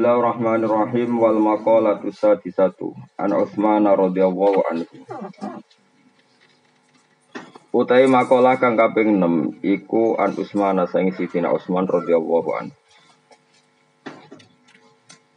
Bismillahirrahmanirrahim 0.00 1.20
wal 1.20 1.36
maqalatu 1.36 2.08
sadisatu 2.08 2.96
an 3.20 3.36
Utsman 3.36 3.84
radhiyallahu 3.84 4.64
anhu. 4.72 4.88
Utai 7.68 8.08
makalah 8.08 8.56
kang 8.56 8.80
kaping 8.80 9.20
6 9.20 9.60
iku 9.60 10.16
an 10.16 10.32
Utsman 10.40 10.80
saing 10.88 11.12
Sidina 11.12 11.52
Utsman 11.52 11.84
radhiyallahu 11.84 12.48
anhu. 12.48 12.76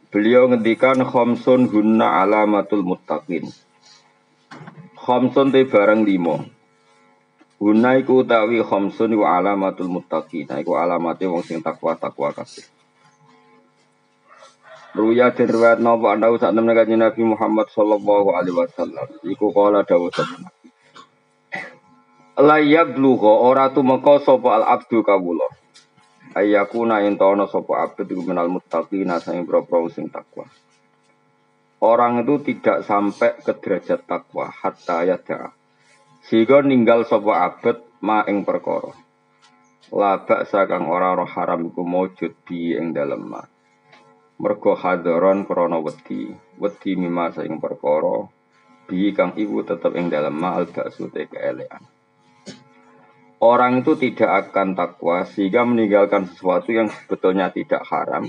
Beliau 0.08 0.48
ngendikan 0.48 0.96
khamsun 0.96 1.68
hunna 1.68 2.24
alamatul 2.24 2.88
muttaqin. 2.88 3.44
Khamsun 4.96 5.52
te 5.52 5.68
barang 5.68 6.08
limo. 6.08 6.40
Hunna 7.60 8.00
iku 8.00 8.24
utawi 8.24 8.64
khamsun 8.64 9.12
iku 9.12 9.28
alamatul 9.28 9.92
muttaqin. 9.92 10.48
Iku 10.48 10.72
alamate 10.80 11.28
wong 11.28 11.44
sing 11.44 11.60
takwa-takwa 11.60 12.32
kabeh. 12.32 12.73
Ruya 14.94 15.34
dan 15.34 15.50
riwayat 15.50 15.82
nopo 15.82 16.06
anda 16.06 16.30
usah 16.30 16.54
temen 16.54 16.70
Nabi 16.70 17.22
Muhammad 17.26 17.66
Sallallahu 17.66 18.30
Alaihi 18.30 18.54
Wasallam. 18.54 19.10
Iku 19.26 19.50
kala 19.50 19.82
dawu 19.82 20.06
sabna. 20.14 20.54
Layak 22.38 22.94
bluho 22.94 23.42
ora 23.42 23.74
tu 23.74 23.82
meko 23.82 24.22
sopo 24.22 24.54
al 24.54 24.62
abdu 24.62 25.02
kawulo. 25.02 25.50
Ayakuna 26.38 27.02
intono 27.02 27.50
sopo 27.50 27.74
abdu 27.74 28.06
iku 28.06 28.22
menal 28.22 28.46
muttaqina 28.46 29.18
sang 29.18 29.42
boro 29.42 29.90
sing 29.90 30.14
takwa. 30.14 30.46
Orang 31.82 32.22
itu 32.22 32.54
tidak 32.54 32.86
sampai 32.86 33.34
ke 33.42 33.50
derajat 33.50 34.06
takwa 34.06 34.46
hatta 34.46 35.02
yada. 35.02 35.58
Sehingga 36.22 36.62
ninggal 36.62 37.02
sopo 37.02 37.34
abad 37.34 37.82
ma 37.98 38.22
ing 38.30 38.46
perkara. 38.46 38.94
Labak 39.90 40.46
sakang 40.46 40.86
ora 40.86 41.18
roh 41.18 41.26
haram 41.26 41.66
iku 41.66 41.82
maujud 41.82 42.46
bi 42.46 42.78
ing 42.78 42.94
dalem 42.94 43.26
ma 43.26 43.42
mergo 44.38 44.74
hadaron 44.74 45.46
krana 45.46 45.78
wedi 45.78 46.34
wedi 46.58 46.90
mima 46.98 47.30
saing 47.30 47.62
perkara 47.62 48.26
bi 48.88 49.14
kang 49.16 49.32
ibu 49.38 49.62
tetep 49.62 49.94
ing 49.94 50.10
dalem 50.10 50.42
al 50.42 50.66
baksute 50.68 51.30
keelekan 51.30 51.82
Orang 53.44 53.84
itu 53.84 53.92
tidak 54.00 54.48
akan 54.48 54.72
takwa 54.72 55.20
sehingga 55.28 55.68
meninggalkan 55.68 56.24
sesuatu 56.32 56.72
yang 56.72 56.88
sebetulnya 56.88 57.52
tidak 57.52 57.84
haram, 57.92 58.24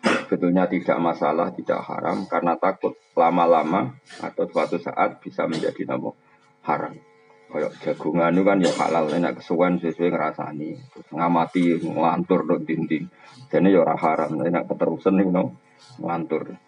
sebetulnya 0.00 0.64
tidak 0.64 0.96
masalah, 1.04 1.52
tidak 1.52 1.84
haram 1.84 2.24
karena 2.24 2.56
takut 2.56 2.96
lama-lama 3.12 3.92
atau 4.24 4.48
suatu 4.48 4.80
saat 4.80 5.20
bisa 5.20 5.44
menjadi 5.44 5.84
nama 5.92 6.16
haram. 6.64 6.96
Kayak 7.48 7.72
jagungan 7.80 8.36
itu 8.36 8.42
kan 8.44 8.58
ya 8.60 8.72
halal, 8.76 9.08
enak 9.08 9.40
kesuwen 9.40 9.80
sesuai 9.80 10.12
ngerasani, 10.12 10.76
ngamati, 11.16 11.80
ngelantur 11.80 12.44
dong 12.44 12.68
dinding. 12.68 13.08
Jadi 13.48 13.72
ya 13.72 13.96
haram, 13.96 14.36
nek 14.36 14.68
keterusan 14.68 15.16
ning 15.16 15.32
no 15.32 15.56
ngantur. 15.96 16.60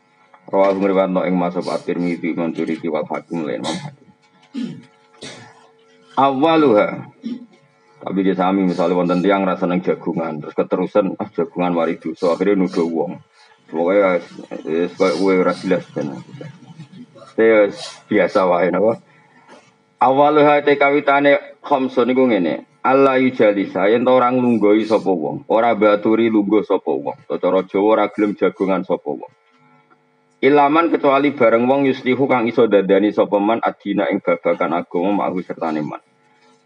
Rawal 0.48 0.81
ngriwat 0.81 1.12
no 1.12 1.20
ing 1.28 1.37
masuk 1.37 1.69
at-Tirmidzi 1.69 2.33
mancuri 2.33 2.81
wal 2.89 3.05
hakim 3.05 3.45
lain 3.45 3.61
Imam 3.61 3.77
Hakim. 3.77 4.09
Awaluha 6.17 7.12
tapi 8.00 8.25
dia 8.25 8.33
sami 8.33 8.65
misalnya 8.65 8.97
wonten 8.97 9.20
tiang 9.20 9.44
rasa 9.44 9.69
neng 9.69 9.84
jagungan 9.84 10.41
terus 10.41 10.56
keterusan 10.56 11.20
ah 11.20 11.28
jagungan 11.28 11.77
wari 11.77 12.00
dosa 12.00 12.33
akhirnya 12.33 12.65
nuduh 12.65 12.89
uang 12.89 13.12
pokoknya 13.69 14.25
sebagai 14.89 15.17
gue 15.20 15.34
ras 15.44 15.61
jelas 15.61 15.84
kan 15.92 16.09
biasa 18.09 18.41
wae 18.49 18.72
napa 18.72 19.05
awaluha 20.00 20.65
te 20.65 20.81
kawitane 20.81 21.61
khamsun 21.62 22.09
niku 22.09 22.25
ngene 22.27 22.71
Allah 22.81 23.21
yujalisa 23.21 23.93
yen 23.93 24.09
orang 24.09 24.41
lunggoi 24.41 24.88
sapa 24.88 25.12
wong, 25.12 25.44
ora 25.53 25.77
baturi 25.77 26.33
lungguh 26.33 26.65
sapa 26.65 26.88
wong. 26.88 27.28
Cara 27.28 27.61
Jawa 27.69 27.88
ora 27.93 28.05
gelem 28.09 28.33
jagongan 28.33 28.88
sapa 28.88 29.05
wong. 29.05 29.28
Ilaman 30.41 30.88
kecuali 30.88 31.37
bareng 31.37 31.69
wong 31.69 31.84
yuslihu 31.84 32.25
kang 32.25 32.49
iso 32.49 32.65
dadani 32.65 33.12
sapa 33.12 33.37
man 33.37 33.61
adina 33.61 34.09
ing 34.09 34.25
babakan 34.25 34.81
agama 34.81 35.28
ma'hu 35.28 35.44
sertane 35.44 35.84
man. 35.84 36.00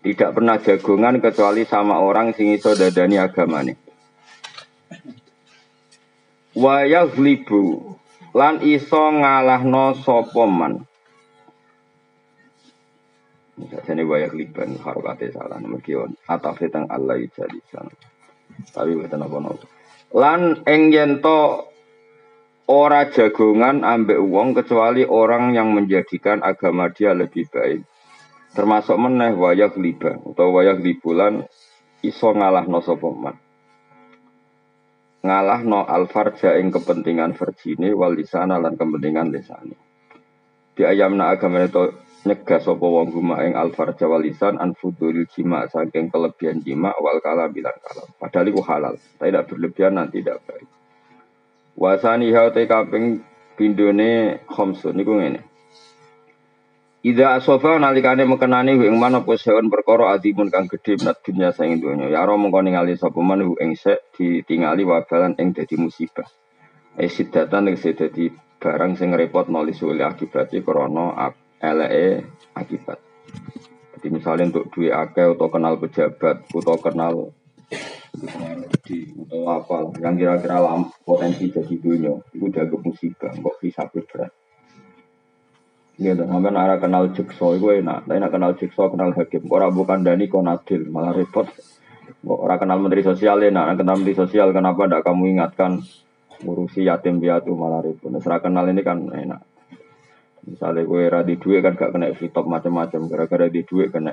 Tidak 0.07 0.31
pernah 0.31 0.63
jagongan 0.63 1.19
kecuali 1.19 1.67
sama 1.67 1.99
orang 1.99 2.31
sing 2.39 2.55
iso 2.55 2.79
dadani 2.79 3.19
agamane. 3.19 3.75
Wa 6.55 6.87
yaghlibu 6.87 7.99
lan 8.39 8.63
iso 8.63 9.03
ngalahno 9.19 9.99
sapa 9.99 10.47
man. 10.47 10.87
Jadi 13.55 14.03
wayak 14.03 14.35
liban 14.35 14.75
harokate 14.83 15.31
salah 15.31 15.63
nomor 15.63 15.79
kion 15.79 16.19
atau 16.27 16.53
fitang 16.59 16.91
Allah 16.91 17.23
jadi 17.23 17.59
sana. 17.71 17.95
Tapi 18.75 18.99
betul 18.99 19.23
apa 19.23 19.37
nopo. 19.39 19.67
Lan 20.15 20.67
eng 20.67 20.91
yento 20.91 21.71
ora 22.67 23.07
jagongan 23.15 23.87
ambek 23.87 24.19
uang 24.19 24.59
kecuali 24.59 25.07
orang 25.07 25.55
yang 25.55 25.71
menjadikan 25.71 26.43
agama 26.43 26.91
dia 26.91 27.15
lebih 27.15 27.47
baik. 27.47 27.87
Termasuk 28.55 28.99
meneh 28.99 29.35
wayak 29.35 29.79
liba 29.79 30.19
atau 30.19 30.55
wayak 30.55 30.79
libulan 30.83 31.47
iso 32.03 32.31
ngalah 32.35 32.67
no 32.67 32.83
sopoman. 32.83 33.39
Ngalah 35.23 35.63
no 35.63 35.83
alfarja 35.87 36.59
ing 36.59 36.75
kepentingan 36.75 37.39
verjine 37.39 37.95
wal 37.95 38.15
lisana 38.15 38.59
lan 38.59 38.75
kepentingan 38.75 39.31
lisane. 39.31 39.79
Di 40.75 40.83
ayamna 40.83 41.31
agama 41.31 41.63
itu 41.63 41.91
nyegah 42.25 42.61
sapa 42.61 42.81
wong 42.81 43.13
guma 43.13 43.45
ing 43.45 43.53
alfar 43.53 43.93
jawalisan 43.93 44.57
an 44.57 44.73
fudul 44.73 45.29
jima 45.29 45.69
saking 45.69 46.09
kelebihan 46.09 46.65
jima 46.65 46.97
wal 46.97 47.21
kalam 47.21 47.53
bilang 47.53 47.77
kalam. 47.85 48.09
Padahal 48.17 48.49
itu 48.49 48.61
halal 48.65 48.95
tidak 49.21 49.45
berlebihan 49.53 50.01
nanti 50.01 50.25
tidak 50.25 50.41
baik. 50.49 50.65
Wasani 51.77 52.33
haute 52.33 52.65
kaping 52.65 53.21
pindone 53.61 54.41
khamsun 54.49 54.97
niku 54.97 55.21
ngene. 55.21 55.45
Ida 57.05 57.37
asofa 57.37 57.77
nalikane 57.77 58.25
mekenani 58.25 58.81
ing 58.81 58.97
mana 58.97 59.21
poseon 59.21 59.69
perkara 59.69 60.17
adimun 60.17 60.49
kang 60.49 60.65
gedhe 60.65 60.97
menat 60.97 61.21
dunya 61.21 61.53
saing 61.53 61.77
donya. 61.77 62.09
Ya 62.09 62.25
ro 62.25 62.41
mengko 62.41 62.65
ningali 62.65 62.97
sapa 62.97 63.21
man 63.21 63.45
ing 63.61 63.77
sek 63.77 64.17
ditingali 64.17 64.89
wabalan 64.89 65.37
ing 65.37 65.53
dadi 65.53 65.77
musibah. 65.77 66.25
E 66.97 67.13
sidatan 67.13 67.69
ing 67.69 67.77
dadi 67.77 68.33
barang 68.57 68.97
sing 68.97 69.13
repot 69.13 69.53
noli 69.53 69.77
sulit 69.77 70.01
akibate 70.01 70.65
krana 70.65 71.13
LE 71.61 72.07
akibat. 72.55 72.99
Jadi 73.97 74.07
misalnya 74.11 74.51
untuk 74.53 74.69
duit 74.75 74.93
akeh 74.93 75.33
atau 75.33 75.49
kenal 75.49 75.81
pejabat 75.81 76.45
atau 76.45 76.77
kenal 76.77 77.15
di 78.85 79.11
atau 79.27 79.43
apa 79.49 79.77
yang 79.99 80.15
kira-kira 80.15 80.63
lam, 80.63 80.87
potensi 81.03 81.51
jadi 81.51 81.75
dunia 81.81 82.15
itu 82.31 82.47
jago 82.53 82.79
musibah 82.85 83.33
kok 83.33 83.57
bisa 83.59 83.89
berat. 83.91 84.31
Iya, 85.95 86.19
dan 86.19 86.27
sampai 86.27 86.51
arah 86.59 86.79
kenal 86.83 87.15
jekso 87.15 87.55
itu 87.55 87.71
enak. 87.71 88.11
Tapi 88.11 88.19
nak 88.19 88.35
kenal 88.35 88.53
jekso 88.59 88.91
kenal 88.91 89.15
hakim. 89.15 89.47
Orang 89.47 89.79
bukan 89.79 90.03
dani 90.03 90.27
konadil 90.27 90.91
malah 90.91 91.15
repot. 91.15 91.47
Orang 92.27 92.59
kenal 92.59 92.83
menteri 92.83 93.07
sosial 93.07 93.39
enak. 93.39 93.79
Kenal 93.79 94.03
menteri 94.03 94.19
sosial 94.19 94.51
kenapa 94.51 94.91
tidak 94.91 95.07
kamu 95.07 95.39
ingatkan 95.39 95.79
ngurusi 96.43 96.83
yatim 96.83 97.23
piatu 97.23 97.55
malah 97.55 97.79
repot. 97.79 98.11
Nah, 98.11 98.43
kenal 98.43 98.67
ini 98.67 98.83
kan 98.83 99.07
enak. 99.07 99.54
Misalnya 100.45 100.85
gue 100.85 101.01
era 101.01 101.21
di 101.25 101.41
duit 101.41 101.65
kan 101.65 101.73
gak 101.73 101.97
kena 101.97 102.13
hitop 102.13 102.45
macam-macam. 102.45 103.09
Gara-gara 103.09 103.47
di 103.49 103.65
duit 103.65 103.89
kena 103.89 104.13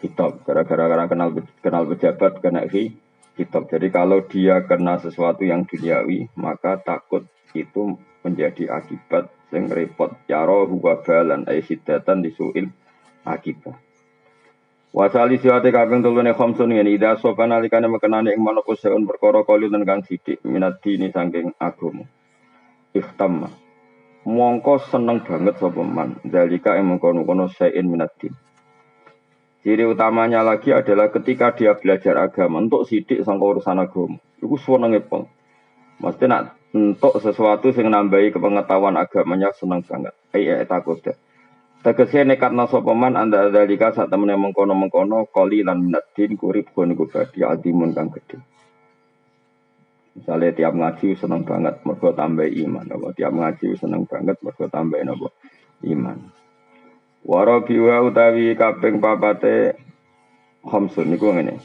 hitop. 0.00 0.40
Gara-gara 0.48 1.04
kenal 1.04 1.36
kenal 1.60 1.84
pejabat 1.84 2.40
kena 2.40 2.64
hitop. 2.64 3.68
Jadi 3.68 3.88
kalau 3.92 4.24
dia 4.24 4.64
kena 4.64 4.96
sesuatu 4.96 5.44
yang 5.44 5.68
duniawi, 5.68 6.32
maka 6.40 6.80
takut 6.80 7.28
itu 7.52 8.00
menjadi 8.24 8.72
akibat 8.72 9.28
yang 9.52 9.68
repot. 9.68 10.16
Yaro 10.26 10.64
huwa 10.64 11.04
balan 11.04 11.44
aisidatan 11.44 12.24
disuil 12.24 12.72
akibat. 13.28 13.76
Wasali 14.90 15.38
siwate 15.38 15.70
kaping 15.70 16.02
tulune 16.02 16.34
khamsun 16.34 16.74
yen 16.74 16.90
ida 16.90 17.14
sopan 17.14 17.54
alikane 17.54 17.86
mekenane 17.86 18.34
ing 18.34 18.42
manapa 18.42 18.74
seun 18.74 19.06
perkara 19.06 19.46
kali 19.46 19.70
kang 19.86 20.02
sithik 20.02 20.42
minat 20.42 20.82
dini 20.82 21.14
saking 21.14 21.54
agama. 21.62 22.02
Ikhtamma 22.90 23.69
mongko 24.26 24.82
seneng 24.88 25.24
banget 25.24 25.56
sapa 25.60 25.82
man. 25.84 26.18
Dalika 26.26 26.76
yang 26.76 26.96
mengkono-kono 26.96 27.48
sayin 27.52 27.88
minatin 27.88 28.34
ciri 29.60 29.84
utamanya 29.84 30.40
lagi 30.40 30.72
adalah 30.72 31.12
ketika 31.12 31.52
dia 31.52 31.76
belajar 31.76 32.16
agama 32.16 32.64
untuk 32.64 32.88
sidik 32.88 33.20
sang 33.24 33.36
urusan 33.36 33.76
agama. 33.76 34.16
Itu 34.40 34.56
seneng 34.56 34.96
pol. 35.04 35.28
Mesti 36.00 36.24
nak 36.32 36.56
untuk 36.72 37.20
sesuatu 37.20 37.68
yang 37.76 37.92
nambahi 37.92 38.32
kepengetahuan 38.32 38.96
agamanya 38.96 39.52
seneng 39.52 39.84
banget. 39.84 40.16
Ai 40.32 40.64
takut 40.64 40.96
deh 41.04 41.16
Tegese 41.80 42.28
nekat 42.28 42.52
naso 42.52 42.84
peman 42.84 43.16
anda 43.16 43.48
dalika 43.48 43.88
saat 43.96 44.12
temen 44.12 44.28
mengkono 44.36 44.76
mengkono 44.76 45.24
koli 45.32 45.64
lan 45.64 45.80
minatin 45.80 46.36
kurip 46.36 46.76
kun 46.76 46.92
kubadi 46.92 47.40
adimun 47.40 47.96
kang 47.96 48.12
gede. 48.12 48.36
Misalnya 50.10 50.50
tiap 50.50 50.74
ngaji 50.74 51.14
seneng 51.14 51.46
banget 51.46 51.80
mergo 51.86 52.10
tambah 52.10 52.46
iman, 52.46 52.86
apa 52.86 53.08
tiap 53.14 53.30
ngaji 53.30 53.78
seneng 53.78 54.04
banget 54.10 54.36
mergo 54.42 54.66
tambah 54.66 54.98
apa 54.98 55.28
iman. 55.86 56.18
Warabiwa 57.20 57.96
utawi 58.10 58.56
kaping 58.58 58.98
papate 58.98 59.78
khamsun 60.66 61.14
niku 61.14 61.30
ngene. 61.30 61.62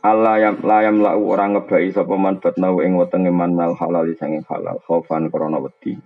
Allah 0.00 0.40
yang 0.40 0.64
layam 0.64 1.04
lau 1.04 1.28
orang 1.28 1.60
ngebai 1.60 1.92
sapa 1.92 2.16
man 2.16 2.40
batnau 2.40 2.80
ing 2.80 2.96
wetenge 2.96 3.28
man 3.28 3.52
mal 3.52 3.76
halal 3.76 4.08
sanging 4.16 4.40
halal 4.48 4.80
khaufan 4.88 5.28
krana 5.28 5.60
wedi 5.60 6.00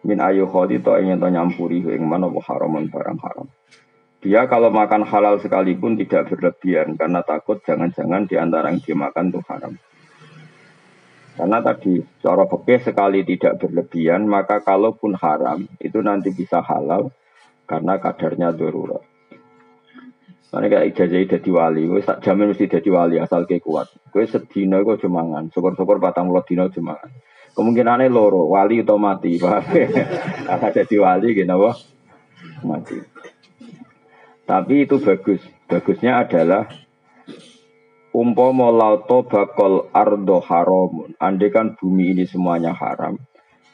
min 0.00 0.16
ayu 0.16 0.48
khodi 0.48 0.80
to 0.80 0.96
ing 0.96 1.20
to 1.20 1.28
nyampuri 1.28 1.84
ing 1.84 2.08
man 2.08 2.24
apa 2.24 2.40
haramun 2.40 2.88
barang 2.88 3.20
haram 3.20 3.52
dia 4.24 4.48
kalau 4.48 4.72
makan 4.72 5.04
halal 5.04 5.36
sekalipun 5.36 6.00
tidak 6.00 6.32
berlebihan 6.32 6.96
karena 6.96 7.20
takut 7.20 7.60
jangan-jangan 7.60 8.24
di 8.24 8.40
antara 8.40 8.72
yang 8.72 8.80
dimakan 8.80 9.28
itu 9.28 9.44
haram. 9.44 9.76
Karena 11.34 11.58
tadi 11.58 11.98
cara 12.22 12.46
fikih 12.46 12.80
sekali 12.86 13.26
tidak 13.26 13.58
berlebihan 13.58 14.22
maka 14.30 14.62
kalaupun 14.62 15.18
haram 15.18 15.66
itu 15.82 15.98
nanti 15.98 16.30
bisa 16.30 16.62
halal 16.62 17.10
karena 17.66 17.98
kadarnya 17.98 18.54
darurat. 18.54 19.02
Karena 20.54 20.70
kayak 20.70 20.86
ijazah 20.94 21.26
jadi 21.34 21.50
wali, 21.50 21.82
gue 21.90 21.98
tak 22.06 22.22
jamin 22.22 22.54
mesti 22.54 22.70
jadi 22.70 22.86
wali 22.86 23.18
asal 23.18 23.42
kayak 23.42 23.66
kuat. 23.66 23.90
Gue 24.14 24.22
sedino 24.30 24.78
gue 24.86 24.94
cumangan, 25.02 25.50
syukur-syukur 25.50 25.98
batang 25.98 26.30
mulut 26.30 26.46
dino 26.46 26.70
cumangan. 26.70 27.10
Kemungkinannya 27.58 28.06
loro, 28.06 28.46
wali 28.46 28.86
atau 28.86 28.94
mati, 28.94 29.34
paham? 29.42 29.66
Akan 30.46 30.70
jadi 30.70 30.96
wali 31.02 31.34
gitu, 31.34 31.54
wah 31.58 31.74
mati. 32.62 33.02
Tapi 34.46 34.74
itu 34.86 35.02
bagus. 35.02 35.42
Bagusnya 35.66 36.22
adalah 36.22 36.70
umpama 38.14 38.70
lauto 38.70 39.26
bakol 39.26 39.90
ardo 39.90 40.38
haramun. 40.38 41.18
Andai 41.18 41.50
kan 41.50 41.74
bumi 41.74 42.14
ini 42.14 42.24
semuanya 42.30 42.70
haram, 42.70 43.18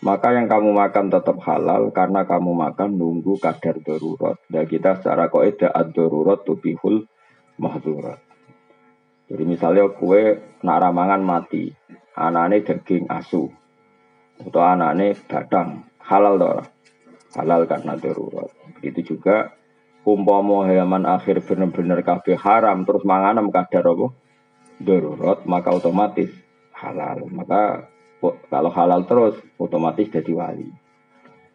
maka 0.00 0.32
yang 0.32 0.48
kamu 0.48 0.72
makan 0.72 1.12
tetap 1.12 1.36
halal 1.44 1.92
karena 1.92 2.24
kamu 2.24 2.56
makan 2.56 2.96
nunggu 2.96 3.36
kadar 3.36 3.76
darurat. 3.84 4.40
Dan 4.48 4.64
kita 4.64 4.96
secara 4.96 5.28
koedah 5.28 5.68
ad-darurat 5.76 6.40
tubihul 6.40 7.04
mahdurat. 7.60 8.16
Jadi 9.28 9.44
misalnya 9.46 9.92
kue 9.92 10.40
nak 10.64 10.80
ramangan 10.82 11.22
mati, 11.22 11.70
anaknya 12.18 12.66
daging 12.66 13.06
asu, 13.06 13.46
atau 14.42 14.62
anaknya 14.64 15.14
badang, 15.28 15.86
halal 16.02 16.34
dora, 16.34 16.64
halal 17.38 17.68
karena 17.68 17.94
darurat. 17.94 18.50
Begitu 18.80 19.14
juga 19.14 19.54
umpama 20.02 20.66
hewan 20.66 21.06
akhir 21.06 21.44
benar-benar 21.44 22.02
kabeh 22.02 22.34
haram 22.40 22.82
terus 22.88 23.04
manganem 23.06 23.52
kadar 23.52 23.84
apa? 23.84 24.19
Darurat, 24.80 25.44
maka 25.44 25.76
otomatis 25.76 26.32
halal. 26.72 27.28
Maka 27.28 27.92
kalau 28.48 28.72
halal 28.72 29.04
terus 29.04 29.36
otomatis 29.60 30.08
jadi 30.08 30.32
wali. 30.32 30.68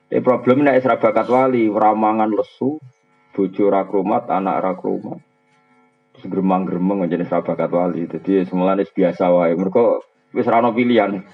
Tapi 0.05 0.21
problemnya 0.21 0.77
nek 0.77 1.01
bakat 1.01 1.27
wali, 1.27 1.65
ramangan 1.65 2.29
lesu, 2.29 2.77
bojo 3.33 3.65
ra 3.73 3.83
anak 4.29 4.55
ra 4.61 4.73
Terus 6.15 6.25
gremang-gremeng 6.29 7.09
jadi 7.09 7.25
bakat 7.25 7.71
wali. 7.73 8.05
Jadi 8.05 8.45
semula 8.45 8.77
biasa 8.77 9.33
wae. 9.33 9.57
Mereka 9.57 9.83
wis 10.37 10.45
ra 10.45 10.61
pilihan. 10.69 11.25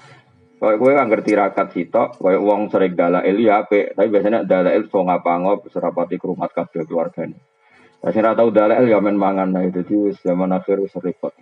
Kayak 0.62 0.78
gue 0.78 0.92
kan 0.94 1.06
ngerti 1.10 1.32
rakat 1.34 1.68
sitok, 1.74 2.22
kayak 2.22 2.38
uang 2.38 2.70
sering 2.70 2.94
dalail 2.94 3.34
ya 3.34 3.66
ape, 3.66 3.98
tapi 3.98 4.14
biasanya 4.14 4.46
dalail 4.46 4.86
so 4.86 5.02
ngapa-ngop 5.02 5.66
serapati 5.74 6.22
kerumat 6.22 6.54
kabeh 6.54 6.86
keluarganya. 6.86 7.34
Tapi 7.98 8.14
saya 8.14 8.38
tahu 8.38 8.54
dalail 8.54 8.86
ya 8.86 9.02
main 9.02 9.18
mangan 9.18 9.50
nah 9.50 9.66
itu 9.66 9.82
jadi 9.82 10.14
zaman 10.22 10.54
akhir 10.54 10.78
wis 10.78 10.94
repot. 10.94 11.34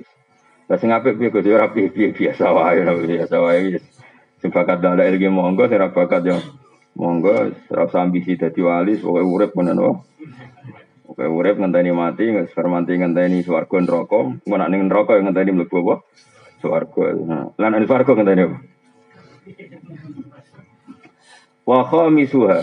Lah 0.70 0.78
sing 0.78 0.94
apik 0.94 1.18
piye 1.18 1.34
Gus 1.34 1.50
ora 1.50 1.66
biasa 1.74 2.46
wae 2.54 2.78
biasa 2.86 3.36
wae. 3.42 3.82
Sing 4.38 4.54
bakat 4.54 4.78
dalil 4.78 5.18
iki 5.18 5.26
monggo 5.26 5.66
sing 5.66 5.82
bakat 5.82 6.22
yo 6.22 6.38
monggo 6.94 7.50
ora 7.74 7.82
usah 7.90 8.06
ambisi 8.06 8.38
dadi 8.38 8.62
wali 8.62 8.94
pokoke 8.94 9.26
urip 9.26 9.50
ngono 9.58 9.82
wae. 9.82 9.98
Pokoke 11.10 11.26
urip 11.26 11.58
ngenteni 11.58 11.90
mati, 11.90 12.30
nggak 12.30 12.54
fermanti 12.54 12.94
ngenteni 12.94 13.42
swarga 13.42 13.82
neraka, 13.82 14.30
engko 14.30 14.54
nek 14.54 14.70
ning 14.70 14.86
neraka 14.86 15.18
yo 15.18 15.26
ngenteni 15.26 15.50
mlebu 15.58 15.76
apa? 15.82 15.94
Swarga. 16.62 17.04
Nah, 17.18 17.44
lan 17.58 17.70
ning 17.74 17.90
swarga 17.90 18.12
ngenteni 18.14 18.42
apa? 18.46 18.58
Wa 21.66 21.82
khamisuha 21.82 22.58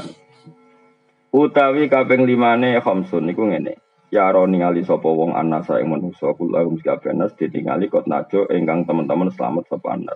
utawi 1.36 1.92
kaping 1.92 2.24
limane 2.24 2.80
khamsun 2.80 3.28
niku 3.28 3.52
ngene. 3.52 3.76
Ya 4.08 4.32
ro 4.32 4.48
ningali 4.48 4.88
sapa 4.88 5.04
wong 5.04 5.36
anasa 5.36 5.84
ing 5.84 5.92
manusa 5.92 6.32
kula 6.32 6.64
mesti 6.64 6.88
abenas 6.88 7.36
ditingali 7.36 7.92
kot 7.92 8.08
najo 8.08 8.48
ingkang 8.48 8.88
teman-teman 8.88 9.28
selamat 9.36 9.68
sapa 9.68 10.00
anas. 10.00 10.16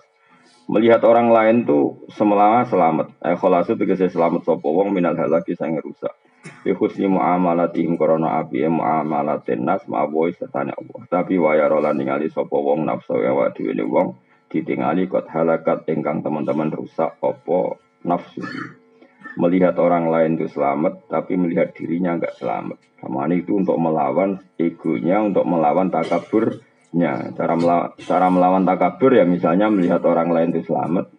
Melihat 0.72 1.04
orang 1.04 1.28
lain 1.28 1.68
tuh 1.68 2.08
semelama 2.08 2.64
selamat. 2.64 3.12
Eh 3.20 3.36
kholasu 3.36 3.76
tegese 3.76 4.08
selamat 4.08 4.48
sapa 4.48 4.64
wong 4.64 4.96
minal 4.96 5.20
halaki 5.20 5.60
sang 5.60 5.76
rusak. 5.76 6.16
Bi 6.64 6.72
husni 6.72 7.12
muamalatihim 7.12 8.00
korona 8.00 8.40
api 8.40 8.64
muamalatin 8.72 9.68
nas 9.68 9.84
ma'aboy 9.84 10.32
setane 10.40 10.72
Allah. 10.72 11.02
Tapi 11.12 11.36
waya 11.36 11.68
rolan 11.68 12.00
ningali 12.00 12.32
sapa 12.32 12.56
wong 12.56 12.88
nafsu 12.88 13.20
ya 13.20 13.36
wa 13.36 13.52
dhewe 13.52 13.76
wong 13.84 14.16
ditingali 14.48 15.12
kot 15.12 15.28
halakat 15.28 15.84
ingkang 15.92 16.24
teman-teman 16.24 16.72
rusak 16.72 17.20
opo 17.20 17.76
nafsu 18.08 18.40
melihat 19.40 19.76
orang 19.80 20.12
lain 20.12 20.36
itu 20.40 20.52
selamat, 20.52 21.08
tapi 21.08 21.40
melihat 21.40 21.72
dirinya 21.76 22.18
enggak 22.20 22.36
selamat. 22.40 22.78
Kamane 23.00 23.42
itu 23.42 23.58
untuk 23.58 23.78
melawan 23.80 24.38
egonya, 24.60 25.24
untuk 25.24 25.46
melawan 25.48 25.90
takaburnya. 25.90 27.34
Cara 27.34 27.54
melawan, 27.58 27.90
cara 27.98 28.28
melawan 28.30 28.64
takabur 28.68 29.12
ya 29.16 29.24
misalnya 29.24 29.72
melihat 29.72 30.04
orang 30.06 30.30
lain 30.30 30.50
itu 30.54 30.70
selamat, 30.70 31.10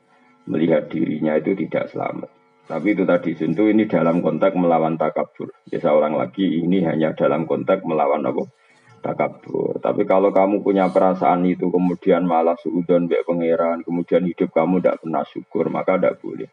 melihat 0.47 0.87
dirinya 0.93 1.35
itu 1.38 1.56
tidak 1.56 1.91
selamat. 1.91 2.31
Tapi 2.62 2.94
itu 2.94 3.03
tadi 3.03 3.35
tentu 3.35 3.67
ini 3.67 3.91
dalam 3.91 4.23
konteks 4.23 4.55
melawan 4.55 4.94
takabur. 4.94 5.50
Ya 5.67 5.82
seorang 5.82 6.14
lagi 6.14 6.62
ini 6.62 6.87
hanya 6.87 7.12
dalam 7.19 7.44
konteks 7.44 7.82
melawan 7.82 8.23
apa? 8.23 8.47
Takabur. 9.03 9.82
Tapi 9.82 10.06
kalau 10.06 10.31
kamu 10.31 10.62
punya 10.62 10.87
perasaan 10.87 11.43
itu 11.43 11.67
kemudian 11.67 12.23
malah 12.23 12.55
suudon 12.62 13.11
baik 13.11 13.26
pangeran, 13.26 13.82
kemudian 13.82 14.23
hidup 14.23 14.55
kamu 14.55 14.79
tidak 14.79 15.03
pernah 15.03 15.26
syukur, 15.26 15.67
maka 15.75 15.99
tidak 15.99 16.23
boleh. 16.23 16.47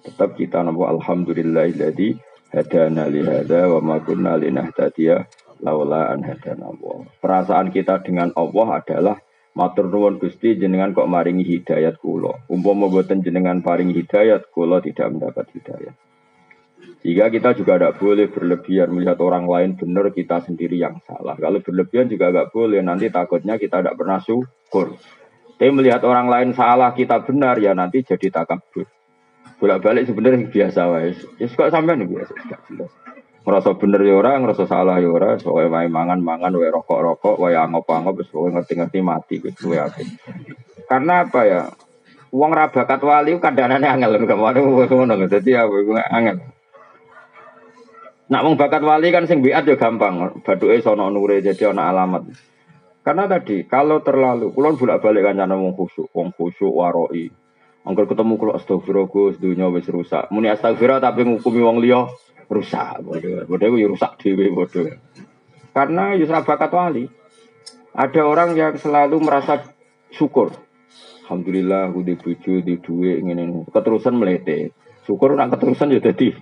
Tetap 0.00 0.32
kita 0.32 0.64
nabu 0.64 0.88
alhamdulillahilladzi 0.88 2.16
hadana 2.56 3.04
li 3.12 3.20
hada 3.20 3.68
wa 3.68 3.80
ma 3.84 3.96
kunna 4.00 4.40
linahtadiya 4.40 5.28
laula 5.60 6.08
an 6.08 6.24
hadana 6.24 6.72
Allah. 6.72 7.04
Perasaan 7.20 7.68
kita 7.68 8.00
dengan 8.00 8.32
Allah 8.32 8.80
adalah 8.80 9.16
matur 9.52 9.92
nuwun 9.92 10.16
Gusti 10.16 10.56
jenengan 10.56 10.96
kok 10.96 11.04
maringi 11.04 11.44
hidayat 11.44 12.00
kula. 12.00 12.48
Umpama 12.48 12.88
mboten 12.88 13.20
jenengan 13.20 13.60
paringi 13.60 13.92
hidayat 13.92 14.48
kula 14.48 14.80
tidak 14.80 15.12
mendapat 15.12 15.52
hidayat. 15.52 15.92
Jika 17.04 17.28
kita 17.28 17.50
juga 17.60 17.76
tidak 17.76 18.00
boleh 18.00 18.32
berlebihan 18.32 18.88
melihat 18.92 19.20
orang 19.20 19.44
lain 19.44 19.76
benar 19.76 20.08
kita 20.16 20.40
sendiri 20.40 20.80
yang 20.80 20.96
salah. 21.04 21.36
Kalau 21.36 21.60
berlebihan 21.60 22.08
juga 22.08 22.32
nggak 22.32 22.56
boleh 22.56 22.80
nanti 22.80 23.12
takutnya 23.12 23.60
kita 23.60 23.84
tidak 23.84 24.00
pernah 24.00 24.16
syukur. 24.24 24.96
Tapi 25.60 25.68
melihat 25.76 26.00
orang 26.08 26.32
lain 26.32 26.56
salah 26.56 26.96
kita 26.96 27.20
benar 27.20 27.60
ya 27.60 27.76
nanti 27.76 28.00
jadi 28.00 28.32
takabur 28.32 28.88
bolak-balik 29.60 30.08
sebenarnya 30.08 30.48
biasa 30.48 30.80
wae. 30.88 31.12
Ya 31.36 31.46
kok 31.52 31.68
sampean 31.68 32.08
biasa 32.08 32.32
gak 32.48 32.60
jelas. 32.72 32.90
Bener 33.76 34.00
ya 34.04 34.14
ora, 34.16 34.40
ngerasa 34.40 34.64
salah 34.64 34.96
ya 34.98 35.12
ora, 35.12 35.36
soalnya 35.36 35.68
wae 35.68 35.88
mangan-mangan, 35.92 36.56
wae 36.56 36.72
rokok-rokok, 36.72 37.36
wae 37.36 37.54
angop-angop, 37.54 38.24
wae 38.24 38.50
ngerti-ngerti 38.56 38.98
mati 39.04 39.36
wae 39.44 39.78
akeh. 39.78 40.06
Karena 40.88 41.28
apa 41.28 41.40
ya? 41.44 41.62
Uang 42.30 42.54
rabakat 42.54 43.02
wali 43.02 43.34
kadang-kadang 43.42 43.98
angel 43.98 44.14
kan 44.22 44.24
kemarin 44.38 44.62
ngono 44.62 45.26
dadi 45.26 45.50
ya 45.50 45.66
angel. 46.14 46.38
Nak 48.30 48.42
wong 48.46 48.54
bakat 48.54 48.86
wali 48.86 49.10
kan 49.10 49.26
sing 49.26 49.42
biat 49.42 49.66
ya 49.66 49.74
gampang, 49.74 50.38
baduke 50.46 50.78
sono 50.78 51.10
nure 51.10 51.42
jadi 51.42 51.74
ana 51.74 51.90
alamat. 51.90 52.30
Karena 53.02 53.26
tadi 53.26 53.66
kalau 53.66 53.98
terlalu, 54.06 54.54
kulon 54.54 54.78
bolak-balik 54.78 55.26
kan 55.26 55.42
wong 55.50 55.74
khusyuk, 55.74 56.14
wong 56.14 56.30
khusyuk 56.30 56.70
waroi, 56.70 57.26
Angger 57.80 58.04
ketemu 58.04 58.36
kalau 58.36 58.52
astagfirullah 58.60 59.08
Gus 59.08 59.40
dunia 59.40 59.72
wis 59.72 59.88
rusak. 59.88 60.28
Muni 60.28 60.52
astagfirullah 60.52 61.00
tapi 61.00 61.24
ngukumi 61.24 61.64
wong 61.64 61.80
liya 61.80 62.12
rusak. 62.52 63.00
Bodoh. 63.00 63.48
Bodoh 63.48 63.78
ya 63.80 63.88
rusak 63.88 64.20
dhewe 64.20 64.52
bodoh. 64.52 64.84
Karena 65.72 66.12
Yusra 66.12 66.44
bakat 66.44 66.68
wali. 66.76 67.08
Ada 67.96 68.22
orang 68.22 68.54
yang 68.54 68.76
selalu 68.76 69.18
merasa 69.24 69.64
syukur. 70.12 70.52
Alhamdulillah 71.24 71.94
udah 71.94 72.16
bojo 72.18 72.58
di 72.58 72.74
duit 72.82 73.22
ngene 73.22 73.64
keterusan 73.70 74.18
melete. 74.18 74.74
Syukur 75.06 75.38
nak 75.38 75.56
keterusan 75.56 75.94
ya 75.94 76.02
dadi 76.02 76.34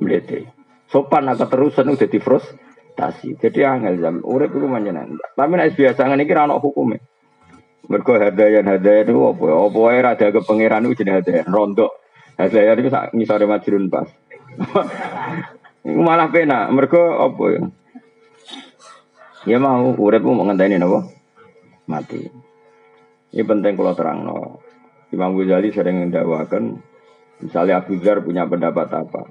melete. 0.00 0.48
Sopan 0.90 1.28
nak 1.28 1.38
keterusan 1.38 1.92
udah 1.92 2.08
di 2.08 2.18
frustasi. 2.18 3.36
Jadi 3.38 3.60
angel 3.62 4.00
jam 4.00 4.14
urip 4.24 4.50
iku 4.50 4.66
manjenan. 4.66 5.20
Tapi 5.38 5.52
nek 5.54 5.76
biasa 5.76 6.08
ngene 6.08 6.24
iki 6.24 6.34
ora 6.34 6.48
ono 6.50 6.58
hukume. 6.58 7.13
Mergo 7.84 8.16
hadayan 8.16 8.64
hadayan 8.64 9.12
itu 9.12 9.20
apa? 9.28 9.44
Apa 9.44 9.78
wae 9.78 10.00
ra 10.00 10.16
ada 10.16 10.40
pangeran 10.40 10.88
itu 10.88 11.04
jenenge 11.04 11.20
hadayan 11.20 11.48
rondo. 11.52 11.92
Hadayan 12.40 12.80
itu 12.80 12.88
sak 12.88 13.12
ngisore 13.12 13.44
pas. 13.46 14.08
Malah 16.06 16.28
penak. 16.32 16.72
Mergo 16.72 17.02
apa 17.20 17.44
ya? 17.52 17.62
Ya 19.44 19.56
mau 19.60 19.92
urip 19.92 20.24
mau 20.24 20.40
ngenteni 20.48 20.80
napa? 20.80 21.04
Mati. 21.84 22.24
Ini 23.36 23.44
penting 23.44 23.76
kalau 23.76 23.92
terang 23.92 24.24
no. 24.24 24.64
Imam 25.12 25.36
Ghazali 25.36 25.70
sering 25.70 26.08
mendakwakan 26.08 26.80
misalnya 27.38 27.84
Abu 27.84 28.00
Dhar 28.00 28.24
punya 28.24 28.48
pendapat 28.48 28.88
apa. 28.90 29.22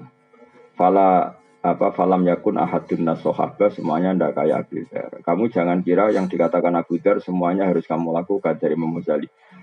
Fala 0.78 1.34
apa 1.64 1.96
falam 1.96 2.28
yakun 2.28 2.60
ahadun 2.60 3.08
nasohaba 3.08 3.72
semuanya 3.72 4.12
ndak 4.12 4.36
kayak 4.36 4.68
Abu 4.68 4.84
Dhar. 4.84 5.24
Kamu 5.24 5.48
jangan 5.48 5.80
kira 5.80 6.12
yang 6.12 6.28
dikatakan 6.28 6.76
Abu 6.76 7.00
Dhar 7.00 7.24
semuanya 7.24 7.64
harus 7.64 7.88
kamu 7.88 8.12
lakukan 8.12 8.60
dari 8.60 8.76
Imam 8.76 9.00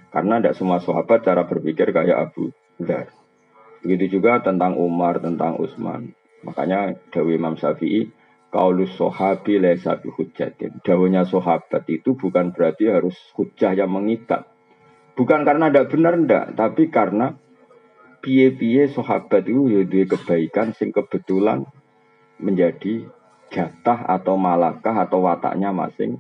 Karena 0.10 0.42
tidak 0.42 0.58
semua 0.58 0.82
sahabat 0.82 1.22
cara 1.22 1.46
berpikir 1.46 1.94
kayak 1.94 2.18
Abu 2.18 2.50
Dhar. 2.82 3.14
Begitu 3.86 4.18
juga 4.18 4.42
tentang 4.42 4.82
Umar, 4.82 5.22
tentang 5.22 5.62
Utsman. 5.62 6.18
Makanya 6.42 6.98
Dawi 7.14 7.38
Imam 7.38 7.54
Syafi'i, 7.54 8.10
kaulus 8.50 8.98
sohabi 8.98 9.62
lesa 9.62 10.02
hujatin. 10.02 10.82
Dawanya 10.82 11.30
sahabat 11.30 11.86
itu 11.86 12.18
bukan 12.18 12.50
berarti 12.50 12.90
harus 12.90 13.14
hujah 13.38 13.78
yang 13.78 13.94
mengikat. 13.94 14.50
Bukan 15.14 15.46
karena 15.46 15.70
tidak 15.70 15.94
benar 15.94 16.18
ndak, 16.18 16.46
tapi 16.58 16.90
karena 16.90 17.38
piye-piye 18.26 18.90
sahabat 18.90 19.46
itu 19.46 19.86
ya 19.86 19.86
kebaikan 19.86 20.74
sing 20.74 20.90
kebetulan 20.90 21.70
menjadi 22.42 23.08
jatah 23.54 24.10
atau 24.10 24.36
malakah 24.36 25.06
atau 25.06 25.24
wataknya 25.24 25.70
masing 25.72 26.18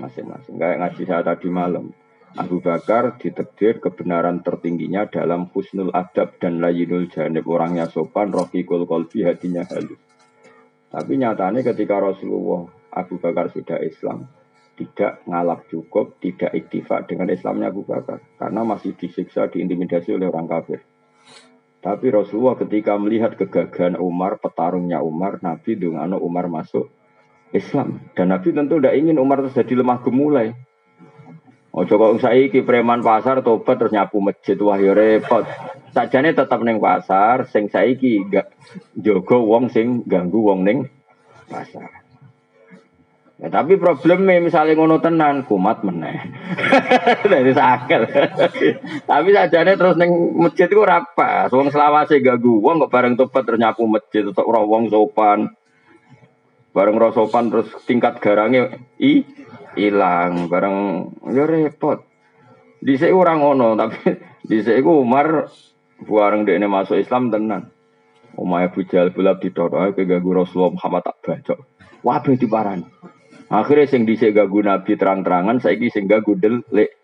masing-masing. 0.00 0.58
Kayak 0.58 0.78
ngaji 0.82 1.02
saya 1.06 1.22
tadi 1.22 1.48
malam. 1.48 1.94
Abu 2.32 2.64
Bakar 2.64 3.20
ditekdir 3.20 3.76
kebenaran 3.76 4.40
tertingginya 4.40 5.04
dalam 5.04 5.52
husnul 5.52 5.92
adab 5.92 6.40
dan 6.40 6.64
layinul 6.64 7.12
janib 7.12 7.44
orangnya 7.44 7.84
sopan, 7.92 8.32
rohikul 8.32 8.88
kolbi 8.88 9.20
hatinya 9.20 9.68
halus. 9.68 10.00
Tapi 10.88 11.12
nyatanya 11.20 11.60
ketika 11.60 12.00
Rasulullah 12.00 12.72
Abu 12.88 13.20
Bakar 13.20 13.52
sudah 13.52 13.76
Islam, 13.84 14.32
tidak 14.80 15.20
ngalap 15.28 15.68
cukup, 15.68 16.16
tidak 16.24 16.56
iktifak 16.56 17.04
dengan 17.04 17.28
Islamnya 17.28 17.68
Abu 17.68 17.84
Bakar. 17.84 18.24
Karena 18.40 18.64
masih 18.64 18.96
disiksa, 18.96 19.52
diintimidasi 19.52 20.16
oleh 20.16 20.32
orang 20.32 20.48
kafir. 20.48 20.80
Tapi 21.82 22.14
Rasulullah 22.14 22.54
ketika 22.54 22.94
melihat 22.94 23.34
kegagahan 23.34 23.98
Umar, 23.98 24.38
petarungnya 24.38 25.02
Umar, 25.02 25.42
Nabi 25.42 25.74
dengan 25.74 26.14
Umar 26.14 26.46
masuk 26.46 26.94
Islam. 27.50 28.06
Dan 28.14 28.30
Nabi 28.30 28.54
tentu 28.54 28.78
tidak 28.78 28.94
ingin 28.94 29.18
Umar 29.18 29.42
terus 29.42 29.58
jadi 29.58 29.82
lemah 29.82 29.98
gemulai. 29.98 30.54
Oh 31.72 31.88
coba 31.88 32.12
saiki 32.20 32.62
preman 32.62 33.00
pasar 33.00 33.40
tobat 33.40 33.80
terus 33.80 33.96
nyapu 33.96 34.20
masjid 34.20 34.60
wah 34.60 34.76
ya 34.76 34.92
repot. 34.92 35.48
Sajane 35.96 36.36
tetap 36.36 36.60
neng 36.60 36.78
pasar, 36.78 37.48
sing 37.48 37.72
saiki 37.72 38.28
gak 38.28 38.52
jogo 38.92 39.40
wong 39.48 39.72
sing 39.72 40.04
ganggu 40.04 40.44
wong 40.44 40.68
neng 40.68 40.78
pasar. 41.48 42.01
Ya, 43.42 43.50
tapi 43.50 43.74
problemnya 43.74 44.38
misalnya 44.38 44.78
ngono 44.78 45.02
tenan 45.02 45.42
kumat 45.42 45.82
meneh. 45.82 46.30
Dari 47.34 47.50
sakit. 47.50 48.00
tapi 49.10 49.28
sajane 49.34 49.74
terus 49.74 49.98
neng 49.98 50.38
masjid 50.38 50.70
itu 50.70 50.78
rapa. 50.78 51.50
Wong 51.50 51.74
selawase 51.74 52.22
gagu 52.22 52.62
wong 52.62 52.86
kok 52.86 52.94
bareng 52.94 53.18
tobat 53.18 53.42
terus 53.42 53.58
nyapu 53.58 53.90
masjid 53.90 54.22
untuk 54.22 54.46
roh 54.46 54.62
wong 54.70 54.94
sopan. 54.94 55.50
Bareng 56.70 56.94
roh 56.94 57.10
sopan 57.10 57.50
terus 57.50 57.66
tingkat 57.82 58.22
garangnya 58.22 58.78
i 59.02 59.26
hilang. 59.74 60.46
Bareng 60.46 61.10
ya 61.34 61.42
repot. 61.42 61.98
Di 62.78 62.94
sini 62.94 63.10
orang 63.10 63.42
ngono 63.42 63.74
tapi 63.74 64.22
di 64.54 64.62
sini 64.62 64.86
Umar 64.86 65.50
bareng 65.98 66.46
dia 66.46 66.62
masuk 66.62 66.94
Islam 66.94 67.34
tenan. 67.34 67.74
Umar 68.38 68.70
Abu 68.70 68.86
Jahal 68.86 69.10
bulab 69.10 69.42
didorong 69.42 69.98
ke 69.98 70.06
gagu 70.06 70.30
Rasulullah 70.30 70.78
Muhammad 70.78 71.02
tak 71.10 71.18
baca. 71.26 71.54
Wabah 72.06 72.38
diparani. 72.38 72.86
Akhirnya 73.52 73.84
sing 73.84 74.08
dhisik 74.08 74.32
gagu 74.32 74.64
Nabi 74.64 74.96
terang-terangan 74.96 75.60
saiki 75.60 75.92
sing 75.92 76.08
gagu 76.08 76.32
delik. 76.32 76.96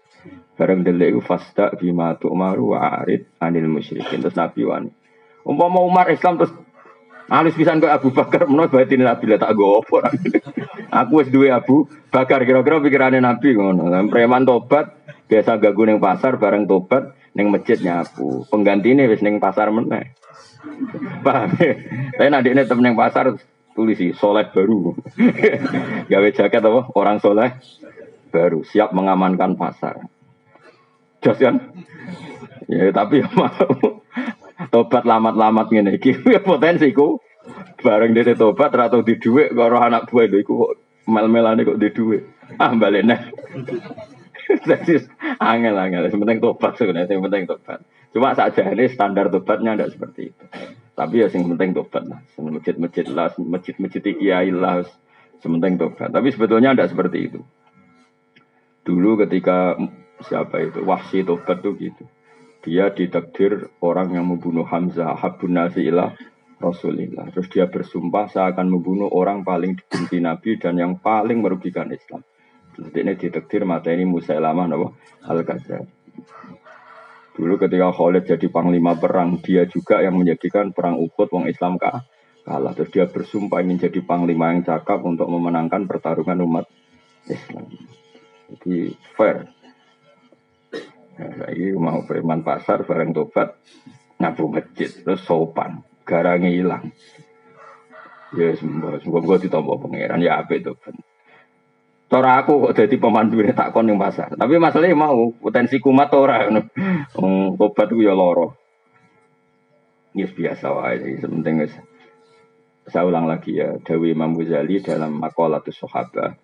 Bareng 0.56 0.82
delik 0.82 1.14
iku 1.14 1.20
fasta 1.22 1.70
bima 1.76 2.16
tu'maru 2.16 2.72
wa 2.74 3.04
arid 3.04 3.28
anil 3.38 3.68
musyrikin. 3.68 4.24
Terus 4.24 4.34
Nabi 4.34 4.64
wani. 4.64 4.90
Umpama 5.44 5.84
Umar 5.84 6.08
Islam 6.08 6.40
terus 6.40 6.52
Alus 7.28 7.52
pisan 7.52 7.76
kok 7.76 7.92
Abu 7.92 8.08
Bakar 8.08 8.48
menawa 8.48 8.72
batin 8.72 9.04
Nabi 9.04 9.28
lah 9.28 9.36
tak 9.36 9.52
go 9.52 9.84
opo. 9.84 10.00
Aku 10.88 11.20
wis 11.20 11.28
duwe 11.28 11.52
Abu 11.52 11.84
Bakar 12.08 12.40
kira-kira 12.48 12.80
pikirane 12.80 13.20
Nabi 13.20 13.52
ngono. 13.52 13.84
Preman 14.08 14.48
tobat 14.48 14.96
biasa 15.28 15.60
gagu 15.60 15.84
ning 15.84 16.00
pasar 16.00 16.40
bareng 16.40 16.64
tobat 16.64 17.12
ning 17.36 17.52
masjid 17.52 17.76
nyapu. 17.84 18.48
Penggantine 18.48 19.04
wis 19.12 19.20
ning 19.20 19.36
pasar 19.44 19.68
meneh. 19.68 20.16
Paham? 21.20 21.52
Tapi 22.16 22.28
nadine 22.32 22.64
temen 22.64 22.80
ning 22.88 22.96
pasar 22.96 23.36
tulisi 23.78 24.10
soleh 24.10 24.50
baru. 24.50 24.98
Gawe 26.10 26.28
jaket 26.34 26.58
apa? 26.58 26.90
Orang 26.98 27.22
soleh 27.22 27.54
baru 28.34 28.66
siap 28.66 28.90
mengamankan 28.90 29.54
pasar. 29.54 30.02
Jos 31.22 31.38
kan? 31.38 31.62
Ya 32.66 32.90
tapi 32.90 33.22
ya 33.22 33.30
tobat 34.74 35.06
lamat-lamat 35.06 35.70
ngene 35.70 35.94
iki. 35.94 36.18
Ya 36.34 36.42
potensiku. 36.42 37.22
Bareng 37.78 38.10
dia 38.10 38.34
tobat 38.34 38.74
atau 38.74 39.06
di 39.06 39.16
duit 39.22 39.54
karo 39.54 39.78
anak 39.78 40.10
buah 40.10 40.26
itu 40.26 40.42
kok 40.42 40.76
mel-melane 41.08 41.64
kok 41.64 41.80
di 41.80 41.88
duit 41.88 42.28
ah 42.60 42.68
balik 42.76 43.08
nih 43.08 43.20
angel-angel 45.40 46.04
yang 46.04 46.20
penting 46.20 46.40
tobat 46.44 46.76
sebenarnya 46.76 47.16
yang 47.16 47.48
tobat. 47.48 47.80
Cuma 48.12 48.36
saja 48.36 48.68
ini 48.68 48.88
standar 48.92 49.32
tobatnya 49.32 49.72
tidak 49.72 49.96
seperti 49.96 50.32
itu 50.32 50.44
tapi 50.98 51.22
ya 51.22 51.30
sing 51.30 51.46
penting 51.46 51.78
tobat 51.78 52.10
lah. 52.10 52.18
Masjid-masjid 52.34 53.06
lah, 53.06 53.30
masjid-masjid 53.38 54.02
kiai 54.02 54.50
lah, 54.50 54.82
sementing 55.38 55.78
tobat. 55.78 56.10
Tapi 56.10 56.34
sebetulnya 56.34 56.74
tidak 56.74 56.90
seperti 56.90 57.30
itu. 57.30 57.40
Dulu 58.82 59.22
ketika 59.22 59.78
siapa 60.26 60.58
itu 60.58 60.82
Wahsi 60.82 61.22
tobat 61.22 61.62
tuh 61.62 61.78
gitu. 61.78 62.02
Dia 62.66 62.90
ditakdir 62.90 63.70
orang 63.78 64.18
yang 64.18 64.26
membunuh 64.26 64.66
Hamzah 64.66 65.14
Habun 65.14 65.54
Nasilah 65.54 66.18
Rasulillah. 66.58 67.30
Terus 67.30 67.46
dia 67.54 67.70
bersumpah 67.70 68.26
saya 68.26 68.50
akan 68.50 68.66
membunuh 68.66 69.06
orang 69.06 69.46
paling 69.46 69.78
dibenci 69.78 70.18
Nabi 70.18 70.58
dan 70.58 70.82
yang 70.82 70.98
paling 70.98 71.38
merugikan 71.38 71.94
Islam. 71.94 72.26
Terus 72.74 72.90
ini 72.98 73.14
ditakdir 73.14 73.62
mata 73.62 73.94
ini 73.94 74.02
Musailamah 74.02 74.66
Al-Ghazali. 75.30 75.94
Dulu 77.38 77.54
ketika 77.54 77.94
Khalid 77.94 78.26
jadi 78.26 78.46
panglima 78.50 78.98
perang, 78.98 79.38
dia 79.38 79.62
juga 79.70 80.02
yang 80.02 80.18
menjadikan 80.18 80.74
perang 80.74 80.98
Uhud 80.98 81.30
wong 81.30 81.46
Islam 81.46 81.78
kah? 81.78 82.02
kalah. 82.48 82.72
Terus 82.72 82.90
dia 82.90 83.04
bersumpah 83.04 83.60
ingin 83.60 83.84
jadi 83.84 84.00
panglima 84.00 84.56
yang 84.56 84.64
cakap 84.64 85.04
untuk 85.04 85.28
memenangkan 85.28 85.84
pertarungan 85.84 86.40
umat 86.48 86.66
Islam. 87.28 87.68
Jadi 88.48 88.96
fair. 89.12 89.52
Nah, 91.18 91.50
ini 91.52 91.76
mau 91.76 92.00
preman 92.08 92.40
pasar 92.40 92.88
bareng 92.88 93.12
tobat 93.12 93.58
nyapu 94.22 94.48
masjid 94.48 94.88
terus 94.88 95.20
sopan 95.26 95.84
garangnya 96.08 96.48
hilang. 96.48 96.94
Ya 98.32 98.54
semoga 98.56 99.02
semoga 99.02 99.36
ditompo 99.42 99.76
pangeran 99.82 100.24
ya 100.24 100.40
apa 100.40 100.56
itu. 100.56 100.72
Tora 102.08 102.40
aku 102.40 102.64
kok 102.64 102.74
jadi 102.80 102.96
pemandu 102.96 103.44
ini 103.44 103.52
tak 103.52 103.76
kon 103.76 103.84
yang 103.84 104.00
pasar. 104.00 104.32
Tapi 104.32 104.56
masalahnya 104.56 104.96
mau 104.96 105.28
potensi 105.28 105.76
kumat 105.76 106.08
ora 106.16 106.48
tobat 107.12 107.88
ku 107.92 108.00
ya 108.00 108.16
loro. 108.16 108.56
Yes 110.16 110.32
biasa 110.32 110.72
wae, 110.72 111.20
sementing 111.20 111.60
wis. 111.60 111.74
Saya 112.88 113.04
ulang 113.04 113.28
lagi 113.28 113.60
ya, 113.60 113.76
Dewi 113.84 114.16
Imam 114.16 114.32
Ghazali 114.32 114.80
dalam 114.80 115.20
Maqalatus 115.20 115.76
Sahabat. 115.84 116.40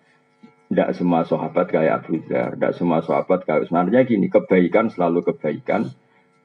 Tidak 0.69 0.93
semua 0.93 1.25
sahabat 1.25 1.73
kayak 1.73 2.05
Abu 2.05 2.21
Dhar, 2.25 2.53
tidak 2.57 2.73
semua 2.77 3.01
sahabat 3.01 3.45
kayak 3.45 3.65
sebenarnya 3.69 4.05
gini, 4.05 4.29
kebaikan 4.29 4.93
selalu 4.93 5.25
kebaikan, 5.33 5.89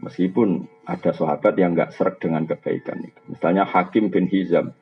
meskipun 0.00 0.68
ada 0.88 1.12
sahabat 1.12 1.56
yang 1.60 1.76
nggak 1.76 1.92
serak 1.92 2.20
dengan 2.20 2.48
kebaikan 2.48 3.00
itu. 3.04 3.20
Misalnya 3.28 3.68
Hakim 3.68 4.08
bin 4.08 4.28
Hizam, 4.28 4.72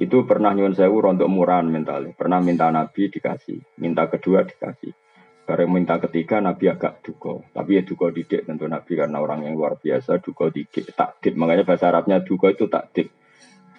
itu 0.00 0.24
pernah 0.24 0.56
nyuwun 0.56 0.72
sewu 0.72 0.96
rontok 0.96 1.28
murahan 1.28 1.68
mentalnya. 1.68 2.16
Pernah 2.16 2.40
minta 2.40 2.72
Nabi 2.72 3.12
dikasih, 3.12 3.76
minta 3.84 4.08
kedua 4.08 4.48
dikasih. 4.48 4.96
Bareng 5.44 5.68
minta 5.68 6.00
ketiga 6.00 6.40
Nabi 6.40 6.72
agak 6.72 7.04
duko. 7.04 7.44
Tapi 7.52 7.76
ya 7.76 7.82
duko 7.84 8.08
didik 8.08 8.48
tentu 8.48 8.64
Nabi 8.64 8.96
karena 8.96 9.20
orang 9.20 9.44
yang 9.44 9.60
luar 9.60 9.76
biasa 9.76 10.24
duko 10.24 10.48
didik. 10.48 10.96
Takdik. 10.96 11.36
Makanya 11.36 11.68
bahasa 11.68 11.92
Arabnya 11.92 12.24
duko 12.24 12.48
itu 12.48 12.70
takdik. 12.70 13.12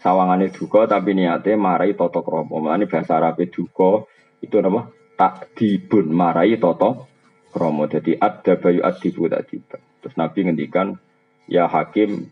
Sawangannya 0.04 0.54
duko 0.54 0.86
tapi 0.86 1.18
niatnya 1.18 1.58
marai 1.58 1.98
toto 1.98 2.22
kromo. 2.22 2.60
Makanya 2.60 2.86
bahasa 2.86 3.18
Arabnya 3.18 3.48
duko 3.50 4.12
itu 4.44 4.60
apa? 4.62 4.94
Takdibun 5.16 6.12
marai 6.12 6.60
toto 6.62 7.08
kromo. 7.50 7.88
Jadi 7.88 8.20
ada 8.20 8.60
bayu 8.60 8.84
adibu 8.84 9.32
tadi. 9.32 9.58
Terus 10.04 10.16
Nabi 10.20 10.40
ngendikan 10.44 11.00
ya 11.48 11.66
hakim 11.72 12.30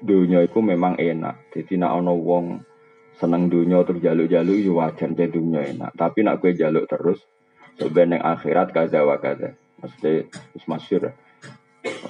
dunia 0.00 0.46
itu 0.46 0.62
memang 0.62 0.96
enak. 0.96 1.52
Jadi 1.52 1.74
nak 1.74 2.00
ono 2.00 2.14
wong 2.14 2.75
seneng 3.16 3.48
dunia 3.48 3.80
terus 3.88 4.04
jaluk-jaluk 4.04 4.56
ya 4.60 4.72
wajar 4.72 5.08
jadi 5.12 5.32
dunia 5.32 5.60
enak. 5.72 5.96
Tapi 5.96 6.24
nak 6.24 6.44
gue 6.44 6.52
jaluk 6.52 6.84
terus 6.84 7.24
sebenarnya 7.80 8.20
akhirat 8.20 8.72
kaza 8.72 9.00
wa 9.04 9.16
kaza. 9.16 9.56
Maksudnya 9.80 10.28
masyur 10.68 11.12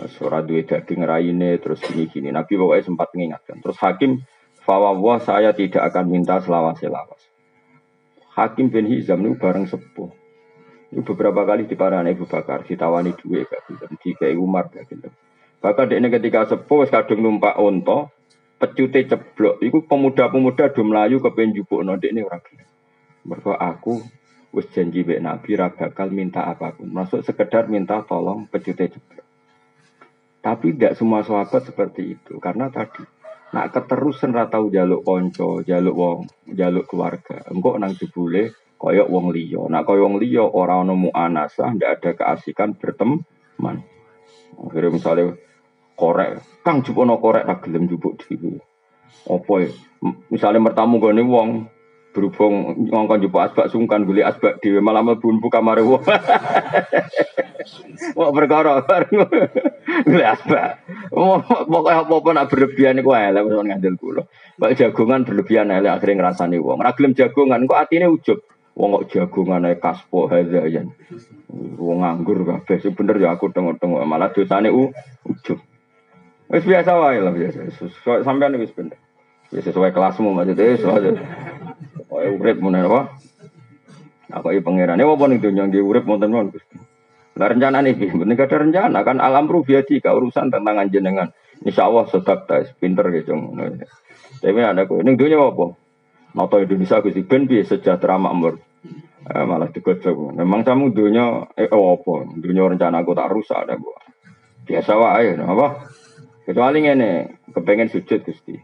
Surah 0.07 0.41
dua 0.41 0.65
daging 0.65 1.05
raine 1.05 1.61
terus 1.61 1.85
gini 1.85 2.09
gini. 2.09 2.29
Nabi 2.33 2.57
pokoknya 2.57 2.85
sempat 2.85 3.09
mengingatkan. 3.13 3.61
Terus 3.61 3.79
hakim 3.81 4.25
fawwah 4.65 5.21
saya 5.21 5.53
tidak 5.53 5.85
akan 5.93 6.05
minta 6.09 6.41
selawas 6.41 6.81
selawas. 6.81 7.21
Hakim 8.33 8.69
bin 8.69 8.89
Hizam 8.89 9.25
itu 9.25 9.37
bareng 9.37 9.69
sepuh. 9.69 10.11
Itu 10.93 11.03
beberapa 11.13 11.45
kali 11.45 11.69
di 11.69 11.77
parana 11.77 12.09
Ibu 12.09 12.25
Bakar 12.29 12.65
ditawani 12.65 13.17
dua 13.17 13.45
gak. 13.45 13.69
Tiga 14.01 14.29
Umar 14.37 14.69
gak. 14.73 14.89
Bahkan 15.61 15.85
dia 15.89 16.09
ketika 16.21 16.49
sepuh 16.49 16.89
kadung 16.89 17.25
numpak 17.25 17.57
onto 17.57 18.13
pecute 18.57 19.05
ceblok. 19.05 19.61
Iku 19.61 19.85
pemuda-pemuda 19.85 20.73
do 20.73 20.83
melayu 20.85 21.21
kepen 21.21 21.53
jupuk 21.53 21.85
nondek 21.85 22.13
ini 22.13 22.25
orang 22.25 22.43
Mergo 23.27 23.53
aku 23.59 24.01
wis 24.55 24.71
janji 24.71 25.03
mbek 25.03 25.19
Nabi 25.19 25.51
ra 25.59 25.69
bakal 25.75 26.09
minta 26.15 26.47
apa 26.47 26.73
pun. 26.73 26.89
Masuk 26.89 27.27
sekedar 27.27 27.67
minta 27.67 28.01
tolong 28.07 28.47
pecute 28.49 28.89
ceblok. 28.89 29.27
Tapi 30.41 30.79
tidak 30.79 30.95
semua 30.95 31.27
sahabat 31.27 31.67
seperti 31.67 32.15
itu 32.15 32.39
karena 32.39 32.71
tadi 32.71 33.03
nak 33.51 33.75
keterusan 33.75 34.31
ra 34.31 34.47
tau 34.47 34.71
jaluk 34.71 35.03
konco, 35.03 35.63
jaluk 35.67 35.95
wong, 35.95 36.21
jaluk 36.55 36.87
keluarga. 36.87 37.43
Engkau 37.51 37.75
nang 37.83 37.99
jebule 37.99 38.55
koyok 38.79 39.11
wong 39.11 39.35
liya. 39.35 39.67
Nak 39.67 39.83
koyok 39.83 40.05
wong 40.07 40.17
liya 40.23 40.47
ora 40.47 40.79
ono 40.79 40.95
muanasah, 40.95 41.75
ndak 41.75 41.91
ada 41.99 42.11
keasikan 42.15 42.79
berteman. 42.79 43.83
Akhirnya 44.57 44.95
misalnya 44.95 45.35
korek, 45.97 46.45
kang 46.63 46.85
jupono 46.85 47.19
korek 47.19 47.49
ra 47.49 47.57
gelem 47.59 47.89
jupuk 47.89 48.21
dhewe. 48.21 48.61
Apa 49.27 49.53
ya? 49.65 49.71
Misalnya 50.31 50.63
mertamu 50.63 51.01
gone 51.03 51.25
wong, 51.25 51.51
berhubung 52.17 52.89
ngongkon 52.89 53.29
jupuk 53.29 53.45
asbak 53.45 53.69
sungkan 53.69 54.09
guli 54.09 54.25
asbak 54.25 54.65
dhewe 54.65 54.81
malah 54.81 55.05
mlebu 55.05 55.53
kamare 55.53 55.85
wong. 55.85 56.01
Perkara 58.17 58.81
bareng. 58.89 59.29
Guli 60.09 60.25
asbak. 60.25 60.81
Pokoknya 61.13 62.09
apa-apa 62.09 62.29
nak 62.33 62.49
berlebihan 62.49 63.01
iku 63.01 63.13
elek 63.13 63.45
wis 63.45 63.57
ngandel 63.61 63.95
kula. 64.01 64.23
Mbak 64.57 64.73
jagongan 64.81 65.29
berlebihan 65.29 65.69
elek 65.69 65.93
akhirnya 66.01 66.25
ngrasani 66.25 66.57
wong. 66.57 66.81
Ora 66.81 66.97
gelem 66.97 67.13
jagongan 67.13 67.69
kok 67.69 67.81
atine 67.85 68.09
ujub. 68.09 68.41
Wong 68.77 68.89
kok 68.97 69.07
jagongan 69.13 69.69
ae 69.69 69.77
kaspo 69.77 70.33
hazayan. 70.33 70.97
Wong 71.77 72.01
nganggur 72.01 72.49
kabeh. 72.49 72.81
Bener 72.97 73.17
ya 73.21 73.37
aku 73.37 73.53
tengok-tengok 73.53 74.01
malah 74.09 74.33
dosane 74.33 74.73
u 74.73 74.89
ujub. 75.29 75.61
Wis 76.47 76.63
biasa 76.63 76.91
wae 76.95 77.19
lah 77.19 77.35
biasa. 77.35 77.59
Sampeyan 78.23 78.59
wis 78.63 78.71
bener. 78.71 78.99
Ya 79.55 79.63
sesuai 79.63 79.95
kelasmu 79.95 80.35
maksudnya 80.35 80.75
soalnya 80.79 81.13
Kaya 82.07 82.33
urip 82.33 82.59
mun 82.63 82.79
apa? 82.79 83.19
Aku 84.41 84.51
iki 84.55 84.63
pangeran. 84.63 84.99
Ya 84.99 85.07
apa 85.07 85.25
ning 85.29 85.39
donya 85.43 85.69
nggih 85.69 85.85
urip 85.85 86.09
wonten 86.09 86.33
mon 86.33 86.51
Gusti. 86.51 86.81
Lah 87.37 87.53
rencana 87.53 87.85
nih, 87.85 87.93
penting 88.01 88.39
ada 88.41 88.57
rencana 88.57 88.99
kan 89.05 89.21
alam 89.21 89.45
rubiati 89.45 90.01
ka 90.01 90.17
urusan 90.17 90.49
tentang 90.49 90.81
jenengan. 90.89 91.29
Insya 91.61 91.85
Allah 91.93 92.09
sedap 92.09 92.49
tes 92.49 92.73
pinter 92.81 93.05
gitu. 93.13 93.37
Tapi 94.41 94.61
ada 94.65 94.89
kok 94.89 95.05
ini 95.05 95.13
dunia 95.13 95.41
apa? 95.45 95.77
Noto 96.37 96.57
Indonesia 96.57 97.05
Gusti 97.05 97.25
ben 97.29 97.45
piye 97.45 97.65
sejahtera 97.65 98.17
makmur. 98.17 98.57
Eh, 99.27 99.45
malah 99.45 99.69
digojok. 99.69 100.39
Memang 100.39 100.63
kamu 100.65 100.97
dunia 100.97 101.53
eh 101.59 101.69
oh, 101.69 102.01
apa? 102.01 102.33
Dunia 102.41 102.73
rencana 102.73 103.05
aku 103.05 103.13
tak 103.13 103.29
rusak 103.29 103.59
ada 103.69 103.77
gua. 103.77 104.01
Biasa 104.65 104.93
wae 104.97 105.37
apa? 105.37 105.67
Kecuali 106.47 106.79
ngene, 106.79 107.43
kepengen 107.51 107.91
sujud 107.91 108.23
Gusti. 108.23 108.55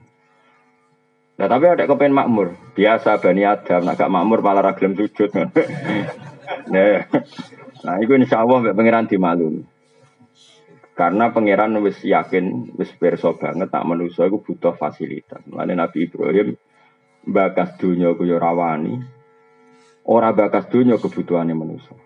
Nah 1.35 1.47
tapi 1.51 1.67
ada 1.67 1.91
kepen 1.91 2.15
makmur. 2.15 2.55
Biasa 2.79 3.19
Bani 3.19 3.43
Adam, 3.43 3.91
agak 3.91 4.07
makmur 4.07 4.39
malah 4.39 4.71
ragilem 4.71 4.95
sujud. 4.95 5.35
nah, 6.73 7.03
nah 7.83 7.97
itu 7.99 8.13
insya 8.15 8.47
Allah 8.47 8.71
pangeran 8.71 9.11
dimaklumi. 9.11 9.67
Karena 10.95 11.35
pangeran 11.35 11.75
wis 11.83 11.99
yakin, 12.07 12.79
wis 12.79 12.95
perso 12.95 13.35
banget 13.35 13.75
tak 13.75 13.83
manusia 13.83 14.31
itu 14.31 14.39
butuh 14.39 14.79
fasilitas. 14.79 15.43
Mulane 15.51 15.75
Nabi 15.75 16.07
Ibrahim 16.07 16.55
bakas 17.27 17.75
dunia 17.83 18.15
ku 18.15 18.23
ya 18.23 18.39
rawani. 18.39 19.03
Bakas 20.07 20.71
dunia 20.71 21.03
kebutuhannya 21.03 21.59
manusia. 21.59 21.99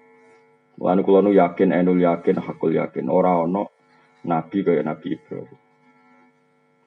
Mulane 0.80 1.04
kula 1.04 1.20
nu 1.20 1.36
yakin, 1.36 1.76
enul 1.76 2.00
yakin, 2.00 2.40
hakul 2.40 2.72
yakin, 2.72 3.12
ora 3.12 3.44
ono 3.44 3.68
nabi 4.24 4.64
kaya 4.64 4.80
Nabi 4.80 5.16
Ibrahim. 5.16 5.65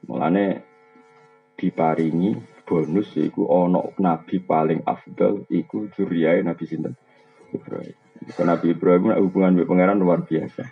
Mulane 0.07 0.45
diparingi 1.59 2.31
bonus 2.63 3.17
iku 3.17 3.49
ono 3.49 3.91
nabi 3.99 4.39
paling 4.39 4.85
afdal 4.85 5.43
iku 5.49 5.89
juriyae 5.91 6.45
Nabi 6.45 6.63
sinten 6.69 6.93
Ibrahim. 7.51 7.97
Iku 8.29 8.41
Nabi 8.45 8.77
Ibrahim 8.77 9.11
hubungan 9.17 9.57
dengan 9.57 9.67
pangeran 9.67 9.99
luar 9.99 10.21
biasa. 10.23 10.63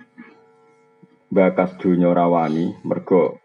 Bakas 1.28 1.76
dunia 1.82 2.13
rawani 2.13 2.72
mergo 2.88 3.42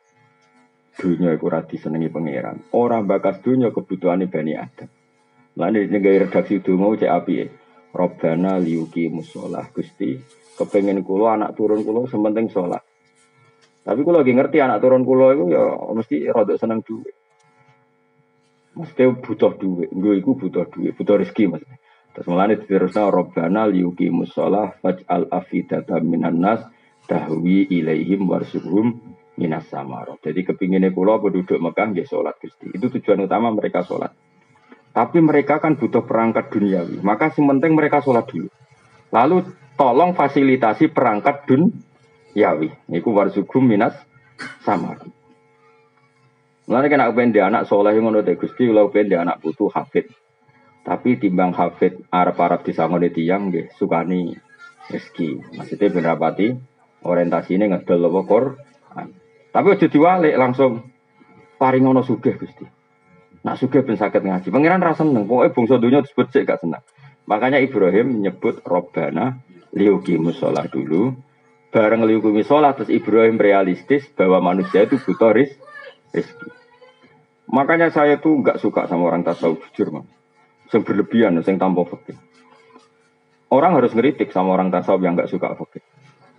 dunia 1.00 1.34
iku 1.34 1.50
ora 1.50 1.64
disenengi 1.66 2.12
pangeran. 2.12 2.60
Ora 2.76 3.00
bakas 3.02 3.40
dunia 3.40 3.72
kebutuhane 3.72 4.28
Bani 4.28 4.52
Adam. 4.54 4.90
Lan 5.58 5.74
nyenggai 5.74 6.28
redaksi 6.28 6.60
donga 6.60 6.94
cek 7.00 7.10
apike. 7.10 7.46
Robbana 7.92 8.56
liuki 8.56 9.12
musolah 9.12 9.68
Gusti 9.68 10.16
kepengen 10.56 11.04
kulo 11.04 11.28
anak 11.28 11.52
turun 11.52 11.84
kulo 11.84 12.08
sementing 12.08 12.48
sholat. 12.48 12.80
Tapi 13.82 14.00
kulo 14.06 14.22
lagi 14.22 14.30
ngerti 14.30 14.62
anak 14.62 14.78
turun 14.78 15.02
kulo 15.02 15.34
itu 15.34 15.44
ya 15.50 15.74
mesti 15.90 16.16
rada 16.30 16.54
seneng 16.54 16.86
duit. 16.86 17.14
Mesti 18.72 19.04
butuh 19.20 19.52
duit, 19.58 19.90
gue 19.92 20.14
iku 20.16 20.38
butuh 20.38 20.64
duit, 20.70 20.96
butuh 20.96 21.20
rezeki 21.20 21.44
mas. 21.50 21.60
Terus 22.12 22.28
mulane 22.28 22.56
diterusna 22.56 23.10
Robbana 23.10 23.68
liyuki 23.68 24.08
musolah 24.08 24.76
faj'al 24.80 25.28
afidata 25.28 26.00
minan 26.00 26.40
nas 26.40 26.60
tahwi 27.08 27.68
ilaihim 27.68 28.28
warsuhum 28.28 29.00
minas 29.36 29.68
samarot. 29.68 30.20
Jadi 30.22 30.44
kepinginnya 30.44 30.92
pulau 30.92 31.20
penduduk 31.20 31.58
Mekah 31.58 31.92
nggih 31.92 32.06
sholat 32.08 32.36
Gusti. 32.38 32.70
Itu 32.72 32.92
tujuan 32.92 33.26
utama 33.26 33.50
mereka 33.52 33.82
sholat. 33.84 34.12
Tapi 34.92 35.18
mereka 35.24 35.56
kan 35.56 35.80
butuh 35.80 36.04
perangkat 36.04 36.52
duniawi. 36.52 37.00
Maka 37.00 37.32
si 37.32 37.40
penting 37.40 37.72
mereka 37.72 38.04
sholat 38.04 38.28
dulu. 38.28 38.48
Lalu 39.08 39.36
tolong 39.76 40.12
fasilitasi 40.12 40.92
perangkat 40.92 41.44
duniawi. 41.48 41.91
Niku 42.34 43.12
warsuhum 43.12 43.64
minas 43.64 43.96
samarot. 44.64 45.12
Mulane 46.68 46.86
kena 46.88 47.10
kepen 47.10 47.34
anak 47.36 47.68
soleh 47.68 47.92
ngono 47.98 48.22
teh 48.24 48.38
Gusti 48.38 48.70
kula 48.70 48.88
kepen 48.88 49.12
anak 49.12 49.42
putu 49.42 49.68
hafid. 49.68 50.08
Tapi 50.82 51.20
timbang 51.20 51.54
hafid 51.54 52.02
arep-arep 52.10 52.66
disangone 52.66 53.12
tiyang 53.12 53.52
nggih 53.52 53.70
sukani 53.78 54.34
rezeki. 54.90 55.58
Maksudnya 55.58 55.92
ben 55.94 56.04
rapati 56.06 56.48
orientasine 57.06 57.70
ngedol 57.70 58.08
apa 58.10 58.20
Quran. 58.26 59.08
Tapi 59.52 59.66
aja 59.68 59.86
diwalik 59.86 60.34
langsung 60.34 60.80
paring 61.60 61.84
ngono 61.84 62.02
sugih 62.02 62.34
Gusti. 62.40 62.64
Nak 63.42 63.58
sugih 63.58 63.82
ben 63.84 63.98
saged 63.98 64.22
ngaji. 64.22 64.48
Pangeran 64.48 64.82
ra 64.82 64.94
seneng, 64.94 65.26
pokoke 65.26 65.54
bangsa 65.54 65.76
donya 65.78 66.00
disebut 66.02 66.26
sik 66.30 66.46
gak 66.46 66.62
seneng. 66.62 66.82
Makanya 67.26 67.58
Ibrahim 67.62 68.18
menyebut 68.18 68.62
Robbana 68.66 69.38
liuki 69.74 70.18
musola 70.18 70.66
dulu. 70.66 71.14
Bareng 71.72 72.04
liuki 72.04 72.28
musola 72.28 72.76
terus 72.76 72.92
Ibrahim 72.92 73.40
realistis 73.40 74.04
bahwa 74.12 74.52
manusia 74.52 74.84
itu 74.84 75.00
butuh 75.00 75.32
rezeki. 75.32 76.48
Makanya 77.48 77.88
saya 77.88 78.20
tuh 78.20 78.44
nggak 78.44 78.60
suka 78.60 78.84
sama 78.84 79.08
orang 79.08 79.24
tasawuf 79.24 79.64
jujur, 79.72 79.88
man. 79.88 80.04
Yang 80.68 80.84
berlebihan, 80.84 81.40
yang 81.40 81.56
tanpa 81.56 81.88
fakir. 81.88 82.16
Orang 83.48 83.76
harus 83.76 83.92
ngeritik 83.96 84.32
sama 84.32 84.52
orang 84.52 84.68
tasawuf 84.68 85.00
yang 85.00 85.16
nggak 85.16 85.32
suka 85.32 85.56
fakir. 85.56 85.80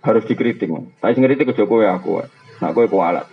Harus 0.06 0.22
dikritik, 0.26 0.70
man. 0.70 0.94
Tapi 1.02 1.18
ngeritik 1.18 1.50
ke 1.50 1.54
Jokowi 1.58 1.90
aku, 1.90 2.22
nah 2.62 2.70
gue 2.70 2.86
kualat. 2.86 3.26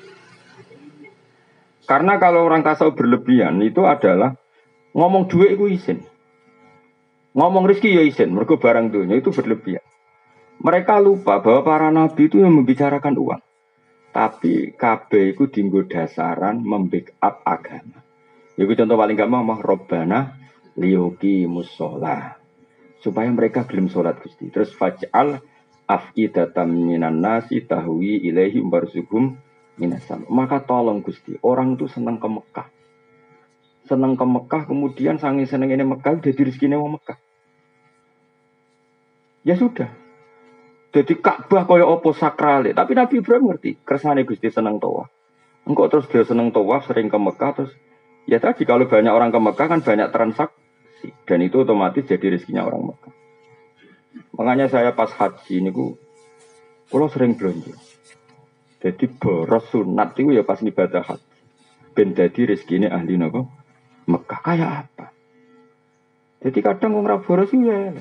Karena 1.86 2.18
kalau 2.18 2.46
orang 2.46 2.66
tasawuf 2.66 2.98
berlebihan 2.98 3.62
itu 3.62 3.86
adalah 3.86 4.38
ngomong 4.98 5.30
duit 5.30 5.54
itu 5.54 5.66
izin. 5.70 6.00
Ngomong 7.38 7.70
rezeki 7.70 7.90
ya 7.98 8.04
izin, 8.06 8.34
mereka 8.34 8.58
barang 8.58 8.90
dunia 8.90 9.22
itu 9.22 9.30
berlebihan. 9.30 9.86
Mereka 10.62 11.02
lupa 11.02 11.42
bahwa 11.42 11.62
para 11.66 11.90
nabi 11.90 12.30
itu 12.30 12.38
yang 12.38 12.54
membicarakan 12.54 13.18
uang. 13.18 13.42
Tapi 14.14 14.78
KB 14.78 15.10
itu 15.34 15.50
dinggo 15.50 15.90
dasaran 15.90 16.62
membackup 16.62 17.42
agama. 17.42 18.06
Itu 18.54 18.70
contoh 18.78 18.94
paling 18.94 19.18
gampang 19.18 19.42
mah 19.42 19.58
Robbana 19.58 20.38
liyuki 20.78 21.50
musola. 21.50 22.38
Supaya 23.02 23.34
mereka 23.34 23.66
belum 23.66 23.90
sholat 23.90 24.22
Gusti. 24.22 24.54
Terus 24.54 24.78
faj'al 24.78 25.42
afidatan 25.90 26.70
minan 26.70 27.26
nasi 27.26 27.66
tahwi 27.66 28.22
ilaihi 28.22 28.62
barzugum 28.62 29.42
minasam. 29.82 30.30
Maka 30.30 30.62
tolong 30.62 31.02
Gusti, 31.02 31.42
orang 31.42 31.74
itu 31.74 31.90
senang 31.90 32.22
ke 32.22 32.30
Mekah. 32.30 32.68
Senang 33.90 34.14
ke 34.14 34.26
Mekah, 34.30 34.70
kemudian 34.70 35.18
sangi 35.18 35.50
seneng 35.50 35.74
ini 35.74 35.82
Mekah, 35.82 36.22
jadi 36.22 36.38
rezekinya 36.46 36.78
mau 36.78 36.94
Mekah. 36.94 37.18
Ya 39.42 39.58
sudah, 39.58 39.90
jadi 40.92 41.14
Ka'bah 41.24 41.64
kaya 41.64 41.88
apa 41.88 42.12
sakrale. 42.12 42.76
Tapi 42.76 42.92
Nabi 43.00 43.24
Ibrahim 43.24 43.56
ngerti, 43.56 43.80
kersane 43.88 44.28
Gusti 44.28 44.52
seneng 44.52 44.76
tawaf. 44.76 45.08
Engkau 45.64 45.88
terus 45.88 46.12
dia 46.12 46.28
seneng 46.28 46.52
tawaf, 46.52 46.84
sering 46.84 47.08
ke 47.08 47.16
Mekah 47.16 47.52
terus 47.56 47.72
ya 48.28 48.44
tadi 48.44 48.68
kalau 48.68 48.86
banyak 48.92 49.10
orang 49.10 49.32
ke 49.32 49.40
Mekah 49.40 49.68
kan 49.72 49.80
banyak 49.82 50.12
transaksi 50.12 51.10
dan 51.26 51.40
itu 51.42 51.64
otomatis 51.64 52.04
jadi 52.04 52.36
rezekinya 52.36 52.68
orang 52.68 52.92
Mekah. 52.92 53.14
Makanya 54.36 54.68
saya 54.68 54.92
pas 54.92 55.16
haji 55.16 55.64
ini 55.64 55.72
ku, 55.72 55.96
kalau 56.92 57.08
sering 57.08 57.40
belanja. 57.40 57.72
Jadi 58.82 59.06
boros 59.16 59.70
sunat 59.72 60.18
itu 60.20 60.36
ya 60.36 60.44
pas 60.44 60.60
ibadah 60.60 61.08
haji. 61.08 61.32
Ben 61.96 62.12
jadi 62.12 62.52
rezeki 62.52 62.84
ini 62.84 62.88
ahli 62.88 63.16
nopo 63.16 63.48
Mekah 64.12 64.42
kayak 64.44 64.70
apa? 64.88 65.08
Jadi 66.42 66.60
kadang 66.60 67.00
orang 67.00 67.24
boros 67.24 67.54
ya 67.56 67.96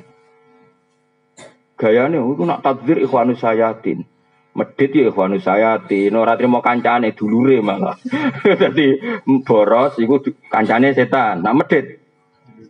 Gayanya 1.80 2.20
itu 2.20 2.44
nak 2.44 2.60
takdir 2.60 3.00
ikhwanus 3.00 3.40
sayatin. 3.40 4.04
Medit 4.50 4.90
ya 4.90 5.14
ikhwanu 5.14 5.38
sayati, 5.38 6.10
ora 6.10 6.34
trimo 6.34 6.58
kancane 6.58 7.14
dulure 7.14 7.62
malah. 7.62 7.94
Dadi 8.60 8.98
boros 9.46 9.94
iku 10.02 10.18
kancane 10.50 10.90
setan. 10.90 11.46
Nah 11.46 11.54
medit 11.54 12.02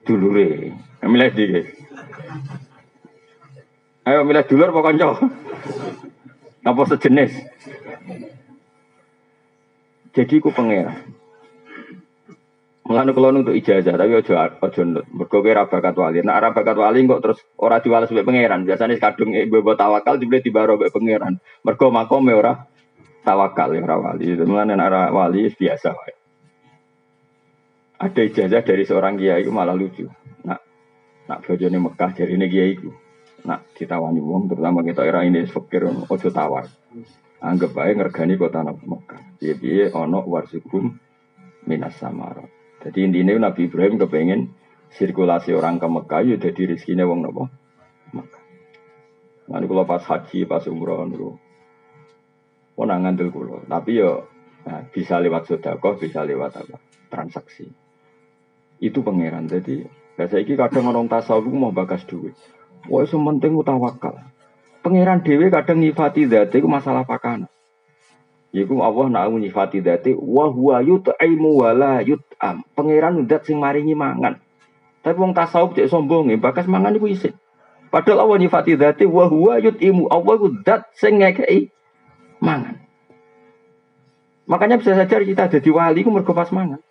dulure. 0.05 0.77
Milih 1.01 1.31
di. 1.33 1.47
Ayo 4.05 4.29
milih 4.29 4.45
dulur 4.45 4.77
apa 4.77 4.81
kanca? 4.93 5.09
Apa 6.69 6.83
sejenis? 6.85 7.33
Jadi 10.13 10.35
ku 10.39 10.53
pengira. 10.53 11.01
Mulane 12.81 13.13
kula 13.13 13.37
untuk 13.37 13.53
ijazah 13.53 13.95
tapi 13.95 14.17
aja 14.17 14.57
aja 14.57 14.83
nut. 14.83 15.05
Mergo 15.13 15.45
kowe 15.45 15.53
bakat 15.53 15.95
wali. 15.95 16.25
Nek 16.25 16.37
ora 16.41 16.49
bakat 16.51 16.77
wali 16.81 17.05
kok 17.05 17.21
terus 17.21 17.39
ora 17.61 17.77
diwales 17.79 18.09
mbek 18.09 18.25
pangeran. 18.25 18.65
Biasane 18.65 18.97
kadung 18.97 19.37
ibu 19.37 19.61
tawakal 19.77 20.17
dibeli 20.17 20.41
dibaro 20.41 20.81
mbek 20.81 20.91
pangeran. 20.91 21.37
Mergo 21.63 21.93
makome 21.93 22.33
ora 22.33 22.57
tawakal 23.23 23.77
ora 23.77 23.97
wali. 24.01 24.33
Nek 24.33 24.81
ora 24.81 25.13
wali 25.13 25.53
biasa. 25.53 25.93
Ada 28.01 28.21
ijazah 28.25 28.65
dari 28.65 28.89
seorang 28.89 29.21
kiai 29.21 29.45
itu 29.45 29.53
malah 29.53 29.77
lucu. 29.77 30.09
Nak 30.49 30.61
nak 31.29 31.45
bojone 31.45 31.77
Mekah 31.77 32.11
dari 32.17 32.33
ini 32.33 32.49
kiai 32.49 32.73
itu. 32.81 32.89
Nak 33.45 33.77
ditawani 33.77 34.25
wong 34.25 34.49
terutama 34.49 34.81
kita 34.81 35.05
era 35.05 35.21
ini 35.21 35.45
fakir 35.45 35.85
ojo 35.85 36.29
tawar. 36.33 36.65
Anggap 37.45 37.77
baik 37.77 38.01
ngergani 38.01 38.41
kota 38.41 38.65
Mekah. 38.65 39.37
Piye-piye 39.37 39.93
ono 39.93 40.25
warsikum 40.25 40.97
minas 41.69 42.01
samarot. 42.01 42.60
Jadi 42.81 42.99
intinya 43.05 43.51
Nabi 43.51 43.69
Ibrahim 43.69 44.01
kepengen 44.01 44.41
sirkulasi 44.97 45.53
orang 45.53 45.77
ke 45.77 45.87
Mekah 45.87 46.23
ya 46.25 46.37
jadi 46.41 46.75
rezekinya 46.75 47.05
wong 47.05 47.21
nopo. 47.25 47.45
Nanti 49.51 49.67
kalau 49.67 49.83
pas 49.83 50.07
haji, 50.07 50.47
pas 50.47 50.63
umroh 50.71 51.03
niku 51.11 51.35
Wong 52.79 52.89
ngandel 52.89 53.29
kulo, 53.35 53.67
tapi 53.69 54.01
yo 54.01 54.31
nah, 54.65 54.81
bisa 54.89 55.21
lewat 55.21 55.51
sedekah, 55.51 56.01
bisa 56.01 56.25
lewat 56.25 56.65
apa? 56.65 56.81
transaksi. 57.13 57.69
Itu 58.81 59.05
pangeran. 59.05 59.51
Jadi 59.51 59.85
saya 60.17 60.41
ini 60.41 60.57
kadang 60.57 60.89
orang 60.89 61.11
tasawuf 61.11 61.53
mau 61.53 61.75
bagas 61.75 62.07
duit. 62.09 62.33
Wah, 62.89 63.05
sementing 63.05 63.53
utawakal. 63.53 64.17
Pangeran 64.81 65.21
dewi 65.21 65.53
kadang 65.53 65.85
nyifati 65.85 66.25
dati 66.25 66.57
itu 66.57 66.71
masalah 66.71 67.05
pakana. 67.05 67.53
Iku 68.51 68.83
Allah 68.83 69.07
nak 69.07 69.31
nyifati 69.31 69.79
dati 69.79 70.11
wa 70.11 70.51
huwa 70.51 70.83
yut'imu 70.83 71.63
wa 71.63 71.71
la 71.71 72.03
yut'am. 72.03 72.67
Pangeran 72.75 73.23
ndat 73.23 73.47
sing 73.47 73.63
maringi 73.63 73.95
mangan. 73.95 74.43
Tapi 75.07 75.17
wong 75.17 75.33
tasawuf 75.33 75.79
cek 75.79 75.87
sombong 75.87 76.35
bakas 76.43 76.67
mangan 76.67 76.99
iku 76.99 77.07
isin. 77.07 77.39
Padahal 77.95 78.27
Allah 78.27 78.43
nyifati 78.43 78.75
dati 78.75 79.07
wa 79.07 79.31
huwa 79.31 79.63
yut'imu. 79.63 80.11
Allah 80.11 80.33
iku 80.35 80.49
dat 80.67 80.91
sing 80.99 81.23
ngekei 81.23 81.71
mangan. 82.43 82.83
Makanya 84.51 84.83
bisa 84.83 84.99
saja 84.99 85.23
kita 85.23 85.47
jadi 85.47 85.71
wali 85.71 86.03
ku 86.03 86.11
mergo 86.11 86.35
pas 86.35 86.51
mangan. 86.51 86.83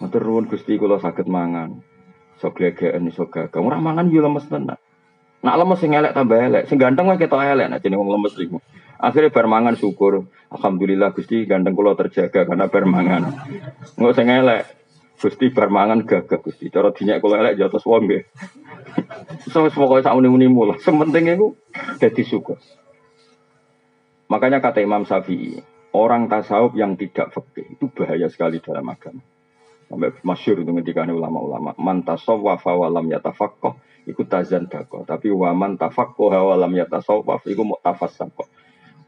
Matur 0.00 0.24
nuwun 0.24 0.48
Gusti 0.48 0.80
kula 0.80 0.96
saged 1.04 1.28
mangan. 1.28 1.84
Sok 2.40 2.56
glegeken 2.56 3.12
iso 3.12 3.28
gagah. 3.28 3.60
Ora 3.60 3.76
mangan 3.76 4.08
yo 4.08 4.24
lemes 4.24 4.48
tenan. 4.48 4.80
Nak 5.44 5.60
lemes 5.60 5.76
sing 5.76 5.92
elek 5.92 6.16
tambah 6.16 6.40
elek, 6.40 6.64
sing 6.72 6.80
ganteng 6.80 7.04
wae 7.04 7.20
ketok 7.20 7.44
elek 7.44 7.68
nek 7.68 7.84
jeneng 7.84 8.00
wong 8.00 8.16
lemes 8.16 8.32
iku. 8.40 8.64
Akhirnya 8.96 9.28
bermangan 9.28 9.76
syukur. 9.76 10.24
Alhamdulillah 10.48 11.12
Gusti 11.12 11.44
ganteng 11.44 11.76
kula 11.76 11.92
terjaga 11.92 12.48
karena 12.48 12.72
bermangan. 12.72 13.22
Nggak 14.00 14.12
usah 14.16 14.24
ngelek. 14.24 14.62
Gusti 15.20 15.52
bermangan 15.52 16.08
gagah 16.08 16.40
Gusti. 16.40 16.72
Cara 16.72 16.96
dinyak 16.96 17.20
kula 17.20 17.44
elek 17.44 17.60
jatuh 17.60 17.82
wong 17.84 18.08
nggih. 18.08 18.24
So 19.50 19.66
pokoke 19.68 20.00
sak 20.00 20.14
muni-muni 20.16 20.46
mulah. 20.48 20.78
Sementing 20.80 21.36
iku 21.36 21.58
dadi 21.98 22.22
syukur. 22.24 22.56
Makanya 24.30 24.62
kata 24.64 24.80
Imam 24.80 25.04
Syafi'i, 25.04 25.60
orang 25.92 26.30
tasawuf 26.30 26.72
yang 26.78 26.96
tidak 26.96 27.34
fakih 27.34 27.76
itu 27.76 27.90
bahaya 27.92 28.30
sekali 28.30 28.62
dalam 28.62 28.88
agama. 28.88 29.20
Sampai 29.90 30.16
masyur 30.24 30.64
itu 30.64 30.72
ketika 30.80 31.04
ulama-ulama. 31.04 31.76
Man 31.76 32.06
tasawwafa 32.06 32.72
wa 32.72 32.88
lam 32.88 33.10
ikut 34.04 34.26
tazan 34.28 34.68
bako. 34.68 35.08
Tapi 35.08 35.32
waman 35.32 35.80
tafaqqah 35.80 36.40
wa 36.40 36.56
lam 36.56 36.72
yatasawwaf, 36.76 37.44
iku 37.48 37.62
mu'tafassaqah. 37.64 38.48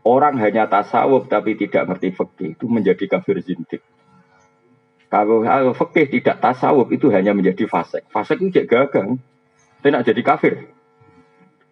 Orang 0.06 0.38
hanya 0.38 0.70
tasawuf 0.70 1.26
tapi 1.26 1.58
tidak 1.58 1.90
ngerti 1.90 2.14
fikih 2.14 2.54
itu 2.54 2.70
menjadi 2.70 3.10
kafir 3.10 3.42
zindik. 3.42 3.82
Kalau, 5.10 5.42
fikih 5.74 6.06
tidak 6.06 6.38
tasawuf 6.38 6.86
itu 6.94 7.10
hanya 7.10 7.34
menjadi 7.34 7.66
fasik. 7.66 8.06
Fasik 8.14 8.38
itu 8.38 8.62
gagang. 8.70 9.18
Tidak 9.82 10.02
jadi 10.06 10.22
kafir. 10.22 10.70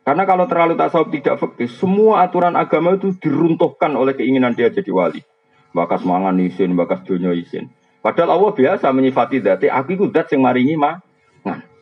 Karena 0.02 0.26
kalau 0.26 0.50
terlalu 0.50 0.74
tasawuf 0.74 1.14
tidak 1.14 1.38
fikih, 1.38 1.70
semua 1.70 2.26
aturan 2.26 2.58
agama 2.58 2.98
itu 2.98 3.14
diruntuhkan 3.22 3.94
oleh 3.94 4.18
keinginan 4.18 4.50
dia 4.58 4.66
jadi 4.66 4.90
wali. 4.90 5.22
Bakas 5.70 6.02
mangan 6.02 6.34
isin, 6.42 6.74
bakas 6.74 7.06
dunia 7.06 7.30
isin. 7.38 7.70
Padahal 8.02 8.34
Allah 8.36 8.50
biasa 8.50 8.90
menyifati 8.90 9.40
dati, 9.40 9.66
aku 9.70 9.94
itu 9.94 10.04
dat 10.10 10.26
yang 10.34 10.42
maringi 10.42 10.74
mangan. 10.74 11.73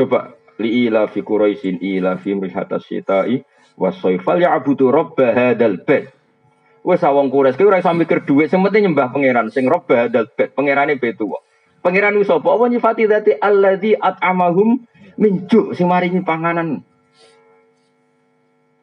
Coba 0.00 0.32
li'ila 0.56 1.12
fi 1.12 1.20
quraisin 1.20 1.76
ila 1.84 2.16
fi 2.16 2.32
mrihatas 2.32 2.88
syita'i 2.88 3.44
wasoifal 3.76 4.40
ya 4.40 4.56
abudu 4.56 4.88
robba 4.88 5.36
hadal 5.36 5.84
bed. 5.84 6.08
Wes 6.80 7.04
awong 7.04 7.28
kures 7.28 7.60
kira 7.60 7.76
ora 7.76 7.84
iso 7.84 7.92
mikir 7.92 8.24
dhuwit, 8.24 8.48
sing 8.48 8.64
nyembah 8.64 9.12
pangeran 9.12 9.52
sing 9.52 9.68
robba 9.68 10.08
hadal 10.08 10.32
bed. 10.32 10.56
Pangerane 10.56 10.96
betu. 10.96 11.28
Pangeran 11.84 12.16
ku 12.16 12.24
sapa? 12.24 12.48
Apa 12.48 12.64
nyifati 12.72 13.04
dadi 13.08 13.32
alladzi 13.36 13.92
at'amahum 13.96 14.84
min 15.20 15.32
ju' 15.44 15.76
sing 15.76 15.88
maringi 15.88 16.24
panganan. 16.24 16.80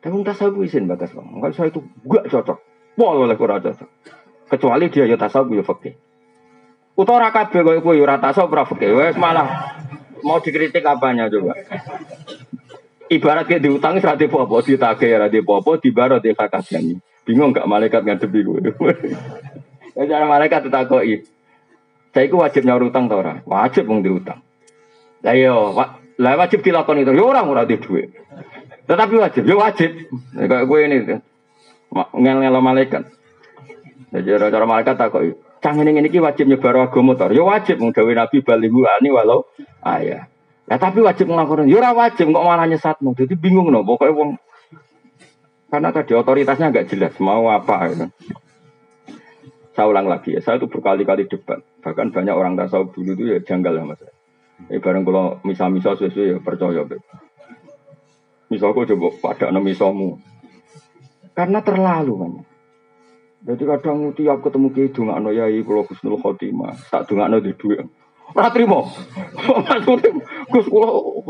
Tapi 0.02 0.14
tasawuf 0.22 0.66
isin 0.66 0.86
batas 0.86 1.14
bang. 1.14 1.26
Kalau 1.42 1.54
saya 1.54 1.74
itu 1.74 1.82
gak 2.06 2.30
cocok. 2.30 2.58
Pol 2.94 3.26
oleh 3.26 3.38
kurang 3.38 3.62
cocok. 3.66 3.90
Kecuali 4.50 4.94
dia 4.94 5.10
ya 5.10 5.18
tasawuf 5.18 5.50
ya 5.50 5.66
fakih. 5.66 5.94
Utawa 6.98 7.30
kabeh 7.30 7.62
koyo 7.66 7.82
kowe 7.82 7.98
ora 7.98 8.22
tasawuf 8.22 8.54
ora. 8.54 8.66
Wes 8.70 9.18
malah 9.18 9.77
mau 10.24 10.40
dikritik 10.42 10.86
apanya 10.86 11.30
coba. 11.30 11.58
Ibarat 13.08 13.48
kayak 13.48 13.64
diutang 13.64 14.00
serati 14.04 14.28
popo, 14.28 14.60
ditagih 14.60 15.16
ya 15.16 15.28
di 15.32 15.40
popo, 15.40 15.80
di 15.80 15.96
barat 15.96 16.20
dia 16.20 16.36
kakaknya. 16.36 17.00
Bingung 17.24 17.56
gak 17.56 17.68
malaikat 17.68 18.04
ngadepi 18.04 18.40
gue. 18.44 18.60
Ya 19.98 20.06
cara 20.06 20.30
malaikat 20.30 20.70
ditakoi. 20.70 21.26
Saya 22.14 22.30
itu 22.30 22.38
wajib 22.38 22.70
nyaur 22.70 22.86
utang 22.86 23.10
tau 23.10 23.18
orang, 23.18 23.42
wajib 23.50 23.90
mau 23.90 23.98
diutang. 23.98 24.46
Lah 25.26 25.34
yo, 25.34 25.74
iya, 25.74 25.86
lah 26.22 26.34
wajib 26.38 26.62
dilakukan 26.62 27.02
itu. 27.02 27.18
Ya 27.18 27.26
orang 27.26 27.50
ora 27.50 27.66
di 27.66 27.82
duit. 27.82 28.14
Tetapi 28.86 29.14
wajib, 29.18 29.50
yo 29.50 29.58
ya 29.58 29.66
wajib. 29.66 29.90
Kayak 30.38 30.70
gue 30.70 30.80
ini, 30.86 30.98
ngel 32.14 32.38
ngel 32.46 32.62
malaikat. 32.62 33.10
Jadi 34.14 34.38
cara 34.38 34.66
malaikat 34.70 34.96
takoi. 35.02 35.34
Canggih 35.58 35.90
ini 35.90 36.06
ini 36.06 36.20
wajib 36.22 36.46
nyebar 36.46 36.78
agama 36.78 37.14
motor. 37.14 37.34
Yo 37.34 37.50
wajib 37.50 37.82
mau 37.82 37.90
nabi 37.90 38.46
balihu 38.46 38.86
ani 38.86 39.10
walau 39.10 39.50
ayah. 39.82 40.30
Ya 40.70 40.76
tapi 40.78 41.02
wajib 41.02 41.32
ngelakuin. 41.32 41.72
Ya 41.72 41.92
wajib 41.96 42.30
kok 42.30 42.46
malah 42.46 42.68
nyesatmu. 42.70 43.18
Jadi 43.18 43.34
bingung 43.34 43.74
no. 43.74 43.82
Pokoknya 43.82 44.14
wong 44.14 44.30
karena 45.68 45.90
tadi 45.92 46.14
otoritasnya 46.14 46.70
nggak 46.70 46.88
jelas 46.94 47.14
mau 47.18 47.50
apa. 47.50 47.90
Gitu. 47.90 48.06
Saya 49.74 49.86
ulang 49.90 50.06
lagi 50.10 50.38
ya. 50.38 50.42
Saya 50.46 50.62
itu 50.62 50.70
berkali-kali 50.70 51.26
debat. 51.26 51.62
Bahkan 51.82 52.14
banyak 52.14 52.36
orang 52.36 52.54
tasawuf 52.58 52.94
dulu 52.94 53.18
itu 53.18 53.24
ya 53.34 53.40
janggal 53.42 53.78
sama 53.78 53.94
saya. 53.98 54.14
Eh 54.74 54.82
bareng 54.82 55.06
kalau 55.06 55.38
misal-misal 55.46 55.98
sesuai 55.98 56.34
ya 56.34 56.38
percaya. 56.42 56.82
Misal 58.48 58.72
kok 58.74 58.88
coba 58.94 59.08
pada 59.22 59.54
nama 59.54 59.62
misalmu. 59.66 60.18
Karena 61.38 61.62
terlalu 61.62 62.14
banyak. 62.18 62.47
Jadi 63.38 63.64
kadang 63.70 64.12
tiap 64.18 64.42
ketemu 64.42 64.68
ke 64.74 64.82
itu 64.90 65.06
nggak 65.06 65.22
noyai 65.22 65.62
kalau 65.62 65.86
Husnul 65.86 66.18
Khotimah 66.18 66.74
tak 66.90 67.06
dungak 67.06 67.30
di 67.46 67.54
duit. 67.54 67.86
Ora 68.36 68.52
trimo. 68.52 68.92
Maksudnya 69.40 70.12
Gus 70.52 70.68
kula 70.68 70.90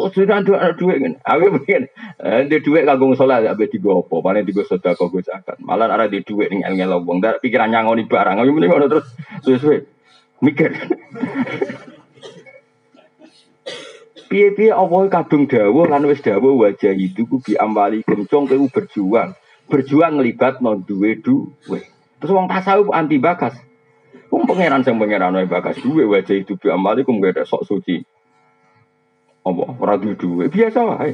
sudah 0.10 0.42
ada 0.42 0.74
duit 0.74 0.98
ngene. 0.98 1.22
Aku 1.22 1.62
pengen 1.62 1.94
eh 2.18 2.50
di 2.50 2.58
duit 2.58 2.90
kanggo 2.90 3.14
salat 3.14 3.46
abe 3.46 3.70
digo 3.70 4.02
apa, 4.02 4.18
paling 4.18 4.50
digo 4.50 4.66
sedekah 4.66 4.98
Gus 4.98 5.30
akan. 5.30 5.62
Malah 5.62 5.94
ora 5.94 6.10
di 6.10 6.26
duit 6.26 6.50
ning 6.50 6.66
ngel 6.66 6.98
wong, 7.06 7.22
ndak 7.22 7.38
pikiran 7.46 7.70
nyangoni 7.70 8.10
barang. 8.10 8.42
Aku 8.42 8.50
mending 8.50 8.72
ngono 8.74 8.88
terus 8.90 9.08
suwe-suwe 9.46 9.86
mikir. 10.42 10.74
Piye-piye 14.28 14.76
apa 14.76 14.96
kadung 15.08 15.48
dawuh 15.48 15.88
lan 15.88 16.04
wis 16.10 16.20
dawuh 16.20 16.60
wajah 16.60 16.92
itu 16.98 17.30
ku 17.30 17.40
bi 17.40 17.56
amwali 17.56 18.02
kencong 18.04 18.50
kowe 18.50 18.68
berjuang. 18.74 19.38
Berjuang 19.70 20.18
ngelibat 20.18 20.66
non 20.66 20.82
duwe 20.82 21.22
duwe. 21.22 21.97
Terus 22.18 22.34
wong 22.34 22.50
tasawuf 22.50 22.90
anti 22.94 23.22
bakas. 23.22 23.54
Wong 24.34 24.50
pangeran 24.50 24.82
sing 24.82 24.98
pangeran 24.98 25.38
wae 25.38 25.48
bakas 25.48 25.78
duwe 25.80 26.04
wajah 26.10 26.36
itu 26.36 26.58
bi 26.58 26.74
amalikum 26.74 27.22
gak 27.22 27.38
ada 27.38 27.44
sok 27.46 27.64
suci. 27.64 28.02
Apa 29.46 29.64
ora 29.78 29.96
duwe 30.02 30.50
biasa 30.50 30.80
wae. 30.84 31.14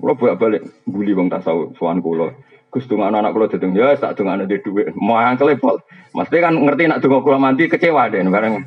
Kula 0.00 0.16
bolak-balik 0.16 0.84
buli 0.88 1.12
wong 1.12 1.28
tasawuf 1.28 1.76
sowan 1.76 2.00
kula. 2.00 2.32
Gus 2.72 2.88
donga 2.90 3.12
anak 3.12 3.30
kula 3.30 3.46
dedeng 3.46 3.76
ya 3.76 3.94
tak 3.94 4.16
donga 4.18 4.40
anak 4.40 4.50
duwe. 4.64 4.90
Mangkel 4.96 5.54
pol. 5.60 5.78
Mesti 6.16 6.36
kan 6.40 6.56
ngerti 6.56 6.88
nak 6.88 7.00
donga 7.04 7.20
kula 7.20 7.36
mandi 7.36 7.68
kecewa 7.68 8.08
deh 8.08 8.24
bareng. 8.24 8.64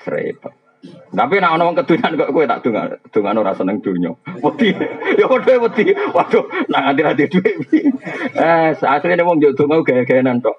Serepet. 0.00 0.63
Tapi 1.14 1.38
nak 1.38 1.54
ono 1.54 1.62
wong 1.70 1.76
kok 1.78 1.94
kowe 2.34 2.44
tak 2.44 2.66
dongan, 2.66 2.98
dongan 3.14 3.40
ora 3.40 3.54
seneng 3.54 3.78
donya. 3.78 4.10
Wedi. 4.42 4.74
Ya 5.14 5.30
padha 5.30 5.54
wedi. 5.62 5.94
Waduh, 5.94 6.44
nak 6.68 6.98
ra 6.98 7.14
duwe. 7.14 7.52
Eh, 8.34 8.70
asline 8.74 9.22
wong 9.22 9.38
yo 9.38 9.54
donga 9.54 9.80
gaya-gayanan 9.86 10.42
tok. 10.42 10.58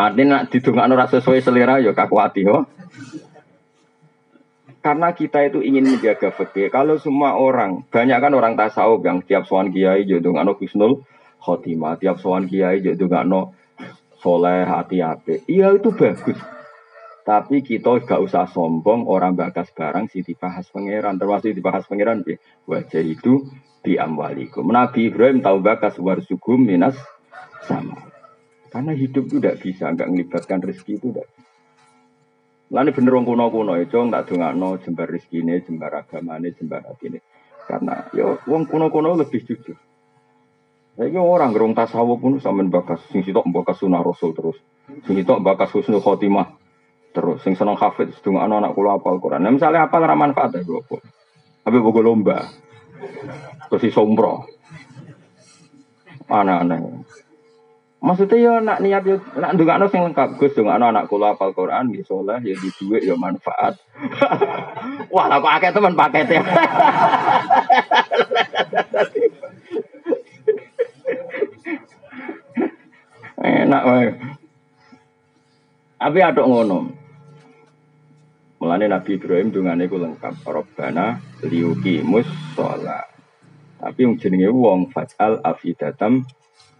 Artinya 0.00 0.40
nak 0.40 0.44
didongakno 0.48 0.96
ora 0.96 1.06
sesuai 1.12 1.44
selera 1.44 1.76
ya 1.84 1.92
kakuati 1.92 2.48
yo. 2.48 2.64
Karena 4.80 5.12
kita 5.12 5.44
itu 5.44 5.60
ingin 5.60 5.84
menjaga 5.84 6.32
fikih. 6.32 6.72
Kalau 6.72 6.96
semua 6.96 7.36
orang, 7.36 7.84
banyak 7.92 8.16
kan 8.16 8.32
orang 8.32 8.56
tasawuf 8.56 9.04
yang 9.04 9.20
tiap 9.20 9.44
sowan 9.44 9.68
kiai 9.68 10.08
yo 10.08 10.24
dongakno 10.24 10.56
Husnul 10.56 11.04
Khotimah, 11.36 12.00
tiap 12.00 12.16
sowan 12.16 12.48
kiai 12.48 12.80
yo 12.80 12.96
dongakno 12.96 13.52
soleh 14.24 14.64
hati-hati. 14.64 15.44
Iya 15.44 15.76
itu 15.76 15.92
bagus. 15.92 16.40
Tapi 17.30 17.62
kita 17.62 18.02
gak 18.02 18.26
usah 18.26 18.50
sombong 18.50 19.06
orang 19.06 19.38
bakas 19.38 19.70
barang 19.70 20.10
si 20.10 20.26
dibahas 20.26 20.66
pangeran. 20.66 21.14
Termasuk 21.14 21.54
dibahas 21.54 21.86
pangeran 21.86 22.26
bi 22.26 22.34
wajah 22.66 23.06
itu 23.06 23.46
di 23.86 23.94
amwalikum. 23.94 24.66
Nabi 24.66 25.14
Ibrahim 25.14 25.38
tahu 25.38 25.62
bakas 25.62 25.94
warsugum 26.02 26.66
minas 26.66 26.98
sama. 27.70 28.10
Karena 28.66 28.98
hidup 28.98 29.30
itu 29.30 29.38
tidak 29.38 29.62
bisa, 29.62 29.94
nggak 29.94 30.10
melibatkan 30.10 30.58
rezeki 30.58 30.98
itu 30.98 31.10
tidak 31.14 31.26
Lalu 32.70 32.90
bener 32.94 33.12
wong 33.18 33.26
kuno 33.26 33.46
kuno 33.50 33.74
itu 33.78 33.98
tak 34.10 34.30
no 34.58 34.78
jembar 34.82 35.06
rezeki 35.10 35.38
ini, 35.42 35.62
jembar 35.62 36.02
agama 36.02 36.34
ini, 36.42 36.50
jembar 36.50 36.82
hati 36.82 37.14
ini. 37.14 37.18
Karena 37.62 38.10
yo 38.10 38.42
wong 38.50 38.66
kuno 38.66 38.90
kuno 38.90 39.14
lebih 39.14 39.46
jujur. 39.46 39.78
Saya 40.98 41.22
orang 41.22 41.54
gerung 41.54 41.78
tasawuf 41.78 42.18
pun 42.18 42.42
sampean 42.42 42.74
bakas, 42.74 43.06
sing 43.14 43.22
sitok 43.22 43.46
bakas 43.54 43.78
sunah 43.78 44.02
rasul 44.02 44.34
terus, 44.34 44.58
sing 45.06 45.14
sitok 45.14 45.38
bakas 45.38 45.70
husnul 45.70 46.02
khotimah 46.02 46.58
Terus 47.10 47.42
sing 47.42 47.58
seneng 47.58 47.74
hafid 47.74 48.14
sedung 48.14 48.38
anak 48.38 48.62
anak 48.62 48.72
kula 48.78 49.02
apal 49.02 49.18
Quran. 49.18 49.42
Nah, 49.42 49.50
misalnya 49.50 49.90
apa 49.90 49.98
ora 49.98 50.14
manfaat 50.14 50.54
ya 50.54 50.62
kula. 50.62 51.02
Tapi 51.66 51.76
bogo 51.82 52.06
lomba. 52.06 52.46
Terus 53.66 53.82
si 53.82 53.90
sombro. 53.90 54.46
Aneh-aneh. 56.30 57.02
Maksudnya 58.00 58.40
ya 58.40 58.64
nak 58.64 58.80
niat 58.80 59.04
yo 59.04 59.20
nak 59.36 59.52
ndongakno 59.52 59.92
sing 59.92 60.00
lengkap 60.00 60.40
Gus 60.40 60.56
ndongakno 60.56 60.88
anak 60.88 61.04
kula 61.10 61.36
apal 61.36 61.52
Quran 61.52 61.92
ya 61.92 62.00
saleh 62.06 62.40
ya 62.46 62.54
di 62.56 62.70
duit 62.78 63.02
ya 63.04 63.12
manfaat. 63.18 63.76
Wah, 65.12 65.28
lah 65.28 65.42
kok 65.42 65.54
akeh 65.58 65.74
teman 65.74 65.98
paket 65.98 66.26
ya. 66.32 66.40
Enak 73.40 73.82
wae. 73.84 74.08
Tapi 76.00 76.18
ada 76.24 76.42
ngono. 76.44 76.99
Mulane 78.60 78.92
Nabi 78.92 79.16
Ibrahim 79.16 79.48
dungane 79.48 79.88
ku 79.88 79.96
lengkap. 79.96 80.44
Robbana 80.44 81.16
liuki 81.48 82.04
musola. 82.04 83.08
Tapi 83.80 84.04
yang 84.04 84.20
jenenge 84.20 84.52
wong 84.52 84.92
fajal 84.92 85.40
afidatam 85.40 86.28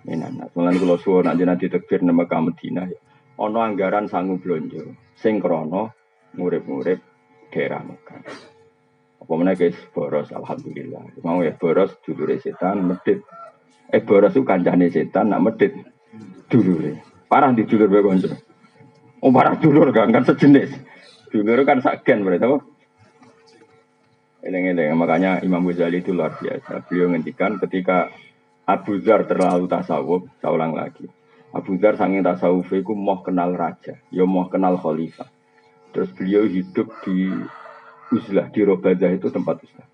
minanas. 0.05 0.53
Mulane 0.53 0.77
kula 0.77 1.01
suwun 1.01 1.25
nanti 1.25 1.49
nanti 1.49 1.73
tekbir 1.73 2.05
nama 2.05 2.29
ka 2.29 2.37
Madinah 2.37 2.85
ya. 2.85 3.01
Ana 3.41 3.65
anggaran 3.65 4.13
sangu 4.13 4.37
blonjo 4.37 4.93
sing 5.17 5.41
krana 5.41 5.89
ngurip-ngurip 6.37 7.01
daerah 7.49 7.81
Mekah. 7.81 8.29
Apa 9.25 9.33
meneh 9.41 9.57
guys 9.57 9.81
boros 9.97 10.29
alhamdulillah. 10.37 11.25
Mau 11.25 11.41
ya 11.41 11.57
boros 11.57 11.97
dulure 12.05 12.37
setan 12.45 12.85
medit. 12.85 13.25
Eh 13.89 14.05
boros 14.05 14.37
itu 14.37 14.45
kancane 14.45 14.93
setan 14.93 15.33
nak 15.33 15.41
medit 15.41 15.73
dulure. 16.53 17.01
Parah 17.25 17.57
di 17.57 17.65
dulur 17.65 17.89
bae 17.89 18.05
kanca. 18.05 18.37
Oh 19.25 19.33
parah 19.33 19.57
dulur 19.57 19.89
kan 19.97 20.13
kan 20.13 20.29
sejenis. 20.29 20.90
Dulu 21.31 21.63
kan 21.63 21.79
sakgen 21.79 22.27
berarti 22.27 22.43
apa? 22.43 22.59
Eleng-eleng, 24.41 24.97
makanya 24.97 25.39
Imam 25.45 25.63
Ghazali 25.69 26.01
itu 26.03 26.11
luar 26.11 26.35
biasa. 26.41 26.83
Beliau 26.89 27.13
ngendikan 27.13 27.61
ketika 27.61 28.11
Abu 28.67 28.99
Dhar 28.99 29.29
terlalu 29.29 29.69
tasawuf, 29.69 30.27
saya 30.41 30.51
ulang 30.51 30.73
lagi. 30.75 31.07
Abu 31.55 31.77
Dhar 31.77 31.95
sanging 31.95 32.25
tasawuf 32.25 32.73
itu 32.73 32.97
mau 32.97 33.21
kenal 33.21 33.53
raja, 33.53 34.01
ya 34.11 34.25
mau 34.25 34.49
kenal 34.49 34.81
khalifah. 34.81 35.29
Terus 35.93 36.11
beliau 36.17 36.49
hidup 36.49 36.89
di 37.05 37.31
Uzlah, 38.11 38.51
di 38.51 38.61
Robadah 38.67 39.11
itu 39.15 39.31
tempat 39.31 39.61
Uzlah. 39.61 39.89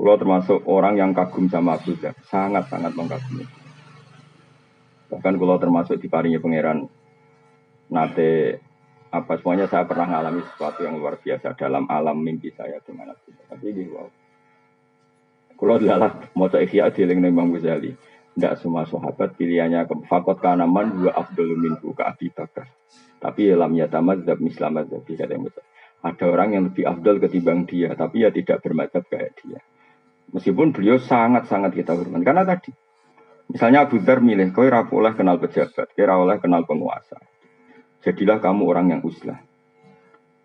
Kalau 0.00 0.16
termasuk 0.16 0.64
orang 0.64 0.96
yang 0.96 1.12
kagum 1.12 1.46
sama 1.48 1.76
Abu 1.76 1.94
Dhar, 1.96 2.16
sangat-sangat 2.28 2.92
mengagumi. 2.96 3.44
Bahkan 5.12 5.34
kalau 5.36 5.56
termasuk 5.62 6.00
di 6.00 6.08
parinya 6.08 6.40
pangeran 6.40 6.88
nate 7.90 8.62
apa 9.10 9.42
semuanya 9.42 9.66
saya 9.66 9.82
pernah 9.90 10.06
mengalami 10.06 10.46
sesuatu 10.46 10.86
yang 10.86 11.02
luar 11.02 11.18
biasa 11.18 11.58
dalam 11.58 11.90
alam 11.90 12.22
mimpi 12.22 12.54
saya 12.54 12.78
dengan 12.86 13.10
Nabi. 13.10 13.30
Tapi 13.34 13.64
ini 13.74 13.84
wow. 13.90 14.08
Kalau 15.58 15.76
adalah 15.76 16.30
mau 16.38 16.48
ikhya 16.48 16.88
di 16.94 17.04
Imam 17.04 17.50
Ghazali. 17.52 17.92
Tidak 18.30 18.54
semua 18.62 18.86
sahabat 18.86 19.34
pilihannya 19.34 19.84
ke 19.90 19.94
fakot 20.06 20.38
kanaman 20.38 20.96
dua 20.96 21.12
abdul 21.12 21.58
minhu 21.58 21.92
ke 21.92 22.02
Abi 22.06 22.30
Bakar. 22.30 22.70
Tapi 23.20 23.52
dalam 23.52 23.74
yatamat 23.74 24.24
zab 24.24 24.38
mislamat 24.40 24.88
zabi 24.88 25.18
kata 25.18 25.34
yang 25.36 25.44
besar. 25.44 25.66
Ada 26.00 26.24
orang 26.30 26.48
yang 26.56 26.64
lebih 26.72 26.88
abdul 26.88 27.20
ketimbang 27.20 27.68
dia, 27.68 27.92
tapi 27.92 28.24
ya 28.24 28.32
tidak 28.32 28.64
bermadzhab 28.64 29.04
kayak 29.04 29.36
dia. 29.44 29.60
Meskipun 30.32 30.72
beliau 30.72 30.96
sangat-sangat 30.96 31.76
kita 31.76 31.92
hormat. 31.92 32.24
Karena 32.24 32.46
tadi, 32.48 32.72
misalnya 33.52 33.84
Abu 33.84 34.00
Dhar 34.00 34.24
milih, 34.24 34.56
kau 34.56 34.64
oleh 34.64 35.12
kenal 35.12 35.36
pejabat, 35.36 35.92
kira 35.92 36.16
oleh 36.16 36.40
kenal 36.40 36.64
penguasa. 36.64 37.20
Jadilah 38.00 38.40
kamu 38.40 38.62
orang 38.64 38.86
yang 38.96 39.00
uslah. 39.04 39.40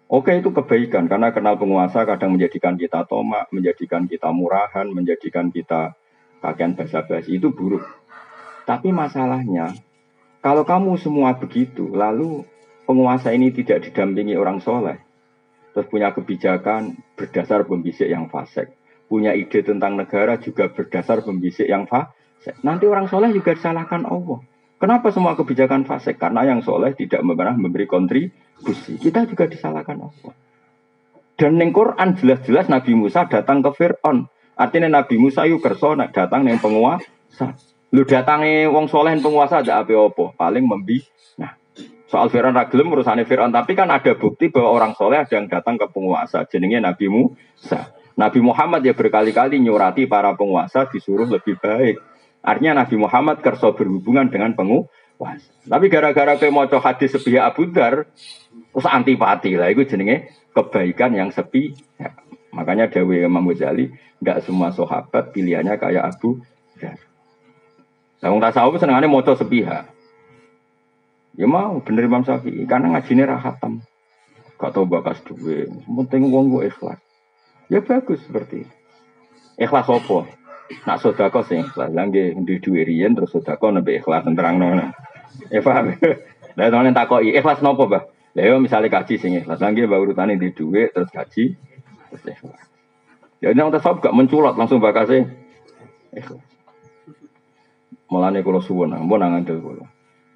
Oke 0.06 0.38
itu 0.38 0.54
kebaikan 0.54 1.10
karena 1.10 1.34
kenal 1.34 1.58
penguasa 1.58 2.06
kadang 2.06 2.38
menjadikan 2.38 2.78
kita 2.78 3.10
tomak, 3.10 3.50
menjadikan 3.50 4.06
kita 4.06 4.30
murahan, 4.30 4.86
menjadikan 4.94 5.50
kita 5.50 5.98
kakean 6.46 6.78
basa-basi 6.78 7.42
itu 7.42 7.50
buruk. 7.50 7.82
Tapi 8.70 8.94
masalahnya 8.94 9.74
kalau 10.46 10.62
kamu 10.62 11.02
semua 11.02 11.34
begitu, 11.42 11.90
lalu 11.90 12.46
penguasa 12.86 13.34
ini 13.34 13.50
tidak 13.50 13.82
didampingi 13.90 14.38
orang 14.38 14.62
soleh, 14.62 15.02
terus 15.74 15.90
punya 15.90 16.14
kebijakan 16.14 17.02
berdasar 17.18 17.66
pembisik 17.66 18.06
yang 18.06 18.30
fasik, 18.30 18.78
punya 19.10 19.34
ide 19.34 19.66
tentang 19.66 19.98
negara 19.98 20.38
juga 20.38 20.70
berdasar 20.70 21.26
pembisik 21.26 21.66
yang 21.66 21.90
fasik. 21.90 22.62
Nanti 22.62 22.86
orang 22.86 23.10
soleh 23.10 23.34
juga 23.34 23.58
disalahkan 23.58 24.06
Allah. 24.06 24.46
Kenapa 24.76 25.08
semua 25.10 25.40
kebijakan 25.40 25.88
fasik? 25.88 26.20
Karena 26.20 26.44
yang 26.44 26.60
soleh 26.60 26.92
tidak 26.92 27.24
pernah 27.24 27.56
memberi 27.56 27.88
kontribusi. 27.88 29.00
Kita 29.00 29.24
juga 29.24 29.48
disalahkan 29.48 29.96
Allah. 29.96 30.34
Dan 31.36 31.60
neng 31.60 31.72
Quran 31.76 32.16
jelas-jelas 32.16 32.68
Nabi 32.68 32.96
Musa 32.96 33.28
datang 33.28 33.64
ke 33.64 33.72
Fir'aun. 33.76 34.28
Artinya 34.56 35.04
Nabi 35.04 35.20
Musa 35.20 35.44
yuk 35.48 35.64
kerso 35.64 35.96
datang 35.96 36.48
neng 36.48 36.60
penguasa. 36.60 37.56
Lu 37.96 38.04
datangi 38.04 38.68
wong 38.68 38.92
soleh 38.92 39.16
penguasa 39.20 39.64
ada 39.64 39.84
apa-apa. 39.84 40.36
Paling 40.36 40.64
membi. 40.68 41.04
Nah, 41.40 41.56
soal 42.08 42.28
Fir'aun 42.28 42.56
ragilem 42.56 42.92
urusannya 42.92 43.28
Fir'aun. 43.28 43.52
Tapi 43.52 43.76
kan 43.76 43.92
ada 43.92 44.12
bukti 44.16 44.52
bahwa 44.52 44.76
orang 44.76 44.92
soleh 44.96 45.24
ada 45.24 45.36
yang 45.36 45.48
datang 45.48 45.76
ke 45.80 45.88
penguasa. 45.92 46.44
Jenenge 46.48 46.84
Nabi 46.84 47.08
Musa. 47.08 47.96
Nabi 48.16 48.40
Muhammad 48.40 48.80
ya 48.84 48.96
berkali-kali 48.96 49.60
nyurati 49.60 50.08
para 50.08 50.32
penguasa 50.40 50.88
disuruh 50.88 51.28
lebih 51.28 51.60
baik. 51.60 52.00
Artinya 52.46 52.86
Nabi 52.86 52.96
Muhammad 53.02 53.42
kerso 53.42 53.74
berhubungan 53.74 54.30
dengan 54.30 54.54
penguasa. 54.54 55.50
Tapi 55.66 55.90
gara-gara 55.90 56.38
ke 56.38 56.54
mau 56.54 56.70
hadis 56.70 57.18
sepi 57.18 57.42
Abu 57.42 57.74
Dar, 57.74 58.06
terus 58.54 58.86
antipati 58.86 59.58
lah. 59.58 59.74
Itu 59.74 59.90
jenenge 59.90 60.30
kebaikan 60.54 61.18
yang 61.18 61.34
sepi. 61.34 61.74
Ya. 61.98 62.14
Makanya 62.54 62.94
Dewi 62.94 63.26
Imam 63.26 63.50
Ghazali, 63.50 63.90
nggak 64.22 64.46
semua 64.46 64.70
sahabat 64.70 65.34
pilihannya 65.34 65.74
kayak 65.82 66.16
Abu 66.16 66.46
Dar. 66.78 67.02
Nah, 68.22 68.30
wong 68.30 68.42
tasawuf 68.46 68.78
senengannya 68.78 69.10
moco 69.10 69.34
sepihak. 69.34 69.90
Ya 71.36 71.46
mau 71.50 71.84
bener 71.84 72.08
Imam 72.08 72.24
Syafi'i 72.24 72.64
karena 72.64 72.96
ngajinya 72.96 73.36
rahatam. 73.36 73.84
Gak 74.56 74.72
tau 74.72 74.88
bakas 74.88 75.20
duwe, 75.28 75.68
penting 75.84 76.32
wong 76.32 76.48
gue 76.48 76.72
ikhlas. 76.72 76.96
Ya 77.68 77.84
bagus 77.84 78.24
seperti 78.24 78.64
itu. 78.64 78.76
Ikhlas 79.60 79.92
apa? 79.92 80.32
Nak 80.66 80.98
sodako 81.02 81.46
sing 81.46 81.62
ikhlas. 81.62 81.94
Langge 81.94 82.34
di 82.34 82.56
duwe 82.58 82.82
riyen 82.82 83.14
terus 83.14 83.34
sodako 83.34 83.70
nabi 83.70 84.02
ikhlas 84.02 84.26
terang 84.26 84.58
nona. 84.58 84.94
Ya 85.54 85.62
paham. 85.62 85.94
Lah 86.58 86.72
tenan 86.72 86.96
takoki 86.96 87.36
ikhlas 87.36 87.60
nopo, 87.60 87.86
Bah? 87.92 88.08
Lah 88.34 88.44
yo 88.48 88.58
misale 88.58 88.90
kaji 88.90 89.22
sing 89.22 89.38
ikhlas. 89.38 89.62
Langge 89.62 89.86
mbak 89.86 90.02
urutane 90.02 90.42
di 90.42 90.50
duwe 90.50 90.90
terus 90.90 91.12
kaji 91.14 91.54
terus 92.10 92.24
ikhlas. 92.26 92.62
Ya 93.44 93.54
nang 93.54 93.70
tasawuf 93.70 94.02
gak 94.02 94.16
menculot 94.16 94.58
langsung 94.58 94.82
bakase 94.82 95.30
ikhlas. 96.16 96.42
Mulane 98.06 98.46
kula 98.46 98.62
suwun, 98.62 98.94
ampun 98.94 99.18
nang 99.18 99.34
ngandel 99.38 99.60
kula. 99.62 99.86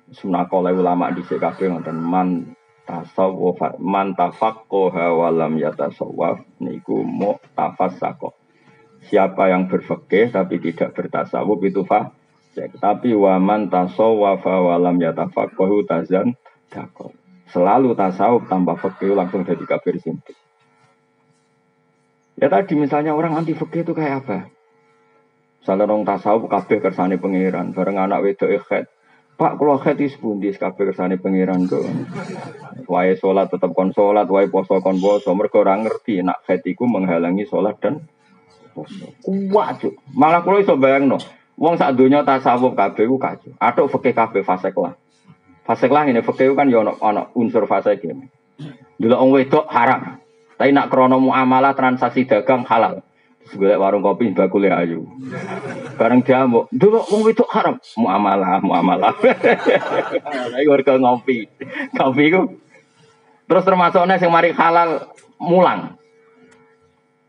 Sunakole 0.10 0.74
ulama 0.74 1.14
di 1.14 1.22
kabeh 1.22 1.70
ngoten 1.70 1.98
man 2.02 2.58
tasawuf 2.90 3.62
man 3.78 4.18
tafaqqaha 4.18 5.14
wa 5.14 5.30
lam 5.30 5.62
yatasawwaf 5.62 6.42
niku 6.58 7.06
mu 7.06 7.38
tafassaqah 7.54 8.39
siapa 9.08 9.48
yang 9.48 9.72
berfikih 9.72 10.34
tapi 10.34 10.60
tidak 10.60 10.92
bertasawuf 10.92 11.64
itu 11.64 11.88
fah 11.88 12.12
tapi 12.84 13.16
waman 13.16 13.72
tasawwafa 13.72 14.56
walam 14.60 15.00
yatafaqahu 15.00 15.88
tazan 15.88 16.36
dakol 16.68 17.16
Selalu 17.50 17.98
tasawuf 17.98 18.46
tanpa 18.46 18.78
fikih 18.78 19.18
langsung 19.18 19.42
jadi 19.42 19.66
kafir 19.66 19.98
sintik. 19.98 20.38
Ya 22.38 22.46
tadi 22.48 22.78
misalnya 22.78 23.18
orang 23.18 23.42
anti 23.42 23.58
fikih 23.58 23.82
itu 23.82 23.98
kayak 23.98 24.26
apa? 24.26 24.54
Misalnya 25.60 25.90
orang 25.90 26.06
tasawuf 26.06 26.46
kabeh 26.46 26.78
kersane 26.78 27.18
pangeran, 27.18 27.74
bareng 27.74 27.98
anak 27.98 28.22
wedok 28.22 28.54
ikhet. 28.54 28.86
Pak 29.34 29.58
kalau 29.58 29.82
khet 29.82 29.98
is 29.98 30.14
pundi 30.22 30.54
kabeh 30.54 30.94
kersane 30.94 31.18
pangeran 31.18 31.66
tuh. 31.66 31.84
Wae 32.86 33.18
sholat 33.18 33.50
tetap 33.50 33.74
kon 33.74 33.98
sholat, 33.98 34.30
wae 34.30 34.46
poso 34.46 34.78
kon 34.86 35.02
poso. 35.02 35.34
Mereka 35.34 35.66
orang 35.66 35.90
ngerti 35.90 36.22
nak 36.22 36.46
iku 36.46 36.86
menghalangi 36.86 37.50
sholat 37.50 37.82
dan. 37.82 38.06
Kuat 38.74 39.82
cuk. 39.82 39.94
Malah 40.16 40.42
kalau 40.46 40.60
iso 40.62 40.76
bayang 40.80 41.10
no. 41.10 41.18
Wong 41.60 41.76
sak 41.76 42.00
dunia 42.00 42.24
tasawuf 42.24 42.72
kabeh 42.72 43.04
ku 43.04 43.20
kacau. 43.20 43.52
Atau 43.60 43.92
fikih 43.92 44.16
kabeh 44.16 44.48
fasek 44.48 44.74
lah. 44.80 44.96
Fasek 45.68 45.92
lah 45.92 46.08
ini 46.08 46.24
fakir 46.24 46.56
kan 46.56 46.72
ya 46.72 46.80
ono 46.82 47.36
unsur 47.36 47.68
fasek 47.68 48.02
ini. 48.08 48.26
Dulu 48.96 49.14
orang 49.16 49.32
wedok 49.36 49.66
haram. 49.68 50.24
Tapi 50.56 50.72
nak 50.72 50.88
krono 50.88 51.20
muamalah 51.20 51.76
transaksi 51.76 52.24
dagang 52.24 52.64
halal. 52.64 53.04
Terus 53.50 53.76
warung 53.76 54.04
kopi 54.04 54.32
bakule 54.32 54.72
ayu. 54.72 55.04
Bareng 56.00 56.24
dia 56.24 56.48
mau 56.48 56.72
dulu 56.72 57.04
orang 57.04 57.22
wedok 57.28 57.50
haram. 57.52 57.76
Muamalah, 58.00 58.64
muamalah. 58.64 59.14
Lagi 60.56 60.68
warga 60.68 60.96
ngopi. 60.96 61.48
Kopi 61.92 62.24
itu. 62.24 62.42
Terus 63.50 63.64
termasuknya 63.68 64.16
yang 64.16 64.32
mari 64.32 64.56
halal 64.56 65.12
mulang. 65.44 65.99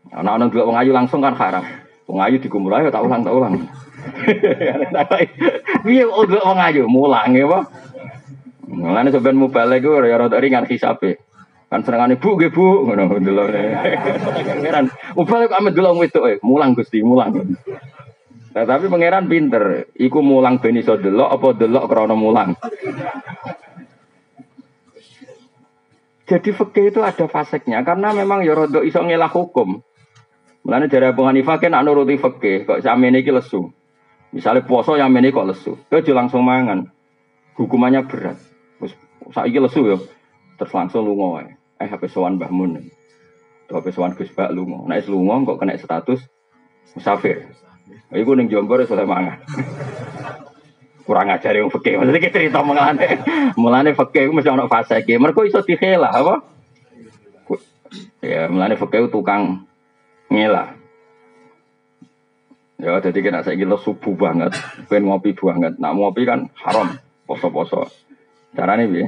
Anak-anak 0.09 0.49
dua 0.49 0.65
wong 0.65 0.77
ayu 0.81 0.91
langsung 0.91 1.21
kan 1.21 1.37
haram. 1.37 1.61
Wong 2.09 2.17
ayu 2.17 2.41
dikumpul 2.41 2.73
ayo 2.73 2.89
tak 2.89 3.05
ulang 3.05 3.21
tak 3.21 3.35
ulang. 3.37 3.53
Iya, 5.85 6.09
udah 6.09 6.41
wong 6.41 6.59
ayu 6.61 6.89
mulang 6.89 7.37
ya, 7.37 7.45
Pak. 7.45 7.63
Mulane 8.71 9.11
sampean 9.11 9.35
mubalik 9.35 9.83
iku 9.83 9.99
ya 10.01 10.15
rada 10.15 10.39
ringan 10.39 10.63
hisabe. 10.65 11.19
Kan 11.67 11.83
senengane 11.83 12.15
bu 12.15 12.39
nggih 12.39 12.51
bu 12.51 12.87
ngono 12.87 13.19
delok. 13.19 13.47
Pangeran 14.47 14.85
mubalik 15.15 15.51
kok 15.51 15.59
amet 15.59 15.73
delok 15.75 15.99
wedok 15.99 16.23
e, 16.27 16.33
mulang 16.43 16.71
Gusti, 16.75 17.03
mulang. 17.03 17.35
Nah, 18.51 18.67
tapi 18.67 18.91
pangeran 18.91 19.31
pinter, 19.31 19.87
iku 19.95 20.19
mulang 20.19 20.59
ben 20.59 20.75
iso 20.75 20.99
delok 20.99 21.29
apa 21.31 21.47
delok 21.55 21.87
krana 21.87 22.15
mulang. 22.15 22.55
Jadi 26.31 26.49
fikih 26.55 26.95
itu 26.95 26.99
ada 27.03 27.27
faseknya 27.27 27.83
karena 27.83 28.15
memang 28.15 28.43
ya 28.47 28.55
rada 28.55 28.79
iso 28.87 29.03
ngelah 29.03 29.31
hukum. 29.31 29.83
Mulane 30.61 30.85
dari 30.85 31.09
Abu 31.09 31.25
Hanifah 31.25 31.57
kan 31.57 31.73
anu 31.73 31.97
nuruti 31.97 32.21
fikih, 32.21 32.69
kok 32.69 32.85
samene 32.85 33.25
iki 33.25 33.33
lesu. 33.33 33.73
Misalnya 34.31 34.63
puasa 34.63 34.93
yang 34.95 35.11
ini 35.17 35.33
kok 35.33 35.49
lesu, 35.49 35.73
kau 35.89 36.13
langsung 36.13 36.45
mangan. 36.45 36.87
Hukumannya 37.57 38.05
berat. 38.07 38.37
Terus 38.79 38.93
saiki 39.33 39.59
lesu 39.59 39.81
ya. 39.89 39.97
Terus 40.55 40.71
langsung 40.71 41.03
lunga 41.03 41.41
wae. 41.41 41.49
Eh 41.81 41.89
HP 41.89 42.07
sowan 42.07 42.37
Mbah 42.37 42.53
Mun. 42.53 42.77
Tuh 43.65 43.75
HP 43.81 43.91
sowan 43.91 44.13
Gus 44.13 44.29
Bak 44.31 44.53
lunga. 44.53 44.85
Nek 44.87 45.09
lunga 45.09 45.41
kok 45.51 45.57
kena 45.59 45.75
status 45.75 46.21
musafir. 46.93 47.49
Iku 48.13 48.37
ning 48.37 48.47
Jombor 48.47 48.85
iso 48.85 48.95
mangan. 48.95 49.41
Kurang 51.07 51.33
ajar 51.33 51.57
yang 51.57 51.73
fakir. 51.73 51.97
Maksudnya 51.97 52.21
kita 52.21 52.37
cerita 52.39 52.61
mengalami. 52.61 53.19
Mulane 53.57 53.97
fakir 53.97 54.29
itu 54.29 54.33
mesti 54.37 54.53
ono 54.53 54.69
fase 54.69 55.01
iki. 55.01 55.17
Mergo 55.17 55.43
iso 55.43 55.65
dihela 55.65 56.13
apa? 56.13 56.45
Ya, 58.21 58.47
mulane 58.47 58.77
fakir 58.77 59.09
tukang 59.09 59.65
ngela. 60.31 60.79
Ya, 62.81 62.97
jadi 62.97 63.19
kena 63.21 63.45
saya 63.45 63.59
gila 63.61 63.77
subuh 63.77 64.17
banget, 64.17 64.57
pengen 64.89 65.13
ngopi 65.13 65.37
banget. 65.37 65.77
Nak 65.77 65.93
ngopi 65.93 66.25
kan 66.25 66.49
haram, 66.57 66.97
poso-poso. 67.29 67.85
Caranya 68.57 68.89
bi 68.89 69.05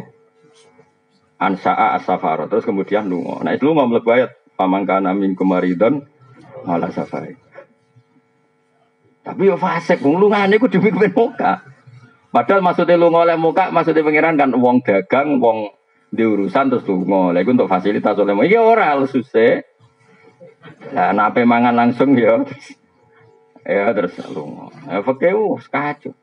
ansa'a 1.42 2.00
asafaro 2.00 2.48
terus 2.48 2.64
kemudian 2.64 3.10
lungo. 3.10 3.42
Nah 3.42 3.52
itu 3.52 3.68
lungo 3.68 3.84
mlebu 3.90 4.10
ayat 4.14 4.32
pamangkana 4.56 5.12
min 5.12 5.36
kumaridon 5.36 6.06
malah 6.64 6.94
safari. 6.94 7.36
Tapi 9.24 9.42
yo 9.48 9.56
fasik 9.60 10.04
wong 10.04 10.20
lungane 10.20 10.60
demi 10.60 10.92
kepen 10.92 11.12
muka. 11.12 11.66
Padahal 12.30 12.62
maksudnya 12.62 12.96
lungo 12.96 13.26
oleh 13.26 13.36
muka, 13.36 13.74
maksudnya 13.74 14.06
pangeran 14.06 14.38
kan 14.38 14.54
wong 14.54 14.86
dagang, 14.86 15.42
wong 15.42 15.74
di 16.14 16.24
urusan 16.24 16.70
terus 16.70 16.86
lungo. 16.86 17.34
Lha 17.34 17.42
untuk 17.42 17.68
fasilitas 17.68 18.16
oleh 18.22 18.38
muka. 18.38 18.48
Iya 18.48 18.62
ora 18.64 18.96
susah. 19.04 19.73
Nah, 20.94 21.12
nape 21.12 21.44
mangan 21.44 21.76
langsung 21.76 22.16
ya. 22.16 22.44
Ya 23.64 23.96
terus 23.96 24.20
lungo. 24.28 24.70
Ya 24.86 25.00
fakir 25.00 25.36
kacau. 25.72 26.14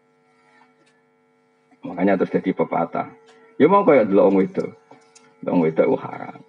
Makanya 1.80 2.20
terus 2.20 2.32
jadi 2.36 2.52
pepatah. 2.52 3.08
Ya 3.56 3.68
mau 3.68 3.84
kayak 3.84 4.08
dulu 4.08 4.20
om 4.28 4.36
itu, 4.40 4.64
om 5.44 5.64
itu 5.64 5.84
uh, 5.84 6.00
haram. 6.00 6.40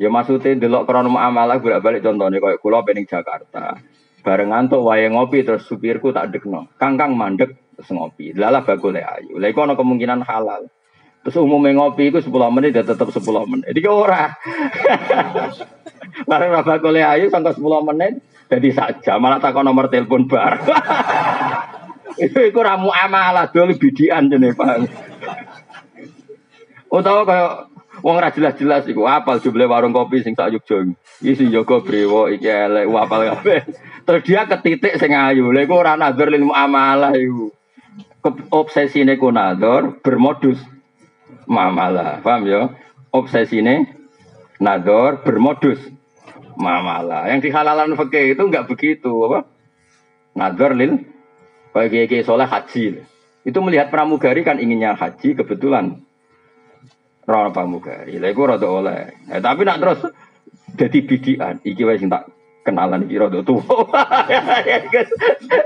Ya 0.00 0.08
maksudnya 0.08 0.56
dulu 0.56 0.88
krono 0.88 1.12
amalah 1.16 1.60
bolak 1.60 1.84
balik 1.84 2.04
contohnya 2.04 2.40
kayak 2.40 2.60
kulo 2.60 2.80
pening 2.84 3.04
Jakarta. 3.08 3.76
Barengan 4.24 4.70
tuh 4.72 4.84
wayang 4.84 5.16
ngopi 5.18 5.44
terus 5.44 5.68
supirku 5.68 6.12
tak 6.12 6.32
dekno. 6.32 6.72
Kangkang 6.80 7.16
mandek 7.16 7.56
terus 7.76 7.92
ngopi. 7.92 8.32
Lalah 8.32 8.64
bagule 8.64 9.04
ayu. 9.04 9.36
Lah 9.36 9.48
iku 9.52 9.64
kemungkinan 9.64 10.24
halal. 10.24 10.68
Terus 11.22 11.38
umumnya 11.38 11.78
ngopi 11.78 12.10
itu 12.10 12.18
10 12.18 12.30
menit 12.50 12.74
dia 12.74 12.82
tetap 12.82 13.08
10 13.08 13.22
menit. 13.46 13.70
Jadi 13.70 13.80
ora. 13.86 14.34
Bareng 16.28 16.50
ra 16.50 16.62
bagule 16.66 17.02
ayu 17.02 17.30
sampai 17.30 17.54
10 17.54 17.88
menit 17.88 18.20
jadi 18.52 18.68
saja 18.68 19.16
malah 19.16 19.40
takon 19.40 19.64
nomor 19.64 19.88
telepon 19.88 20.28
bar. 20.28 20.60
Itu 22.24 22.36
iku 22.44 22.60
ramu 22.60 22.92
amalah 22.92 23.48
dol 23.48 23.72
bidian 23.72 24.28
jene 24.28 24.52
Pak. 24.52 24.84
Utawa 26.92 27.24
kaya 27.24 27.46
wong 28.04 28.16
ra 28.20 28.28
jelas-jelas 28.28 28.84
iku 28.84 29.08
apal 29.08 29.40
jumlah 29.40 29.64
warung 29.64 29.96
kopi 29.96 30.20
sing 30.20 30.36
sak 30.36 30.52
Yogya. 30.52 30.92
Iki 31.24 31.32
sing 31.32 31.48
jaga 31.48 31.80
brewo 31.80 32.28
iki 32.28 32.44
elek 32.44 32.92
apal 32.92 33.32
kabeh. 33.32 33.64
Terus 34.04 34.22
dia 34.28 34.44
ketitik 34.44 35.00
sing 35.00 35.16
ayu. 35.16 35.48
Lha 35.48 35.64
iku 35.64 35.80
ora 35.80 35.96
nazar 35.96 36.28
lil 36.28 36.44
muamalah 36.44 37.16
iku. 37.16 37.48
Obsesine 38.52 39.16
ku 39.16 39.32
nazar 39.32 39.96
bermodus 40.04 40.60
mamalah. 41.46 42.20
Paham 42.24 42.48
ya? 42.48 42.72
Obsesine 43.12 43.88
nazar 44.62 45.20
bermodus 45.26 45.80
mamalah. 46.56 47.28
Yang 47.28 47.50
dihalalan 47.50 47.98
fikih 47.98 48.36
itu 48.36 48.42
enggak 48.42 48.68
begitu 48.68 49.12
apa? 49.28 49.48
Nazar 50.32 50.72
lil 50.72 51.02
bagi 51.72 52.08
kiai 52.08 52.24
soleh 52.24 52.48
haji. 52.48 53.04
Itu 53.42 53.58
melihat 53.60 53.90
pramugari 53.90 54.46
kan 54.46 54.62
inginnya 54.62 54.94
haji 54.94 55.34
kebetulan. 55.34 56.04
Rana 57.26 57.50
pramugari. 57.50 58.18
Lah 58.18 58.28
iku 58.30 58.46
rada 58.46 58.68
oleh. 58.68 59.14
Eh, 59.30 59.40
tapi 59.42 59.62
nak 59.66 59.78
terus 59.82 60.00
jadi 60.74 60.98
bidian. 61.02 61.54
Iki 61.62 61.82
wis 61.86 62.02
tak 62.06 62.30
kenalan 62.62 63.06
iki 63.06 63.18
rada 63.18 63.42
tuwa. 63.42 63.62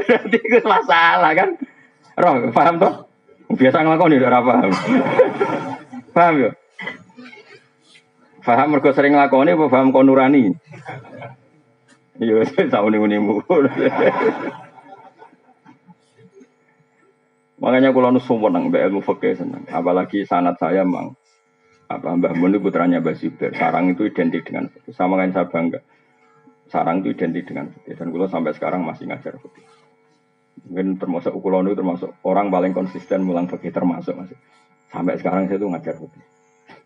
Berarti 0.06 0.38
itu 0.40 0.58
masalah 0.64 1.32
kan. 1.36 1.50
Roh, 2.16 2.48
paham 2.52 2.80
toh? 2.80 2.94
Biasa 3.46 3.86
ngelakoni 3.86 4.16
ora 4.18 4.40
paham. 4.42 4.70
paham 6.16 6.34
ya? 6.42 6.50
Paham 8.42 8.68
mergo 8.74 8.90
sering 8.94 9.14
apa 9.18 9.66
paham 9.70 9.90
konurani? 9.90 10.54
Iya, 12.16 12.46
tahu 12.72 12.90
nih 12.90 13.00
unimu. 13.02 13.44
Makanya 17.56 17.90
kalau 17.90 18.12
nu 18.12 18.20
seneng 18.20 18.68
mbak 18.68 18.84
ilmu 18.88 19.00
fakih 19.00 19.34
seneng. 19.34 19.64
Apalagi 19.72 20.28
sanat 20.28 20.60
saya 20.60 20.84
mang 20.84 21.16
apa 21.86 22.18
Mbah 22.18 22.34
Mun 22.34 22.54
itu 22.54 22.62
putranya 22.62 22.98
Mbah 22.98 23.14
Zubair. 23.14 23.54
Sarang 23.54 23.94
itu 23.94 24.06
identik 24.06 24.42
dengan. 24.46 24.70
Sama 24.90 25.16
kan 25.18 25.30
saya 25.32 25.46
bangga. 25.46 25.80
Sarang 26.66 27.02
itu 27.02 27.14
identik 27.14 27.46
dengan 27.46 27.70
fakih. 27.70 27.94
Dan 27.94 28.10
kalau 28.10 28.26
sampai 28.26 28.52
sekarang 28.54 28.82
masih 28.82 29.06
ngajar 29.06 29.38
fakih. 29.38 29.64
Mungkin 30.64 30.96
termasuk 30.96 31.36
ukulon 31.36 31.68
itu 31.68 31.76
termasuk 31.76 32.10
orang 32.24 32.48
paling 32.48 32.72
konsisten 32.72 33.28
mulang 33.28 33.44
fakih 33.46 33.68
termasuk 33.68 34.16
masih. 34.16 34.38
Sampai 34.88 35.20
sekarang 35.20 35.52
saya 35.52 35.60
tuh 35.60 35.68
ngajar 35.68 35.94
fakih. 36.00 36.24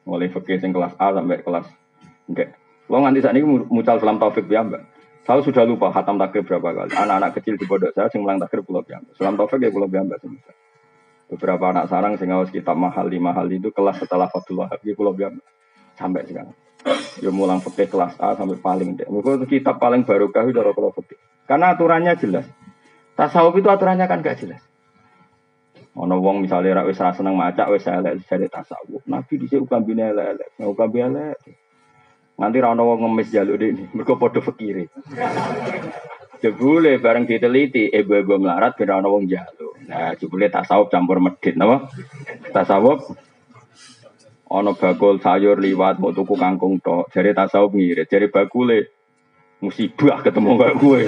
Mulai 0.09 0.29
fakih 0.33 0.59
yang 0.59 0.73
kelas 0.75 0.95
A 0.99 1.15
sampai 1.15 1.39
kelas 1.47 1.67
enggak. 2.27 2.49
Lo 2.91 2.99
nganti 2.99 3.23
saat 3.23 3.39
ini 3.39 3.47
mucal 3.47 3.97
selam 4.03 4.19
taufik 4.19 4.51
ya 4.51 4.67
mbak. 4.67 4.83
Saya 5.23 5.47
sudah 5.47 5.63
lupa 5.63 5.95
khatam 5.95 6.19
takrib 6.19 6.43
berapa 6.43 6.75
kali. 6.75 6.91
Anak-anak 6.97 7.39
kecil 7.39 7.55
di 7.55 7.69
pondok 7.69 7.95
saya 7.95 8.11
yang 8.11 8.27
mulang 8.27 8.43
takrib 8.43 8.67
pulau 8.67 8.83
biamba. 8.83 9.15
Selam 9.15 9.39
taufik 9.39 9.63
ya 9.63 9.71
pulau 9.71 9.87
biamba 9.87 10.19
semua. 10.19 10.51
Beberapa 11.31 11.71
anak 11.71 11.87
sarang 11.87 12.19
sing 12.19 12.35
ngawas 12.35 12.51
kitab 12.51 12.75
mahal 12.75 13.07
lima 13.07 13.31
hal 13.31 13.47
itu 13.47 13.71
kelas 13.71 14.03
setelah 14.03 14.27
Fathul 14.27 14.67
Wahab 14.67 14.83
di 14.83 14.99
Pulau 14.99 15.15
Biam 15.15 15.39
sampai 15.95 16.27
sekarang. 16.27 16.59
Ya 17.23 17.31
mulang 17.31 17.63
fikih 17.63 17.87
kelas 17.87 18.19
A 18.19 18.35
sampai 18.35 18.59
paling 18.59 18.99
deh. 18.99 19.07
Itu 19.07 19.47
kitab 19.47 19.79
paling 19.79 20.03
barokah 20.03 20.43
itu 20.43 20.59
dari 20.59 20.75
Pulau 20.75 20.91
Fikih. 20.91 21.15
Karena 21.47 21.79
aturannya 21.79 22.19
jelas. 22.19 22.51
Tasawuf 23.21 23.53
itu 23.61 23.69
aturannya 23.69 24.09
kan 24.09 24.25
gak 24.25 24.41
jelas. 24.41 24.65
Ono 26.01 26.17
wong 26.25 26.41
misalnya 26.41 26.81
rak 26.81 26.89
wis 26.89 26.97
ra 26.97 27.13
seneng 27.13 27.37
maca 27.37 27.69
wis 27.69 27.85
elek 27.85 28.25
jare 28.25 28.49
tasawuf. 28.49 29.05
Nabi 29.05 29.37
dhisik 29.37 29.61
ukambine 29.61 30.09
elek-elek, 30.09 30.49
ukambi 30.65 31.05
elek. 31.05 31.37
Nanti 32.41 32.57
ra 32.65 32.73
ono 32.73 32.89
wong 32.89 33.05
ngemis 33.05 33.29
jaluk 33.29 33.61
ini, 33.61 33.85
mergo 33.93 34.17
padha 34.17 34.41
fikire. 34.41 34.89
Jebule 36.41 36.97
bareng 36.97 37.29
diteliti, 37.29 37.93
ibu-ibu 37.93 38.41
melarat 38.41 38.73
kira 38.73 38.97
ana 38.97 39.13
wong 39.13 39.29
jalu. 39.29 39.77
Nah, 39.85 40.17
jebule 40.17 40.49
tasawuf 40.49 40.89
campur 40.89 41.21
medit 41.21 41.61
napa? 41.61 41.93
Tasawuf 42.57 43.05
Ono 44.51 44.75
bakul 44.75 45.23
sayur 45.23 45.63
liwat 45.63 46.03
mau 46.03 46.11
tuku 46.11 46.35
kangkung 46.35 46.83
tok. 46.83 47.07
Jare 47.15 47.31
tasawuf 47.37 47.71
ngirit, 47.71 48.11
jare 48.11 48.27
bakule 48.27 48.91
musibah 49.63 50.25
ketemu 50.27 50.59
kayak 50.59 50.75
gue. 50.81 51.01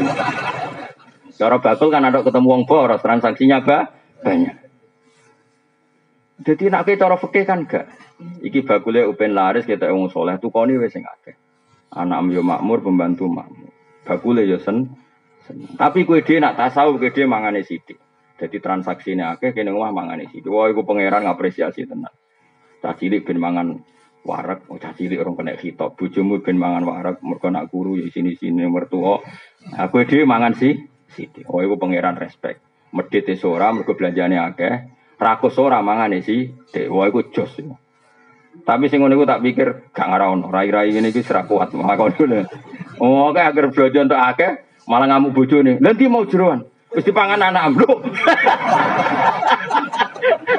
Cara 1.42 1.58
bakul 1.58 1.90
kan 1.90 2.06
ada 2.06 2.22
ketemu 2.22 2.46
wong 2.54 2.62
boros, 2.70 3.02
transaksinya 3.02 3.66
apa? 3.66 3.90
Banyak. 4.22 4.56
Jadi 6.46 6.70
nak 6.70 6.86
cara 6.86 7.18
fikih 7.18 7.42
kan 7.42 7.66
gak. 7.66 7.90
Iki 8.46 8.62
bakule 8.62 9.02
upen 9.10 9.34
laris 9.34 9.66
kita 9.66 9.90
wong 9.90 10.06
soleh 10.06 10.38
tuh 10.38 10.54
koni 10.54 10.78
wes 10.78 10.94
sing 10.94 11.02
akeh. 11.02 11.34
Anak 11.98 12.30
yo 12.30 12.46
makmur, 12.46 12.78
pembantu 12.86 13.26
makmur. 13.26 13.74
Bakule 14.06 14.46
yo 14.46 14.62
sen, 14.62 14.94
sen. 15.50 15.66
Tapi 15.74 16.06
kue 16.06 16.22
dia 16.22 16.38
nak 16.38 16.62
tasawuf 16.62 17.02
kue 17.02 17.10
dia 17.10 17.26
mangane 17.26 17.66
sidik. 17.66 17.98
Jadi 18.38 18.62
transaksi 18.62 19.18
ini 19.18 19.26
akeh 19.26 19.50
kene 19.50 19.74
omah 19.74 19.90
mangane 19.90 20.30
sidik. 20.30 20.46
Wah 20.46 20.70
iku 20.70 20.86
pangeran 20.86 21.26
ngapresiasi 21.26 21.90
tenan. 21.90 22.14
Cah 22.78 22.94
cilik 22.94 23.26
ben 23.26 23.42
mangan 23.42 23.82
warak, 24.22 24.70
oh 24.70 24.78
cah 24.78 24.94
orang 24.94 25.34
kena 25.34 25.58
hitop, 25.58 25.98
bojomu 25.98 26.38
ben 26.38 26.54
mangan 26.54 26.86
warak, 26.86 27.18
mergo 27.26 27.50
nak 27.50 27.66
guru 27.74 27.98
ya 27.98 28.06
sini-sini 28.06 28.70
mertua. 28.70 29.18
Aku 29.78 30.02
dhewe 30.06 30.22
mangan 30.26 30.54
sih, 30.54 30.78
sithik. 31.12 31.46
Oh 31.48 31.60
iku 31.60 31.76
pangeran 31.76 32.16
respect. 32.18 32.60
Medhit 32.92 33.28
e 33.28 33.36
ora 33.48 33.72
mergo 33.72 33.96
belanjane 33.96 34.36
akeh, 34.36 34.74
rakus 35.16 35.56
ora 35.56 35.80
mangane 35.80 36.20
sih, 36.20 36.52
wah 36.92 37.08
iku 37.08 37.32
jos. 37.32 37.56
Tapi 38.52 38.84
sing 38.92 39.00
ngono 39.00 39.16
iku 39.16 39.24
tak 39.24 39.40
pikir 39.40 39.68
gak 39.96 40.08
ngarono, 40.12 40.52
rai-rai 40.52 40.92
ngene 40.92 41.08
iki 41.08 41.24
serak 41.24 41.48
kuat 41.48 41.72
makane. 41.72 42.44
Oh, 43.00 43.32
kayak 43.32 43.56
agar 43.56 43.64
belanja 43.72 44.00
untuk 44.04 44.20
akeh, 44.20 44.52
malah 44.84 45.08
ngamuk 45.08 45.32
bojone. 45.32 45.80
Nanti 45.80 46.04
mau 46.06 46.28
jeroan. 46.28 46.68
Wis 46.92 47.08
dipangan 47.08 47.40
anak 47.40 47.72
ambruk. 47.72 48.04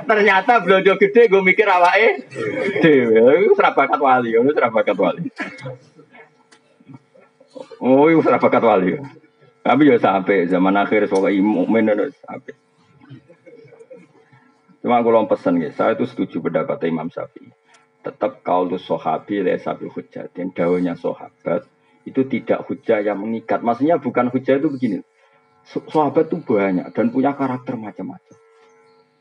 Ternyata 0.10 0.66
belanja 0.66 0.98
gede 0.98 1.30
gue 1.30 1.42
mikir 1.46 1.70
awake 1.70 2.26
dhewe. 2.82 3.46
Iku 3.46 3.54
bakat 3.54 4.02
wali, 4.02 4.34
itu 4.34 4.52
bakat 4.58 4.98
wali. 4.98 5.30
Oh, 7.78 8.10
itu 8.10 8.26
bakat 8.26 8.64
wali. 8.66 8.98
Tapi 9.64 9.88
ya 9.88 9.96
sampai 9.96 10.52
zaman 10.52 10.76
akhir 10.76 11.08
soal 11.08 11.32
mukmin 11.40 11.88
itu 11.88 12.12
sampai. 12.28 12.54
Cuma 14.84 15.00
aku 15.00 15.16
lom 15.16 15.32
pesan 15.32 15.64
ya, 15.64 15.72
saya 15.72 15.96
itu 15.96 16.04
setuju 16.04 16.44
pendapat 16.44 16.84
Imam 16.92 17.08
Syafi'i. 17.08 17.48
Tetap 18.04 18.44
kalau 18.44 18.76
sahabi 18.76 19.40
le 19.40 19.56
sabi 19.56 19.88
hujat 19.88 20.36
dan 20.36 20.52
daunnya 20.52 21.00
sahabat 21.00 21.64
itu 22.04 22.28
tidak 22.28 22.68
hujah 22.68 23.00
yang 23.00 23.24
mengikat. 23.24 23.64
Maksudnya 23.64 24.04
bukan 24.04 24.28
hujah 24.28 24.60
itu 24.60 24.68
begini. 24.68 25.00
Sahabat 25.64 26.28
itu 26.28 26.44
banyak 26.44 26.92
dan 26.92 27.16
punya 27.16 27.32
karakter 27.32 27.80
macam-macam. 27.80 28.36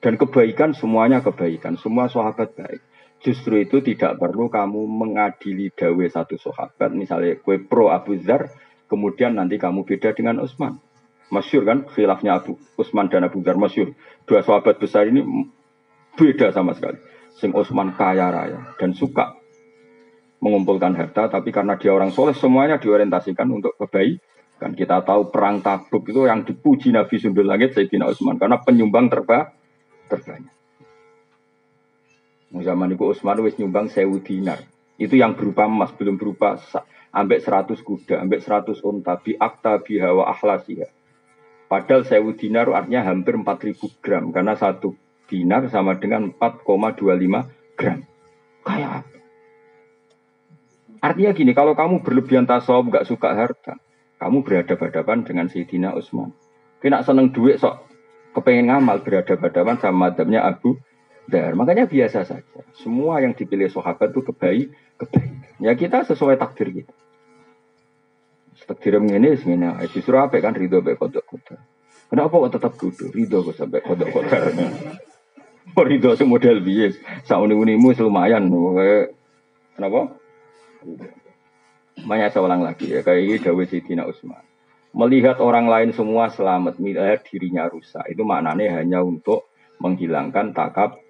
Dan 0.03 0.19
kebaikan 0.19 0.75
semuanya 0.75 1.23
kebaikan, 1.23 1.79
semua 1.79 2.11
sahabat 2.11 2.59
baik. 2.59 2.83
Justru 3.23 3.63
itu 3.63 3.79
tidak 3.87 4.19
perlu 4.19 4.51
kamu 4.51 4.83
mengadili 4.91 5.71
dawe 5.71 6.07
satu 6.11 6.35
sahabat, 6.35 6.91
misalnya 6.91 7.39
kue 7.39 7.63
pro 7.63 7.95
Abu 7.95 8.19
Zar, 8.19 8.51
kemudian 8.93 9.41
nanti 9.41 9.57
kamu 9.57 9.89
beda 9.89 10.13
dengan 10.13 10.45
Utsman. 10.45 10.77
Masyur 11.33 11.65
kan, 11.65 11.89
khilafnya 11.89 12.37
Abu 12.45 12.61
Utsman 12.77 13.09
dan 13.09 13.25
Abu 13.25 13.41
Zar 13.41 13.57
masyur. 13.57 13.97
Dua 14.29 14.45
sahabat 14.45 14.77
besar 14.77 15.09
ini 15.09 15.25
beda 16.13 16.53
sama 16.53 16.77
sekali. 16.77 17.01
Sing 17.41 17.57
Utsman 17.57 17.97
kaya 17.97 18.29
raya 18.29 18.77
dan 18.77 18.93
suka 18.93 19.41
mengumpulkan 20.45 20.93
harta, 20.93 21.33
tapi 21.33 21.49
karena 21.49 21.81
dia 21.81 21.97
orang 21.97 22.13
soleh 22.13 22.37
semuanya 22.37 22.77
diorientasikan 22.77 23.49
untuk 23.49 23.73
kebaikan. 23.81 24.77
Kita 24.77 25.01
tahu 25.01 25.33
perang 25.33 25.65
Tabuk 25.65 26.05
itu 26.05 26.29
yang 26.29 26.45
dipuji 26.45 26.93
Nabi 26.93 27.17
Sundul 27.17 27.49
Langit 27.49 27.73
Sayyidina 27.73 28.13
Utsman 28.13 28.37
karena 28.37 28.61
penyumbang 28.61 29.09
terbaik 29.09 29.57
terbanyak. 30.13 30.53
Zaman 32.53 32.93
itu 32.93 33.09
Utsman 33.09 33.41
wis 33.41 33.57
nyumbang 33.57 33.89
sewu 33.89 34.21
dinar. 34.21 34.61
Itu 35.01 35.17
yang 35.17 35.33
berupa 35.33 35.65
emas, 35.65 35.97
belum 35.97 36.21
berupa 36.21 36.61
ambek 37.13 37.45
100 37.45 37.77
kuda, 37.85 38.25
ambek 38.25 38.41
100 38.41 38.81
unta, 38.83 39.21
bi 39.21 39.37
akta 39.37 39.79
biha 39.85 40.11
wa 40.17 40.33
ahlasiha. 40.33 40.89
Padahal 41.69 42.05
sewu 42.05 42.37
dinar 42.37 42.69
artinya 42.73 43.05
hampir 43.09 43.37
4000 43.37 44.03
gram, 44.05 44.29
karena 44.33 44.57
satu 44.57 44.97
dinar 45.29 45.69
sama 45.73 45.97
dengan 45.97 46.33
4,25 46.37 47.77
gram. 47.77 48.05
Kayak 48.63 48.91
apa? 49.05 49.19
Artinya 51.03 51.33
gini, 51.35 51.53
kalau 51.57 51.75
kamu 51.75 52.07
berlebihan 52.07 52.47
tasawuf, 52.47 52.93
gak 52.93 53.09
suka 53.09 53.35
harta, 53.35 53.75
kamu 54.23 54.47
berhadapan-hadapan 54.47 55.27
dengan 55.27 55.47
Sayyidina 55.51 55.99
Utsman. 55.99 56.31
Kena 56.79 57.03
seneng 57.03 57.35
duit 57.35 57.59
sok 57.59 57.91
kepengen 58.39 58.71
ngamal 58.71 59.03
berhadapan-hadapan 59.03 59.77
sama 59.83 60.09
madhabnya 60.09 60.47
Abu 60.47 60.79
Dar. 61.31 61.55
Makanya 61.55 61.87
biasa 61.87 62.27
saja. 62.27 62.61
Semua 62.79 63.23
yang 63.23 63.33
dipilih 63.37 63.71
sahabat 63.71 64.11
itu 64.11 64.23
kebaik, 64.27 64.69
kebaik. 64.99 65.31
Ya 65.63 65.73
kita 65.79 66.03
sesuai 66.07 66.39
takdir 66.39 66.73
kita. 66.73 66.95
Takdir 68.63 69.03
ini 69.03 69.35
ini 69.35 69.87
justru 69.91 70.15
apa 70.19 70.39
kan 70.39 70.55
ridho 70.55 70.83
baik 70.83 70.99
kodok 70.99 71.25
kodok. 71.27 71.59
Kenapa 72.11 72.35
kok 72.47 72.53
tetap 72.59 72.73
kudu 72.79 73.11
ridho 73.11 73.43
kok 73.43 73.57
sampai 73.59 73.81
kodok 73.83 74.09
kodok? 74.11 74.41
Oh 75.73 75.89
ridho 75.89 76.13
model 76.29 76.61
bias. 76.61 77.01
Sauni 77.25 77.57
unimu 77.57 77.97
lumayan. 77.97 78.51
Kenapa? 79.73 80.21
Saya 82.03 82.41
ulang 82.45 82.61
lagi 82.61 82.93
ya 82.93 83.01
kayak 83.01 83.23
ini 83.25 83.37
Dawud 83.41 83.71
Sidina 83.71 84.05
Usman 84.05 84.53
melihat 84.93 85.41
orang 85.41 85.67
lain 85.67 85.91
semua 85.97 86.29
selamat, 86.29 86.77
melihat 86.79 87.25
dirinya 87.27 87.67
rusak. 87.69 88.05
Itu 88.13 88.29
maknanya 88.29 88.81
hanya 88.81 89.01
untuk 89.01 89.49
menghilangkan 89.81 90.53
takab. 90.53 91.01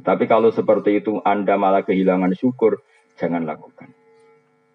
Tapi 0.00 0.24
kalau 0.24 0.48
seperti 0.48 1.04
itu 1.04 1.20
Anda 1.24 1.60
malah 1.60 1.84
kehilangan 1.84 2.32
syukur, 2.32 2.80
jangan 3.20 3.44
lakukan. 3.44 3.92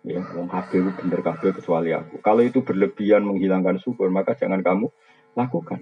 Ya, 0.03 0.19
wong 0.35 0.51
kabeh 0.51 0.83
bener 0.99 1.23
kabeh 1.23 1.55
kecuali 1.55 1.95
aku. 1.95 2.19
Kalau 2.19 2.43
itu 2.43 2.59
berlebihan 2.59 3.23
menghilangkan 3.23 3.79
syukur, 3.79 4.11
maka 4.11 4.35
jangan 4.35 4.59
kamu 4.59 4.91
lakukan. 5.33 5.79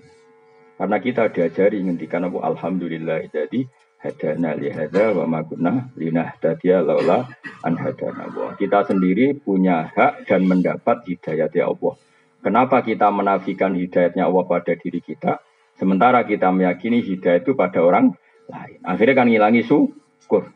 Karena 0.77 0.97
kita 1.01 1.29
diajari 1.33 1.81
ngendikan 1.81 2.25
Abu 2.25 2.41
Alhamdulillah 2.41 3.29
jadi 3.29 3.65
hadana 4.01 4.57
li 4.57 4.73
hada 4.73 5.13
wa 5.13 5.29
ma 5.29 5.39
kunna 5.45 5.93
linahtadiya 5.93 6.81
laula 6.81 7.29
an 7.61 7.77
hadana 7.77 8.25
Kita 8.57 8.89
sendiri 8.89 9.37
punya 9.37 9.89
hak 9.93 10.25
dan 10.25 10.49
mendapat 10.49 11.05
hidayah 11.05 11.49
dari 11.49 11.61
Allah. 11.61 11.93
Kenapa 12.41 12.81
kita 12.81 13.13
menafikan 13.13 13.77
hidayatnya 13.77 14.25
Allah 14.25 14.45
pada 14.49 14.73
diri 14.73 14.97
kita, 15.05 15.37
sementara 15.77 16.25
kita 16.25 16.49
meyakini 16.49 17.05
hidayat 17.05 17.45
itu 17.45 17.53
pada 17.53 17.85
orang 17.85 18.17
lain. 18.51 18.79
Akhirnya 18.83 19.15
kan 19.15 19.27
ngilangi 19.31 19.63
syukur. 19.63 20.51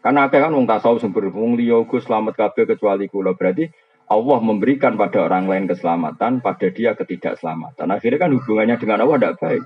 Karena 0.00 0.30
akhirnya 0.30 0.46
kan 0.46 0.52
wong 0.54 0.66
tasawuf 0.70 1.02
sumber 1.02 1.34
wong 1.34 1.58
liyoku 1.58 1.98
selamat 1.98 2.38
kabeh 2.38 2.64
kecuali 2.70 3.10
kula. 3.10 3.34
Berarti 3.34 3.66
Allah 4.06 4.38
memberikan 4.38 4.94
pada 4.94 5.26
orang 5.26 5.50
lain 5.50 5.66
keselamatan, 5.66 6.38
pada 6.38 6.66
dia 6.70 6.94
ketidakselamatan. 6.94 7.90
Akhirnya 7.90 8.22
kan 8.22 8.30
hubungannya 8.30 8.78
dengan 8.78 9.02
Allah 9.02 9.18
tidak 9.18 9.36
baik. 9.42 9.62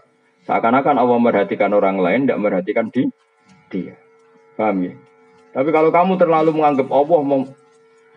Seakan-akan 0.48 0.96
Allah 0.96 1.18
merhatikan 1.20 1.68
orang 1.76 2.00
lain, 2.00 2.24
tidak 2.24 2.40
merhatikan 2.40 2.88
di 2.88 3.12
dia. 3.68 4.00
Paham 4.56 4.80
ya? 4.88 4.96
Tapi 5.52 5.68
kalau 5.68 5.92
kamu 5.92 6.16
terlalu 6.16 6.50
menganggap 6.56 6.88
Allah 6.88 7.20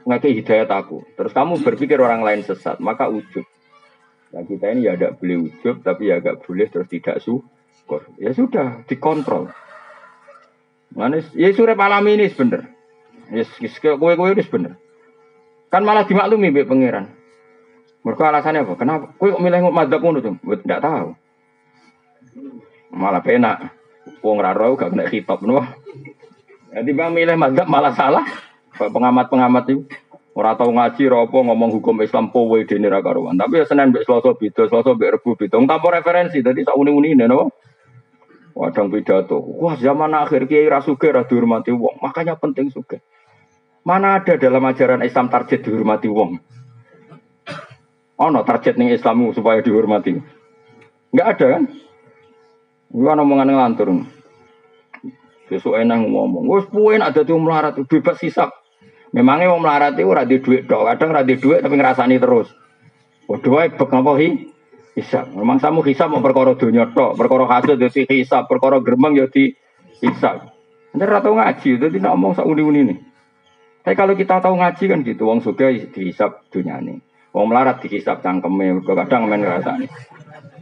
ngake 0.07 0.29
hidayat 0.31 0.69
aku. 0.71 1.03
Terus 1.19 1.35
kamu 1.35 1.59
berpikir 1.59 1.99
orang 1.99 2.23
lain 2.23 2.47
sesat, 2.47 2.79
maka 2.79 3.11
ujub. 3.11 3.43
Nah 4.31 4.47
kita 4.47 4.71
ini 4.73 4.87
ya 4.87 4.95
tidak 4.95 5.19
boleh 5.19 5.51
ujub, 5.51 5.83
tapi 5.83 6.09
ya 6.09 6.23
agak 6.23 6.41
boleh 6.47 6.67
terus 6.71 6.87
tidak 6.87 7.19
syukur. 7.83 8.01
Ya 8.15 8.31
sudah, 8.31 8.87
dikontrol. 8.87 9.51
Mana 10.95 11.19
ya 11.35 11.51
surep 11.51 11.75
malam 11.75 12.07
ini 12.07 12.31
sebener. 12.31 12.71
Ya 13.33 13.43
kue 13.99 14.13
kue 14.15 14.29
ini 14.31 14.43
sebener. 14.45 14.73
Kan 15.67 15.83
malah 15.83 16.07
dimaklumi 16.07 16.53
be 16.53 16.63
pangeran. 16.63 17.11
Mereka 18.03 18.29
alasannya 18.29 18.63
apa? 18.67 18.73
Kenapa? 18.77 19.05
Kue 19.19 19.31
kok 19.31 19.41
milih 19.41 19.67
madzhab 19.73 20.03
ngono 20.03 20.19
tuh? 20.21 20.35
Tidak 20.39 20.79
tahu. 20.83 21.15
Malah 22.93 23.23
penak. 23.25 23.73
Wong 24.19 24.37
raro 24.43 24.75
gak 24.75 24.91
kena 24.91 25.07
hitop 25.07 25.41
nopo. 25.41 25.63
Jadi 26.75 26.91
bang 26.93 27.11
milih 27.15 27.35
madzhab 27.39 27.67
malah 27.67 27.95
salah. 27.95 28.27
Pengamat-pengamat 28.75 29.63
itu 29.69 29.85
ora 30.33 30.57
tau 30.57 30.69
ngaji 30.73 31.05
ropo 31.09 31.45
ngomong 31.45 31.77
hukum 31.77 32.01
Islam 32.01 32.29
powe 32.29 32.57
dene 32.65 32.91
ra 32.91 33.01
karuan. 33.01 33.39
Tapi 33.39 33.61
ya 33.61 33.65
Senin 33.65 33.93
mbek 33.93 34.05
Selasa 34.05 34.33
beda, 34.35 34.65
Selasa 34.67 34.93
mbek 34.93 35.09
Rebo 35.17 35.37
beda. 35.39 35.57
Tanpa 35.57 35.89
referensi 35.89 36.43
dadi 36.43 36.65
sak 36.65 36.75
uni-unine 36.75 37.25
napa? 37.25 37.49
Wadang 38.53 38.93
pidato. 38.93 39.41
Wah, 39.41 39.73
zaman 39.77 40.13
akhir 40.13 40.45
kiai 40.45 40.69
ra 40.69 40.85
sugih 40.85 41.09
ra 41.09 41.25
dihormati 41.25 41.73
wong. 41.73 41.97
Makanya 42.05 42.37
penting 42.37 42.69
sugih. 42.69 43.01
Mana 43.83 44.21
ada 44.21 44.37
dalam 44.37 44.63
ajaran 44.63 45.01
Islam 45.01 45.27
target 45.27 45.65
dihormati 45.65 46.07
wong? 46.07 46.37
Ono 48.21 48.39
target 48.45 48.77
ning 48.77 48.93
Islammu 48.93 49.33
supaya 49.33 49.59
dihormati. 49.65 50.15
Enggak 51.11 51.27
ada 51.37 51.45
kan? 51.57 51.63
Gua 52.93 53.17
omongan 53.17 53.49
ngelantur. 53.49 54.05
Besok 55.49 55.81
enak 55.81 56.05
ngomong. 56.05 56.45
Wes 56.45 56.69
puin 56.69 57.01
ada 57.01 57.25
tuh 57.25 57.41
melarat 57.41 57.73
bebas 57.89 58.21
hisap. 58.21 58.53
Memangnya 59.13 59.53
mau 59.53 59.61
melarat 59.61 59.93
itu 59.93 60.09
radi 60.09 60.41
duit 60.41 60.65
dong, 60.65 60.89
kadang 60.89 61.13
radi 61.13 61.37
duit 61.37 61.61
tapi 61.61 61.77
ngerasani 61.77 62.17
terus. 62.17 62.49
Waduh, 63.29 63.69
bek 63.77 63.89
ngapa 63.89 64.11
hi? 64.17 64.52
Hisab. 64.93 65.33
Memang 65.33 65.57
samu 65.57 65.81
hisab 65.81 66.13
mau 66.13 66.21
perkara 66.21 66.53
dunia 66.53 66.85
tok, 66.93 67.17
perkara 67.17 67.49
hasil 67.49 67.81
jadi 67.81 68.05
hisab, 68.13 68.45
perkara 68.45 68.77
geremeng 68.77 69.17
jadi 69.17 69.57
hisab. 70.05 70.53
Anda 70.93 71.17
tahu 71.17 71.41
ngaji, 71.41 71.69
itu 71.81 71.87
tidak 71.89 72.13
ngomong 72.13 72.37
sak 72.37 72.45
uni 72.45 72.61
nih. 72.85 72.97
Tapi 73.81 73.95
kalau 73.97 74.13
kita 74.13 74.37
tahu 74.37 74.61
ngaji 74.61 74.83
kan 74.85 74.99
gitu, 75.01 75.25
wong 75.25 75.41
dihisap 75.41 76.45
dunia 76.53 76.77
nih. 76.77 77.01
Wong 77.33 77.49
melarat 77.49 77.81
dihisap 77.81 78.21
cangkeme, 78.21 78.85
kadang 78.85 79.25
main 79.25 79.41
rasanya. 79.41 79.89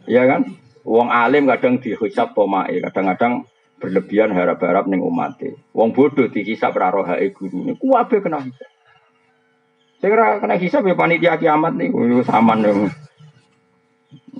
Iya 0.07 0.23
kan? 0.23 0.41
Wong 0.87 1.11
alim 1.11 1.51
kadang 1.51 1.83
dihisap 1.83 2.31
tomai, 2.31 2.79
kadang-kadang 2.79 3.45
berlebihan 3.83 4.31
harap-harap 4.31 4.87
neng 4.87 5.03
umate. 5.03 5.59
Wong 5.75 5.91
bodoh 5.91 6.31
dihisap 6.31 6.71
rarohae 6.71 7.35
guru 7.35 7.67
ini. 7.67 7.73
Kuabe 7.75 8.23
kena 8.23 8.39
hisap. 8.39 8.71
Saya 9.99 10.09
kira 10.15 10.27
kena 10.39 10.55
hisap 10.57 10.81
ya 10.87 10.95
panitia 10.95 11.35
kiamat 11.37 11.75
nih, 11.75 11.91
saman 12.23 12.63
dong. 12.63 12.89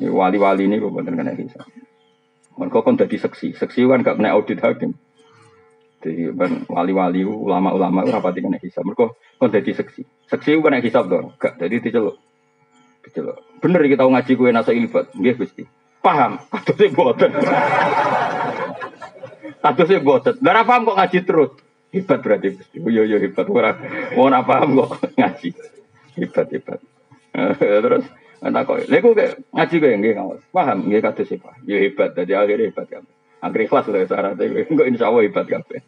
Wali-wali 0.10 0.66
ini 0.66 0.82
bukan 0.82 1.14
kena 1.14 1.38
hisap. 1.38 1.68
Mereka 2.58 2.82
kan 2.82 2.98
jadi 2.98 3.18
seksi, 3.18 3.54
seksi 3.54 3.86
kan 3.86 4.02
gak 4.02 4.18
kena 4.18 4.34
audit 4.34 4.58
hakim. 4.62 4.98
Jadi 6.02 6.34
wali-wali 6.66 7.22
ulama-ulama 7.22 8.02
itu 8.02 8.10
rapati 8.10 8.40
kena 8.42 8.58
hisap. 8.58 8.82
Mereka 8.82 9.14
kan 9.14 9.50
jadi 9.54 9.72
seksi, 9.78 10.02
seksi 10.26 10.58
kena 10.58 10.82
hisap 10.82 11.06
dong. 11.06 11.38
Gak 11.38 11.62
jadi 11.62 11.78
diceluk. 11.78 12.18
Diceluk. 13.06 13.38
Bener 13.62 13.82
kita 13.86 14.06
ngaji 14.06 14.32
kue 14.34 14.50
nasa 14.50 14.74
ilbat, 14.74 15.14
dia 15.14 15.38
gusti. 15.38 15.66
Paham? 16.02 16.42
Atau 16.50 16.74
sih 16.82 16.90
boten. 16.90 17.30
Atau 19.62 19.86
sih 19.90 20.02
boten. 20.02 20.42
Darah 20.42 20.66
paham 20.66 20.90
kok 20.90 20.98
ngaji 20.98 21.20
terus. 21.22 21.52
Hebat 21.94 22.24
berarti. 22.26 22.58
Oh, 22.82 22.90
yo 22.90 23.04
iya, 23.04 23.04
yo 23.06 23.06
iya, 23.06 23.18
hebat 23.30 23.46
orang. 23.46 23.78
Mau 24.18 24.32
paham 24.32 24.70
kok 24.82 24.90
ngaji. 25.14 25.50
Hebat 26.18 26.48
hebat. 26.50 26.80
Terus 27.60 28.04
Nah 28.42 28.66
kok, 28.66 28.90
lha 28.90 28.98
kayak 28.98 29.54
ngaji 29.54 29.76
kayak 29.78 29.98
nggih 30.02 30.14
ngawas. 30.18 30.42
Paham 30.50 30.90
kados 30.90 31.30
sih 31.30 31.38
Pak. 31.38 31.62
Ya 31.70 31.78
hebat 31.78 32.18
dadi 32.18 32.34
akhirnya 32.34 32.74
hebat 32.74 32.90
kan. 32.90 33.04
Akhirnya 33.38 33.66
ikhlas 33.70 33.86
udah 33.90 34.02
syaratnya, 34.06 34.66
kok 34.82 34.88
insya 34.90 35.06
Allah 35.14 35.22
hebat 35.30 35.46
kabeh. 35.46 35.82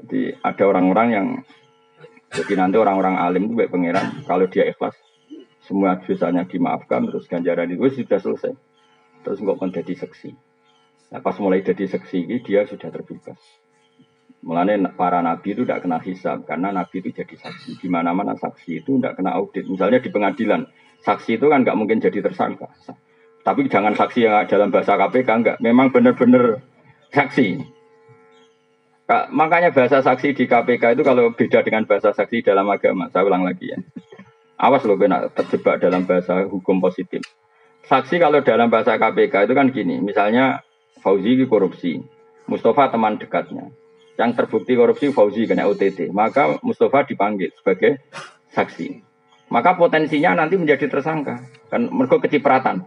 Jadi 0.00 0.20
ada 0.40 0.64
orang-orang 0.64 1.08
yang 1.12 1.26
jadi 2.32 2.60
nanti 2.60 2.76
orang-orang 2.80 3.16
alim 3.20 3.48
itu 3.48 3.54
baik 3.56 3.72
pangeran 3.72 4.06
kalau 4.28 4.44
dia 4.48 4.68
ikhlas 4.68 4.96
semua 5.64 6.00
dosanya 6.00 6.48
dimaafkan 6.48 7.08
terus 7.08 7.28
ganjaran 7.28 7.68
itu 7.68 8.04
sudah 8.04 8.20
selesai. 8.20 8.52
Terus 9.20 9.38
nggak 9.44 9.56
akan 9.60 9.70
jadi 9.74 9.94
seksi. 10.00 10.30
Nah, 11.08 11.20
pas 11.20 11.36
mulai 11.40 11.60
jadi 11.60 11.84
seksi 11.88 12.24
ini 12.24 12.40
dia 12.40 12.64
sudah 12.64 12.88
terbebas. 12.88 13.36
Mulanya 14.44 14.94
para 14.94 15.18
nabi 15.20 15.52
itu 15.52 15.66
tidak 15.66 15.84
kena 15.84 15.98
hisab 16.00 16.46
karena 16.48 16.72
nabi 16.72 17.04
itu 17.04 17.12
jadi 17.12 17.36
saksi. 17.36 17.80
Di 17.80 17.88
mana-mana 17.92 18.32
saksi 18.36 18.80
itu 18.84 18.96
tidak 18.96 19.20
kena 19.20 19.36
audit. 19.36 19.68
Misalnya 19.68 20.00
di 20.00 20.08
pengadilan, 20.08 20.68
Saksi 21.02 21.38
itu 21.38 21.46
kan 21.46 21.62
nggak 21.62 21.78
mungkin 21.78 22.02
jadi 22.02 22.18
tersangka. 22.20 22.66
Tapi 23.46 23.64
jangan 23.70 23.96
saksi 23.96 24.28
yang 24.28 24.44
dalam 24.44 24.68
bahasa 24.68 24.98
KPK 24.98 25.28
enggak. 25.30 25.56
Memang 25.62 25.88
benar-benar 25.94 26.60
saksi. 27.14 27.64
Makanya 29.08 29.72
bahasa 29.72 30.04
saksi 30.04 30.36
di 30.36 30.44
KPK 30.44 30.92
itu 30.92 31.02
kalau 31.06 31.32
beda 31.32 31.64
dengan 31.64 31.88
bahasa 31.88 32.12
saksi 32.12 32.44
dalam 32.44 32.68
agama. 32.68 33.08
Saya 33.08 33.24
ulang 33.24 33.48
lagi 33.48 33.72
ya. 33.72 33.80
Awas 34.60 34.84
loh 34.84 35.00
benar 35.00 35.32
terjebak 35.32 35.80
dalam 35.80 36.04
bahasa 36.04 36.44
hukum 36.44 36.82
positif. 36.82 37.24
Saksi 37.88 38.20
kalau 38.20 38.44
dalam 38.44 38.68
bahasa 38.68 39.00
KPK 39.00 39.48
itu 39.48 39.54
kan 39.56 39.72
gini. 39.72 39.96
Misalnya 40.02 40.60
Fauzi 41.00 41.40
korupsi. 41.48 42.04
Mustafa 42.44 42.92
teman 42.92 43.16
dekatnya. 43.16 43.72
Yang 44.20 44.44
terbukti 44.44 44.76
korupsi 44.76 45.08
Fauzi 45.08 45.48
kena 45.48 45.64
OTT. 45.64 46.12
Maka 46.12 46.60
Mustafa 46.60 47.08
dipanggil 47.08 47.48
sebagai 47.56 48.04
saksi 48.52 49.07
maka 49.48 49.76
potensinya 49.76 50.36
nanti 50.36 50.56
menjadi 50.60 50.88
tersangka. 50.88 51.44
Kan 51.72 51.88
mergo 51.92 52.20
kecipratan. 52.20 52.84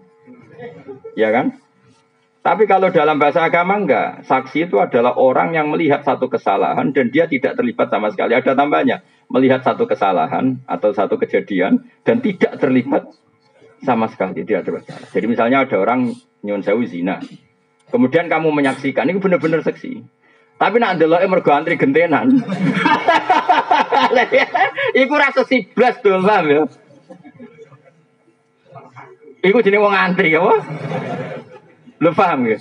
Ya 1.17 1.33
kan? 1.33 1.57
Tapi 2.41 2.65
kalau 2.65 2.89
dalam 2.89 3.21
bahasa 3.21 3.45
agama 3.45 3.77
enggak, 3.77 4.25
saksi 4.25 4.65
itu 4.65 4.81
adalah 4.81 5.13
orang 5.13 5.53
yang 5.53 5.69
melihat 5.69 6.01
satu 6.01 6.25
kesalahan 6.25 6.89
dan 6.89 7.13
dia 7.13 7.29
tidak 7.29 7.53
terlibat 7.53 7.93
sama 7.93 8.09
sekali. 8.09 8.33
Ada 8.33 8.57
tambahnya, 8.57 9.05
melihat 9.29 9.61
satu 9.61 9.85
kesalahan 9.85 10.57
atau 10.65 10.89
satu 10.89 11.21
kejadian 11.21 11.85
dan 12.01 12.17
tidak 12.17 12.57
terlibat 12.57 13.13
sama 13.85 14.09
sekali 14.09 14.41
tidak 14.41 14.65
terlibat. 14.65 15.05
Jadi 15.13 15.25
misalnya 15.29 15.69
ada 15.69 15.77
orang 15.77 16.09
nyun 16.41 16.65
sewu 16.65 16.81
zina, 16.89 17.21
kemudian 17.93 18.25
kamu 18.25 18.49
menyaksikan, 18.49 19.05
ini 19.05 19.21
benar-benar 19.21 19.61
saksi. 19.61 20.01
Tapi 20.57 20.77
nak 20.77 20.97
ndeloke 20.97 21.25
mergo 21.25 21.53
antri 21.53 21.77
gentenan. 21.77 22.41
Iku 24.97 25.13
rasa 25.15 25.41
siblas 25.45 25.99
dong, 26.01 26.25
paham 26.25 26.45
ya? 26.49 26.61
Iku 29.41 29.57
jenenge 29.65 29.81
wong 29.81 29.95
antri 29.95 30.33
apa? 30.37 30.53
Lu 32.01 32.11
paham 32.13 32.49
ya? 32.49 32.57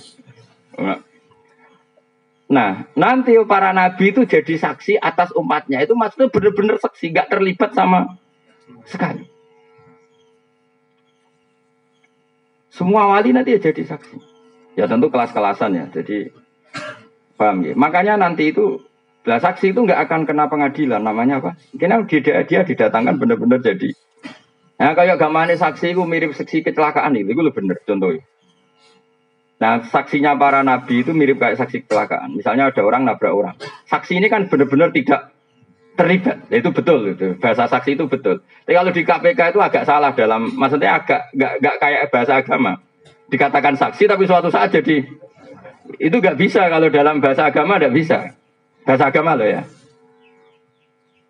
Nah, 2.51 2.83
nanti 2.99 3.37
para 3.47 3.71
nabi 3.71 4.11
itu 4.11 4.27
jadi 4.27 4.53
saksi 4.59 4.99
atas 4.99 5.31
umatnya. 5.37 5.79
Itu 5.81 5.95
maksudnya 5.95 6.27
benar-benar 6.27 6.77
saksi, 6.81 7.15
gak 7.15 7.31
terlibat 7.31 7.71
sama 7.71 8.19
sekali. 8.83 9.23
Semua 12.71 13.07
wali 13.07 13.31
nanti 13.31 13.55
ya 13.55 13.59
jadi 13.61 13.83
saksi. 13.87 14.17
Ya 14.75 14.87
tentu 14.87 15.11
kelas-kelasan 15.11 15.75
ya. 15.75 15.85
Jadi 15.91 16.31
Paham 17.41 17.65
ya? 17.65 17.73
Makanya 17.73 18.21
nanti 18.21 18.53
itu 18.53 18.77
lah 19.21 19.37
saksi 19.37 19.77
itu 19.77 19.79
nggak 19.85 20.09
akan 20.09 20.25
kena 20.25 20.49
pengadilan 20.49 21.01
namanya 21.01 21.45
apa? 21.45 21.51
Karena 21.77 22.01
dia, 22.09 22.41
dia 22.41 22.61
didatangkan 22.65 23.21
benar-benar 23.21 23.61
jadi. 23.61 23.93
Nah 24.81 24.97
kayak 24.97 25.21
gamane 25.21 25.53
saksi 25.53 25.93
itu 25.93 26.01
mirip 26.09 26.33
saksi 26.33 26.65
kecelakaan 26.65 27.13
itu, 27.13 27.29
itu 27.29 27.53
benar 27.53 27.77
contohnya. 27.85 28.25
Nah 29.61 29.85
saksinya 29.85 30.33
para 30.41 30.65
nabi 30.65 31.05
itu 31.05 31.13
mirip 31.13 31.37
kayak 31.37 31.61
saksi 31.61 31.85
kecelakaan. 31.85 32.33
Misalnya 32.33 32.73
ada 32.73 32.81
orang 32.81 33.05
nabrak 33.05 33.29
orang. 33.29 33.55
Saksi 33.85 34.17
ini 34.17 34.25
kan 34.25 34.49
benar-benar 34.49 34.89
tidak 34.89 35.29
terlibat. 35.93 36.49
Ya, 36.49 36.57
itu 36.65 36.73
betul 36.73 37.13
itu. 37.13 37.37
Bahasa 37.37 37.69
saksi 37.69 37.93
itu 37.93 38.09
betul. 38.09 38.41
Tapi 38.41 38.73
kalau 38.73 38.89
di 38.89 39.05
KPK 39.05 39.53
itu 39.53 39.59
agak 39.61 39.85
salah 39.85 40.17
dalam 40.17 40.49
maksudnya 40.57 40.97
agak 40.97 41.29
nggak 41.37 41.53
nggak 41.61 41.75
kayak 41.77 42.01
bahasa 42.09 42.41
agama. 42.41 42.81
Dikatakan 43.29 43.77
saksi 43.77 44.09
tapi 44.09 44.25
suatu 44.25 44.49
saat 44.49 44.73
jadi 44.73 45.05
itu 45.99 46.15
gak 46.21 46.37
bisa 46.39 46.65
kalau 46.71 46.87
dalam 46.87 47.19
bahasa 47.21 47.49
agama 47.49 47.77
tidak 47.77 47.93
bisa. 47.93 48.17
Bahasa 48.83 49.13
agama 49.13 49.37
loh 49.37 49.45
ya. 49.45 49.63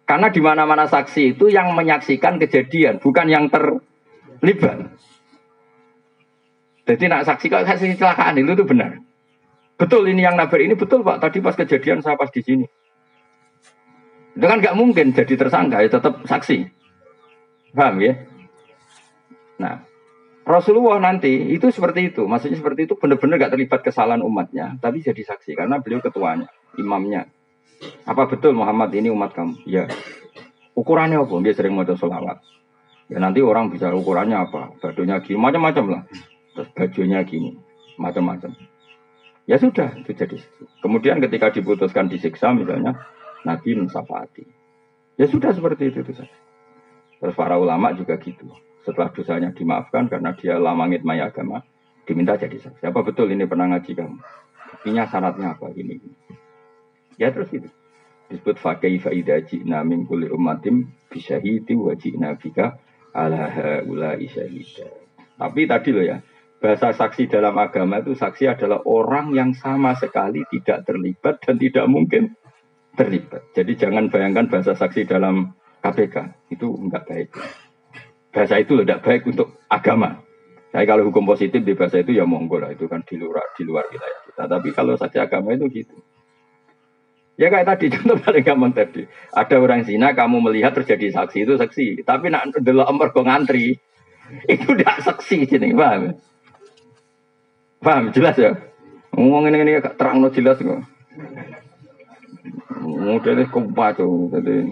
Karena 0.07 0.27
di 0.27 0.41
mana-mana 0.43 0.91
saksi 0.91 1.39
itu 1.39 1.47
yang 1.47 1.71
menyaksikan 1.71 2.35
kejadian, 2.35 2.99
bukan 2.99 3.31
yang 3.31 3.47
terlibat. 3.47 4.91
Jadi 6.83 7.03
nak 7.07 7.23
saksi 7.23 7.47
kalau 7.47 7.63
saksi 7.63 7.95
kecelakaan 7.95 8.35
itu 8.41 8.51
tuh 8.57 8.67
benar. 8.67 8.99
Betul 9.79 10.11
ini 10.11 10.27
yang 10.27 10.35
nabrak 10.35 10.61
ini 10.61 10.75
betul 10.75 11.01
pak. 11.01 11.23
Tadi 11.23 11.39
pas 11.39 11.55
kejadian 11.55 12.03
saya 12.03 12.19
pas 12.19 12.27
di 12.27 12.43
sini. 12.43 12.65
Itu 14.35 14.45
kan 14.47 14.59
nggak 14.59 14.75
mungkin 14.75 15.15
jadi 15.15 15.33
tersangka 15.39 15.79
ya 15.79 15.89
tetap 15.89 16.27
saksi. 16.27 16.67
Paham 17.71 18.03
ya? 18.03 18.13
Nah, 19.63 19.85
Rasulullah 20.43 20.99
nanti 20.99 21.55
itu 21.55 21.71
seperti 21.71 22.11
itu, 22.11 22.27
maksudnya 22.27 22.59
seperti 22.59 22.89
itu 22.89 22.97
benar-benar 22.97 23.37
gak 23.47 23.53
terlibat 23.55 23.79
kesalahan 23.85 24.25
umatnya, 24.25 24.75
tapi 24.81 24.99
jadi 24.99 25.21
saksi 25.21 25.53
karena 25.55 25.79
beliau 25.79 26.01
ketuanya, 26.01 26.49
imamnya. 26.75 27.29
Apa 28.05 28.29
betul 28.29 28.53
Muhammad 28.53 28.93
ini 28.93 29.09
umat 29.09 29.33
kamu? 29.33 29.65
Ya. 29.65 29.89
Ukurannya 30.77 31.21
apa? 31.21 31.33
Dia 31.41 31.53
sering 31.53 31.73
mau 31.73 31.85
sholawat. 31.85 32.41
Ya 33.11 33.19
nanti 33.19 33.43
orang 33.43 33.67
bisa 33.67 33.91
ukurannya 33.91 34.37
apa? 34.47 34.71
Badunya 34.79 35.19
gini, 35.19 35.37
macam-macam 35.37 35.85
lah. 35.99 36.01
Terus 36.55 36.69
bajunya 36.75 37.19
gini, 37.27 37.59
macam-macam. 37.99 38.55
Ya 39.49 39.59
sudah, 39.59 39.91
itu 39.99 40.15
jadi. 40.15 40.37
Kemudian 40.79 41.19
ketika 41.19 41.51
diputuskan 41.51 42.07
disiksa 42.07 42.55
misalnya, 42.55 42.95
Nabi 43.43 43.75
mensafati. 43.75 44.47
Ya 45.19 45.27
sudah 45.27 45.51
seperti 45.51 45.91
itu, 45.91 46.05
saja. 46.13 46.31
Terus 47.19 47.35
para 47.35 47.59
ulama 47.59 47.91
juga 47.93 48.15
gitu 48.17 48.47
setelah 48.81 49.13
dosanya 49.13 49.53
dimaafkan 49.53 50.09
karena 50.09 50.33
dia 50.33 50.57
lamangit 50.57 51.05
maya 51.05 51.29
agama, 51.29 51.61
diminta 52.05 52.33
jadi 52.37 52.57
saksi. 52.57 52.81
Apa 52.89 53.05
betul 53.05 53.29
ini 53.29 53.45
pernah 53.45 53.69
ngaji 53.69 53.91
kamu? 53.93 54.17
Buktinya 54.73 55.03
syaratnya 55.05 55.53
apa 55.53 55.69
ini? 55.77 56.01
Ya 57.21 57.29
terus 57.29 57.53
itu. 57.53 57.69
Disebut 58.33 58.57
fakai 58.57 58.97
faida 58.97 59.45
jina 59.45 59.85
min 59.85 60.09
kulli 60.09 60.25
ummatim 60.33 60.89
bisyahidi 61.13 61.77
wa 61.77 61.93
jina 61.93 62.33
bika 62.33 62.81
ala 63.13 63.45
haula 63.53 64.17
isyahida. 64.17 64.89
Tapi 65.37 65.69
tadi 65.69 65.89
loh 65.93 66.05
ya, 66.05 66.17
bahasa 66.57 66.97
saksi 66.97 67.29
dalam 67.29 67.53
agama 67.61 68.01
itu 68.01 68.17
saksi 68.17 68.57
adalah 68.57 68.81
orang 68.89 69.37
yang 69.37 69.53
sama 69.53 69.93
sekali 69.93 70.41
tidak 70.49 70.89
terlibat 70.89 71.37
dan 71.45 71.61
tidak 71.61 71.85
mungkin 71.85 72.33
terlibat. 72.97 73.53
Jadi 73.53 73.77
jangan 73.77 74.09
bayangkan 74.09 74.49
bahasa 74.49 74.73
saksi 74.73 75.05
dalam 75.05 75.53
KPK 75.85 76.49
itu 76.49 76.65
enggak 76.73 77.05
baik 77.05 77.29
bahasa 78.31 78.55
itu 78.57 78.79
tidak 78.81 79.03
baik 79.03 79.27
untuk 79.27 79.59
agama. 79.67 80.23
Saya 80.71 80.87
kalau 80.87 81.11
hukum 81.11 81.27
positif 81.27 81.67
di 81.67 81.75
bahasa 81.75 81.99
itu 81.99 82.15
ya 82.15 82.23
monggo 82.23 82.63
lah 82.63 82.71
itu 82.71 82.87
kan 82.87 83.03
di 83.03 83.19
luar 83.19 83.51
di 83.59 83.67
luar 83.67 83.91
wilayah 83.91 84.19
kita. 84.23 84.43
Tapi 84.47 84.69
kalau 84.71 84.95
saja 84.95 85.27
agama 85.27 85.51
itu 85.51 85.67
gitu. 85.67 85.99
Ya 87.41 87.49
kayak 87.49 87.73
tadi 87.73 87.89
contoh 87.97 88.21
paling 88.21 88.45
gampang 88.45 88.73
tadi. 88.77 89.09
Ada 89.33 89.57
orang 89.57 89.81
zina 89.81 90.13
kamu 90.13 90.45
melihat 90.45 90.77
terjadi 90.77 91.09
saksi 91.09 91.49
itu 91.49 91.57
saksi. 91.57 92.05
Tapi 92.05 92.29
nak 92.29 92.53
dulu 92.61 92.85
ember 92.85 93.09
ngantri 93.09 93.81
itu 94.53 94.69
tidak 94.77 95.01
saksi 95.01 95.49
sini 95.49 95.73
paham? 95.73 96.13
Paham 97.81 98.13
jelas 98.13 98.37
ya? 98.37 98.53
Ngomong 99.17 99.49
ini 99.49 99.57
ini 99.65 99.81
terang 99.97 100.21
no 100.21 100.29
jelas 100.29 100.61
kok. 100.61 100.85
Modelnya 102.81 103.49
kumpah 103.49 103.97
tuh, 103.97 104.29
jadi 104.31 104.69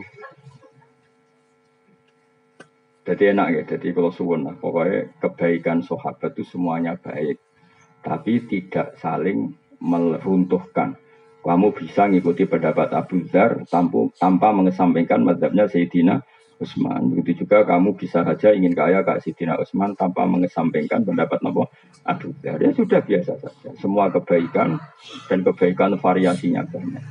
jadi 3.10 3.24
enak 3.34 3.48
ya, 3.50 3.62
jadi 3.76 3.88
kalau 3.98 4.14
suwun 4.14 4.46
lah, 4.46 4.56
pokoknya 4.58 5.10
kebaikan 5.18 5.82
sahabat 5.82 6.38
itu 6.38 6.46
semuanya 6.46 6.94
baik, 7.02 7.42
tapi 8.06 8.46
tidak 8.46 8.98
saling 9.02 9.58
meruntuhkan. 9.82 10.94
Kamu 11.40 11.72
bisa 11.72 12.06
ngikuti 12.12 12.46
pendapat 12.46 12.92
Abu 12.92 13.24
Dhar 13.26 13.64
tanpa, 13.72 14.12
tanpa 14.20 14.52
mengesampingkan 14.52 15.24
madhabnya 15.24 15.72
Sayyidina 15.72 16.20
Utsman. 16.60 17.16
Begitu 17.16 17.48
juga 17.48 17.64
kamu 17.64 17.96
bisa 17.96 18.28
saja 18.28 18.52
ingin 18.52 18.76
kaya 18.76 19.02
Kak 19.08 19.24
Sidina 19.24 19.56
Utsman 19.56 19.96
tanpa 19.96 20.28
mengesampingkan 20.28 21.08
pendapat 21.08 21.40
Nabi 21.40 21.64
Abu 22.04 22.36
Dhar. 22.44 22.60
Ya 22.60 22.76
sudah 22.76 23.00
biasa 23.00 23.40
saja. 23.40 23.70
Semua 23.80 24.12
kebaikan 24.12 24.78
dan 25.32 25.40
kebaikan 25.48 25.96
variasinya 25.96 26.68
banyak. 26.68 27.04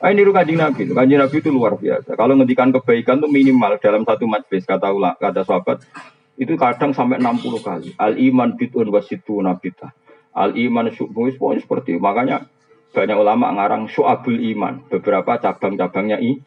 Ah, 0.00 0.14
ini 0.14 0.24
kanjeng 0.32 0.56
Nabi. 0.56 0.88
Kanjeng 0.88 1.20
Nabi 1.20 1.36
itu 1.36 1.50
luar 1.52 1.76
biasa. 1.76 2.16
Kalau 2.16 2.32
ngendikan 2.40 2.72
kebaikan 2.72 3.20
itu 3.20 3.28
minimal 3.28 3.76
dalam 3.76 4.08
satu 4.08 4.24
majlis 4.24 4.64
kata 4.64 4.88
ulah 4.88 5.14
kata 5.20 5.44
sahabat 5.44 5.84
itu 6.40 6.54
kadang 6.56 6.96
sampai 6.96 7.20
60 7.20 7.60
kali. 7.60 7.90
Al 8.00 8.16
iman 8.16 8.56
bitun 8.56 8.88
wasitu 8.88 9.42
nabita. 9.44 9.92
Al 10.32 10.56
iman 10.56 10.88
syubuh 10.94 11.28
seperti. 11.34 11.98
Makanya 11.98 12.46
banyak 12.92 13.16
ulama 13.18 13.52
ngarang 13.52 13.86
syu'abul 13.90 14.40
iman. 14.56 14.84
Beberapa 14.88 15.36
cabang-cabangnya 15.38 16.18
i. 16.20 16.40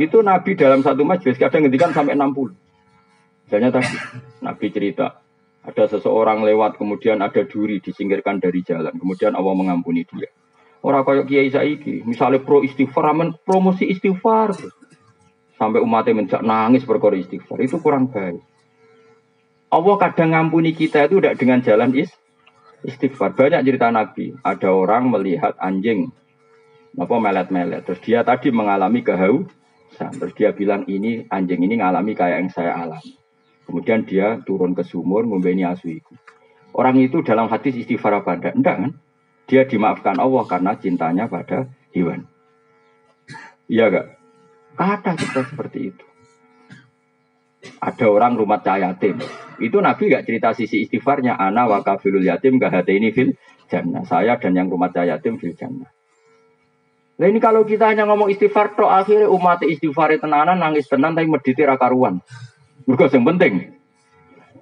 Itu 0.00 0.22
Nabi 0.22 0.54
dalam 0.54 0.80
satu 0.80 1.02
majlis 1.02 1.36
kadang 1.36 1.66
ngendikan 1.66 1.90
sampai 1.92 2.14
60. 2.14 2.54
Misalnya 3.44 3.70
tadi 3.74 3.94
Nabi 4.40 4.66
cerita 4.72 5.20
ada 5.64 5.84
seseorang 5.88 6.44
lewat 6.44 6.76
kemudian 6.76 7.24
ada 7.24 7.44
duri 7.48 7.80
disingkirkan 7.80 8.40
dari 8.40 8.60
jalan. 8.60 8.92
Kemudian 8.96 9.32
Allah 9.32 9.54
mengampuni 9.56 10.04
dia. 10.04 10.28
Orang 10.84 11.08
kayak 11.08 11.24
Kiai 11.24 11.48
Saiki, 11.48 12.04
misalnya 12.04 12.44
pro 12.44 12.60
istighfar, 12.60 13.16
aman 13.16 13.32
promosi 13.40 13.88
istighfar. 13.88 14.52
Sampai 15.56 15.80
umatnya 15.80 16.12
menjak 16.12 16.42
nangis 16.44 16.84
berkor 16.84 17.16
istighfar. 17.16 17.64
Itu 17.64 17.80
kurang 17.80 18.12
baik. 18.12 18.44
Allah 19.72 19.96
kadang 19.96 20.36
ngampuni 20.36 20.76
kita 20.76 21.08
itu 21.08 21.18
tidak 21.18 21.40
dengan 21.40 21.64
jalan 21.64 21.96
is, 21.96 22.12
istighfar. 22.84 23.32
Banyak 23.34 23.64
cerita 23.64 23.88
Nabi. 23.90 24.36
Ada 24.44 24.68
orang 24.70 25.10
melihat 25.10 25.56
anjing 25.58 26.12
apa 26.94 27.14
melet-melet. 27.18 27.82
Terus 27.82 28.00
dia 28.04 28.20
tadi 28.22 28.52
mengalami 28.54 29.02
kehausan. 29.02 30.12
Terus 30.20 30.34
dia 30.36 30.54
bilang 30.54 30.86
ini 30.86 31.26
anjing 31.26 31.60
ini 31.64 31.80
ngalami 31.80 32.12
kayak 32.14 32.46
yang 32.46 32.50
saya 32.52 32.78
alami. 32.78 33.16
Kemudian 33.64 34.04
dia 34.04 34.38
turun 34.44 34.76
ke 34.76 34.84
sumur 34.84 35.24
membeni 35.24 35.64
asu 35.64 35.88
itu. 35.88 36.12
Orang 36.74 37.00
itu 37.00 37.24
dalam 37.24 37.48
hadis 37.48 37.74
istighfar 37.74 38.20
apa 38.20 38.36
enggak? 38.36 38.54
Enggak 38.54 38.76
kan? 38.76 38.92
Dia 39.44 39.62
dimaafkan 39.68 40.16
Allah 40.20 40.44
karena 40.48 40.72
cintanya 40.76 41.24
pada 41.28 41.68
hewan. 41.92 42.28
Iya 43.68 43.88
gak? 43.88 44.06
Ada 44.76 45.12
kita 45.16 45.40
seperti 45.48 45.78
itu. 45.94 46.04
Ada 47.80 48.04
orang 48.10 48.36
rumah 48.36 48.60
yatim. 48.60 49.20
Itu 49.60 49.82
Nabi 49.82 50.10
gak 50.10 50.24
cerita 50.26 50.54
sisi 50.54 50.86
istighfarnya. 50.86 51.38
Ana 51.38 51.66
wa 51.68 51.82
kafilul 51.84 52.24
yatim 52.24 52.58
gak 52.58 52.86
ini 52.90 53.10
fil 53.14 53.36
jannah. 53.70 54.02
Saya 54.06 54.38
dan 54.38 54.54
yang 54.54 54.70
rumah 54.70 54.90
yatim 54.94 55.36
fil 55.38 55.54
jannah. 55.54 55.90
Nah 57.14 57.26
ini 57.30 57.38
kalau 57.38 57.62
kita 57.62 57.94
hanya 57.94 58.10
ngomong 58.10 58.26
istighfar, 58.26 58.74
toh 58.74 58.90
akhirnya 58.90 59.30
umat 59.30 59.62
istighfar 59.62 60.18
tenanan 60.18 60.58
nangis 60.58 60.90
tenan 60.90 61.14
tapi 61.14 61.30
mediti 61.30 61.62
rakaruan. 61.62 62.18
Mereka 62.90 63.06
yang 63.14 63.22
penting 63.22 63.54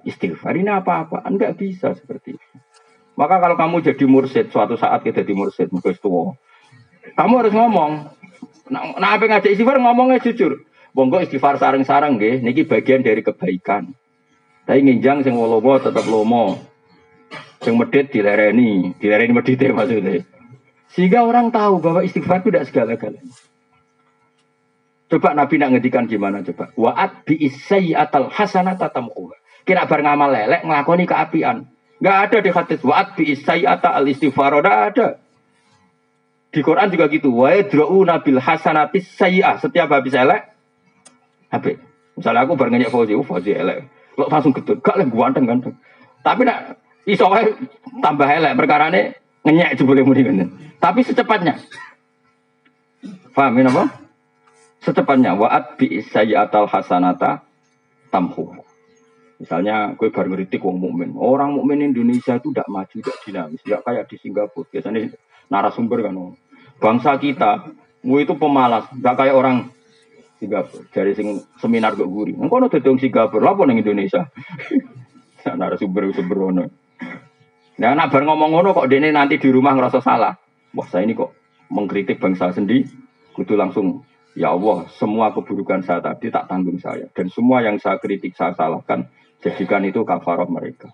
istighfar 0.05 0.53
ini 0.53 0.69
apa-apa. 0.69 1.25
Enggak 1.25 1.57
bisa 1.57 1.97
seperti 1.97 2.37
itu. 2.37 2.47
Maka 3.17 3.41
kalau 3.41 3.57
kamu 3.57 3.75
jadi 3.81 4.05
mursid, 4.09 4.49
suatu 4.49 4.77
saat 4.77 5.05
kita 5.05 5.21
jadi 5.21 5.33
mursid, 5.33 5.69
mungkin 5.69 5.93
tua. 5.97 6.33
Kamu 7.13 7.33
harus 7.41 7.53
ngomong. 7.53 7.91
Nah, 8.73 8.97
apa 8.97 9.25
ngajak 9.25 9.53
istighfar 9.53 9.77
ngomongnya 9.81 10.21
jujur. 10.21 10.65
Bonggo 10.93 11.21
istighfar 11.25 11.57
sarang-sarang 11.57 12.21
nggih, 12.21 12.45
niki 12.45 12.69
bagian 12.69 13.01
dari 13.01 13.25
kebaikan. 13.25 13.97
Tapi 14.63 14.79
nginjang 14.79 15.27
sing 15.27 15.35
wolowo 15.35 15.79
tetap 15.79 16.07
lomo. 16.07 16.55
Sing 17.63 17.75
medit 17.79 18.11
dilereni, 18.11 18.95
dilereni 18.99 19.31
medite 19.35 19.71
maksudnya. 19.71 20.23
Sehingga 20.93 21.25
orang 21.25 21.49
tahu 21.49 21.81
bahwa 21.81 22.05
istighfar 22.05 22.43
itu 22.43 22.53
tidak 22.53 22.67
segala-galanya. 22.69 23.33
Coba 25.09 25.37
Nabi 25.37 25.61
nak 25.61 25.69
ngedikan 25.77 26.05
gimana 26.09 26.41
coba? 26.41 26.73
Wa'at 26.73 27.25
bi 27.25 27.37
isayyatal 27.37 28.33
hasanata 28.33 28.89
tamquha. 28.89 29.37
Kira 29.61 29.85
bar 29.85 30.01
ngamal 30.01 30.33
lelek 30.33 30.61
nglakoni 30.65 31.05
keapian. 31.05 31.69
Nggak 32.01 32.17
ada 32.29 32.37
di 32.43 32.49
hadis 32.51 32.79
wa'at 32.81 33.15
bi 33.15 33.23
isayyata 33.31 33.93
al 33.93 34.05
istighfar. 34.09 34.57
Nggak 34.59 34.79
ada. 34.93 35.07
Di 36.53 36.61
Quran 36.61 36.89
juga 36.93 37.05
gitu. 37.09 37.29
Wa 37.33 37.57
yadra'una 37.57 38.21
bil 38.21 38.37
hasanati 38.37 39.01
sayyi'ah. 39.01 39.57
Setiap 39.61 39.89
habis 39.89 40.13
elek. 40.13 40.41
Habis. 41.49 41.77
Misalnya 42.13 42.45
aku 42.45 42.53
baru 42.53 42.69
ngenyek 42.73 42.93
Fauzi. 42.93 43.13
Oh 43.17 43.25
Fauzi 43.25 43.53
elek. 43.53 43.89
Lo 44.17 44.29
langsung 44.29 44.53
getut. 44.53 44.79
Gak 44.79 44.97
lah 44.97 45.07
ganteng. 45.09 45.75
Tapi 46.23 46.41
nak 46.45 46.79
iso 47.03 47.27
tambah 47.99 48.27
elek. 48.27 48.53
Perkara 48.55 48.93
ini 48.93 49.11
ngenyek 49.43 49.81
boleh 49.83 50.03
muni 50.05 50.21
Tapi 50.79 50.99
secepatnya. 51.03 51.59
Paham 53.33 53.59
ini 53.59 53.67
apa? 53.67 53.83
Secepatnya. 54.83 55.35
Wa'at 55.35 55.75
bi 55.75 55.99
al 56.15 56.67
hasanata 56.69 57.43
tamhuha. 58.13 58.61
Misalnya 59.41 59.91
gue 59.99 60.07
baru 60.07 60.31
ngeritik 60.31 60.63
wong 60.63 60.79
mukmin. 60.79 61.19
Orang 61.19 61.59
mukmin 61.59 61.91
Indonesia 61.91 62.39
itu 62.39 62.55
tidak 62.55 62.69
maju, 62.71 62.95
tidak 62.95 63.17
dinamis, 63.27 63.59
tidak 63.65 63.81
kayak 63.83 64.05
di 64.07 64.15
Singapura. 64.21 64.69
Biasanya 64.71 65.11
narasumber 65.51 65.99
kan. 65.99 66.15
Bangsa 66.79 67.19
kita, 67.19 67.67
gue 67.99 68.19
itu 68.23 68.33
pemalas, 68.39 68.87
tidak 68.87 69.15
kayak 69.19 69.35
orang 69.35 69.67
Singapura. 70.43 70.83
Dari 70.91 71.15
sing 71.15 71.39
seminar 71.55 71.95
gue 71.95 72.03
guri. 72.03 72.35
Engkau 72.35 72.59
nanti 72.59 72.83
dong 72.83 72.99
Singapura, 72.99 73.55
apa 73.55 73.63
neng 73.63 73.79
Indonesia? 73.79 74.27
nah, 75.47 75.55
narasumber 75.55 76.11
sumber 76.11 76.37
ono. 76.43 76.65
Nah, 77.79 77.91
nak 77.95 78.11
bar 78.11 78.21
ngomong 78.27 78.51
ngono 78.51 78.75
kok 78.75 78.91
dene 78.91 79.15
nanti 79.15 79.39
di 79.39 79.47
rumah 79.47 79.71
ngerasa 79.73 80.03
salah. 80.03 80.35
Wah, 80.75 80.87
saya 80.91 81.07
ini 81.07 81.15
kok 81.15 81.31
mengkritik 81.71 82.19
bangsa 82.19 82.51
sendiri, 82.51 82.85
kudu 83.33 83.55
langsung 83.55 84.03
Ya 84.33 84.49
Allah, 84.49 84.89
semua 84.97 85.29
keburukan 85.29 85.85
saya 85.85 86.01
tadi 86.01 86.33
tak 86.33 86.49
tanggung 86.49 86.81
saya. 86.81 87.05
Dan 87.13 87.29
semua 87.29 87.61
yang 87.61 87.77
saya 87.77 88.01
kritik, 88.01 88.33
saya 88.33 88.57
salahkan. 88.57 89.05
Jadikan 89.45 89.85
itu 89.85 90.01
kafarah 90.01 90.49
mereka. 90.49 90.89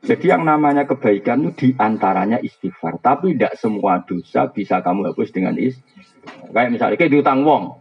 Jadi 0.00 0.32
yang 0.32 0.48
namanya 0.48 0.88
kebaikan 0.88 1.44
itu 1.44 1.52
di 1.52 1.68
antaranya 1.76 2.40
istighfar. 2.40 2.96
Tapi 3.04 3.36
tidak 3.36 3.60
semua 3.60 4.00
dosa 4.00 4.48
bisa 4.48 4.80
kamu 4.80 5.12
hapus 5.12 5.28
dengan 5.28 5.54
istighfar. 5.60 6.08
Kayak 6.50 6.70
misalnya, 6.72 6.96
kayak 6.96 7.12
diutang 7.12 7.44
wong. 7.44 7.80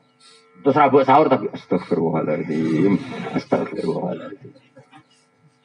Terus 0.60 0.76
rabuk 0.76 1.08
sahur 1.08 1.32
tapi 1.32 1.48
astagfirullahaladzim. 1.56 3.00
Astagfirullahaladzim. 3.36 4.52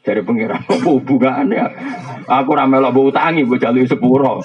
Dari 0.04 0.20
pengiran 0.22 0.62
apa 0.68 0.74
hubungannya? 0.86 1.64
Aku 2.28 2.50
ramelok 2.54 2.92
bau 2.94 3.10
tangi, 3.10 3.42
gue 3.42 3.58
jalur 3.58 3.88
sepuro. 3.88 4.44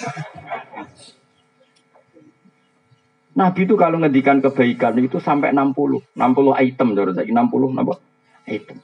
Nabi 3.38 3.62
itu 3.64 3.76
kalau 3.80 4.03
ngedikan 4.03 4.43
kebaikan 4.43 4.99
itu 4.99 5.22
sampai 5.22 5.55
60, 5.55 6.18
60 6.18 6.66
item, 6.66 6.88
saya 6.97 7.24
60 7.24 7.80
apa? 7.80 7.93
Item. 8.49 8.78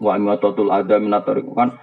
Wa 0.00 0.16
imatatul 0.16 0.68
ada 0.72 1.00
minator 1.00 1.40
kan 1.56 1.76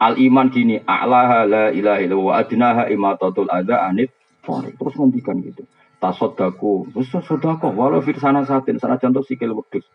al 0.00 0.18
iman 0.18 0.50
gini 0.50 0.82
a'laha 0.82 1.46
la 1.46 1.64
ilaha 1.70 2.00
illallah 2.02 2.28
wa 2.28 2.34
adnaha 2.38 2.82
imatatul 2.90 3.48
ada 3.50 3.86
anit 3.86 4.10
Terus 4.44 4.94
ngendikan 5.00 5.40
gitu. 5.40 5.64
Tasodaku, 5.96 6.92
terus 6.92 7.08
sodako, 7.24 7.72
walau 7.72 8.04
firsana 8.04 8.44
satin, 8.44 8.76
sana 8.76 9.00
contoh 9.00 9.24
sikil 9.24 9.56
wedus. 9.56 9.88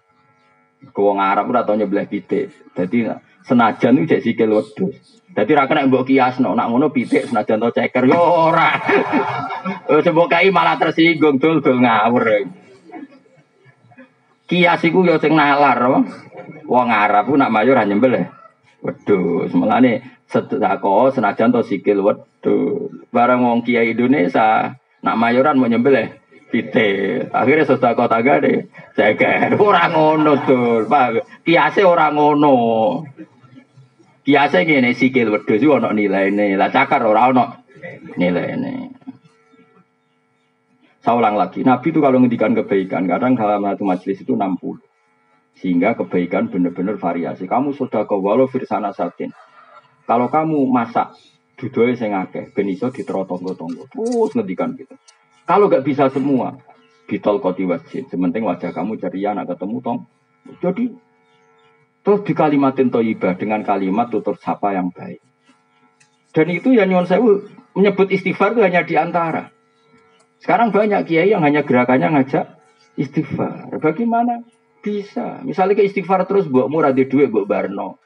Kau 0.89 1.13
Arab 1.13 1.53
udah 1.53 1.67
tau 1.67 1.77
nyebelah 1.77 2.09
pitik. 2.09 2.49
Jadi 2.73 3.05
senajan 3.45 3.99
itu 3.99 4.17
jadi 4.17 4.23
sikil 4.25 4.49
wedus. 4.49 4.95
Jadi 5.29 5.51
ra 5.53 5.69
kena 5.69 5.85
mbok 5.85 6.09
kiasno, 6.09 6.57
nak 6.57 6.73
ngono 6.73 6.89
pitik 6.89 7.29
senajan 7.29 7.61
to 7.61 7.69
ceker 7.69 8.09
yo 8.09 8.17
ora. 8.17 8.73
Coba 10.09 10.23
kai 10.25 10.49
malah 10.49 10.81
tersinggung 10.81 11.37
dul 11.37 11.61
dul 11.61 11.77
ngawur. 11.85 12.49
Kias 14.49 14.81
iku 14.81 15.05
yo 15.05 15.21
sing 15.21 15.37
nalar? 15.37 15.77
Wong 16.65 16.87
Arab 16.89 17.29
ku 17.29 17.37
nak 17.37 17.53
hanya 17.53 17.85
nyembel 17.85 18.38
wedhus. 18.85 19.51
Mulane 19.55 20.23
sedekah 20.29 21.11
senajan 21.13 21.53
to 21.55 21.61
sikil 21.65 22.03
wedhus. 22.05 22.91
Barang 23.09 23.43
wong 23.45 23.59
kiai 23.65 23.93
Indonesia 23.93 24.75
nak 25.03 25.17
mayoran 25.19 25.57
mau 25.59 25.67
nyembel 25.67 26.19
pitik. 26.49 27.29
Akhirnya 27.31 27.67
sedekah 27.67 28.07
tangga 28.07 28.43
deh 28.43 28.67
ceker. 28.95 29.55
Ora 29.59 29.91
ngono 29.91 30.33
dul. 30.43 30.87
Pak, 30.87 31.43
kiase 31.45 31.85
ora 31.85 32.11
ngono. 32.11 32.55
Biasa 34.23 34.61
ngene 34.61 34.93
sikil 34.93 35.33
wedhus 35.33 35.63
iku 35.63 35.79
ana 35.79 35.95
nilaine. 35.95 36.53
Lah 36.59 36.69
cakar 36.69 37.01
ora 37.03 37.33
ana 37.33 37.63
nilaine. 38.15 38.89
Saya 40.99 41.15
ulang 41.15 41.39
lagi, 41.39 41.63
Nabi 41.63 41.95
itu 41.95 42.03
kalau 42.03 42.19
ngendikan 42.19 42.51
kebaikan, 42.51 43.07
kadang 43.07 43.39
dalam 43.39 43.63
satu 43.63 43.87
majelis 43.87 44.19
itu 44.19 44.35
60. 44.35 44.83
Sehingga 45.57 45.97
kebaikan 45.97 46.51
benar-benar 46.51 46.99
variasi. 47.01 47.49
Kamu 47.49 47.73
sudah 47.73 48.05
ke 48.05 48.15
walau 48.15 48.45
firsana 48.45 48.93
satin. 48.93 49.33
Kalau 50.05 50.29
kamu 50.29 50.65
masak 50.69 51.13
dudoe 51.59 51.93
sing 51.93 52.15
akeh 52.15 52.49
ben 52.55 52.71
iso 52.71 52.89
ditero 52.89 53.27
tonggo-tonggo. 53.27 53.89
Terus 53.91 54.31
ngendikan 54.33 54.73
gitu. 54.79 54.95
Kalau 55.43 55.65
gak 55.67 55.83
bisa 55.83 56.07
semua, 56.13 56.55
bitol 57.09 57.41
koti 57.43 57.65
wajib. 57.67 58.07
Sementing 58.07 58.47
wajah 58.47 58.71
kamu 58.71 59.01
ceria 59.01 59.35
nak 59.35 59.49
ketemu 59.51 59.77
tong. 59.81 59.99
Jadi 60.63 60.93
terus 61.99 62.21
di 62.23 62.33
kalimatin 62.37 62.93
toibah 62.93 63.35
dengan 63.35 63.65
kalimat 63.65 64.07
tutur 64.07 64.39
sapa 64.39 64.71
yang 64.77 64.93
baik. 64.93 65.19
Dan 66.31 66.47
itu 66.53 66.71
ya 66.71 66.85
nyuwun 66.85 67.09
sewu 67.09 67.49
menyebut 67.73 68.13
istighfar 68.13 68.53
itu 68.53 68.61
hanya 68.61 68.85
di 68.85 68.95
antara. 68.95 69.49
Sekarang 70.39 70.71
banyak 70.71 71.03
kiai 71.09 71.33
yang 71.33 71.43
hanya 71.43 71.67
gerakannya 71.67 72.15
ngajak 72.15 72.55
istighfar. 72.95 73.73
Bagaimana 73.81 74.45
bisa? 74.89 75.45
Misalnya 75.45 75.77
ke 75.77 75.85
istighfar 75.85 76.25
terus 76.25 76.49
buat 76.49 76.65
murah 76.65 76.89
di 76.89 77.05
duit 77.05 77.29
buat 77.29 77.45
barno. 77.45 78.01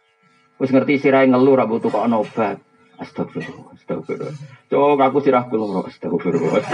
Terus 0.60 0.70
ngerti 0.76 1.00
sirai 1.00 1.32
ngeluh 1.32 1.56
rabu 1.56 1.80
tuh 1.80 1.88
kok 1.88 2.04
obat. 2.04 2.60
Astagfirullah, 3.00 3.74
astagfirullah. 3.74 4.36
Cok 4.70 5.00
aku 5.00 5.18
sirah 5.24 5.48
kulo, 5.48 5.88
astagfirullah. 5.88 6.64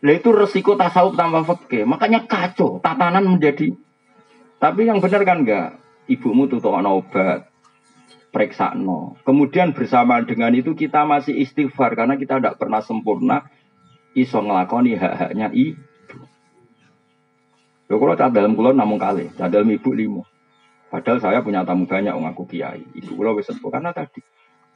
Nah 0.00 0.16
itu 0.16 0.32
resiko 0.32 0.80
tasawuf 0.80 1.12
tanpa 1.12 1.44
fakih. 1.44 1.84
Makanya 1.84 2.24
kacau, 2.24 2.80
tatanan 2.80 3.36
menjadi. 3.36 3.76
Tapi 4.56 4.88
yang 4.88 4.96
benar 4.96 5.28
kan 5.28 5.44
enggak. 5.44 5.76
Ibumu 6.08 6.48
tuh 6.48 6.56
tuh 6.56 6.72
obat, 6.72 7.52
periksa 8.32 8.72
no. 8.72 9.20
Kemudian 9.28 9.76
bersamaan 9.76 10.24
dengan 10.24 10.56
itu 10.56 10.72
kita 10.72 11.04
masih 11.04 11.36
istighfar 11.36 11.94
karena 11.94 12.16
kita 12.16 12.40
tidak 12.40 12.56
pernah 12.56 12.80
sempurna 12.80 13.44
iso 14.16 14.40
ngelakoni 14.40 14.96
hak-haknya 14.96 15.52
ibu. 15.52 15.89
Lho 17.90 17.98
kalau 17.98 18.14
cat 18.14 18.30
dalam 18.30 18.54
kulon 18.54 18.78
namun 18.78 19.02
kali, 19.02 19.34
cat 19.34 19.50
dalam 19.50 19.66
ibu 19.66 19.90
limo. 19.90 20.22
Padahal 20.94 21.18
saya 21.18 21.42
punya 21.42 21.66
tamu 21.66 21.90
banyak 21.90 22.14
orang 22.14 22.30
aku 22.30 22.46
kiai. 22.46 22.86
Ibu 22.86 23.18
kulo 23.18 23.34
wis 23.34 23.50
karena 23.50 23.90
tadi 23.90 24.22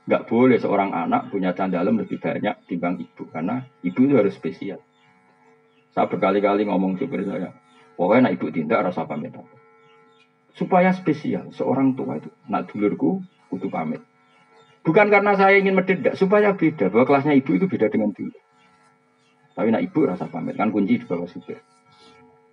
nggak 0.05 0.27
boleh 0.27 0.59
seorang 0.59 0.91
anak 0.93 1.33
punya 1.33 1.57
candalem 1.57 2.03
lebih 2.03 2.21
banyak 2.21 2.67
timbang 2.69 3.01
ibu 3.01 3.25
karena 3.31 3.65
ibu 3.87 4.01
itu 4.03 4.15
harus 4.19 4.35
spesial. 4.35 4.83
Saya 5.95 6.11
berkali-kali 6.11 6.67
ngomong 6.67 6.99
supir 6.99 7.23
saya, 7.23 7.55
pokoknya 7.95 8.29
nak 8.29 8.35
ibu 8.35 8.51
tindak 8.51 8.83
rasa 8.83 9.07
pamit. 9.07 9.31
Supaya 10.59 10.91
spesial 10.91 11.55
seorang 11.55 11.95
tua 11.95 12.19
itu, 12.19 12.35
nak 12.51 12.67
dulurku 12.67 13.23
kudu 13.47 13.71
pamit. 13.71 14.03
Bukan 14.83 15.07
karena 15.09 15.39
saya 15.39 15.55
ingin 15.57 15.79
mendedak, 15.79 16.19
supaya 16.19 16.59
beda 16.59 16.91
bahwa 16.91 17.07
kelasnya 17.07 17.39
ibu 17.39 17.55
itu 17.55 17.71
beda 17.71 17.89
dengan 17.89 18.11
dulur. 18.11 18.43
Tapi 19.55 19.71
nak 19.71 19.87
ibu 19.87 20.03
rasa 20.03 20.27
pamit 20.27 20.59
kan 20.59 20.75
kunci 20.75 20.99
di 20.99 21.07
bawah 21.07 21.31
supir. 21.31 21.63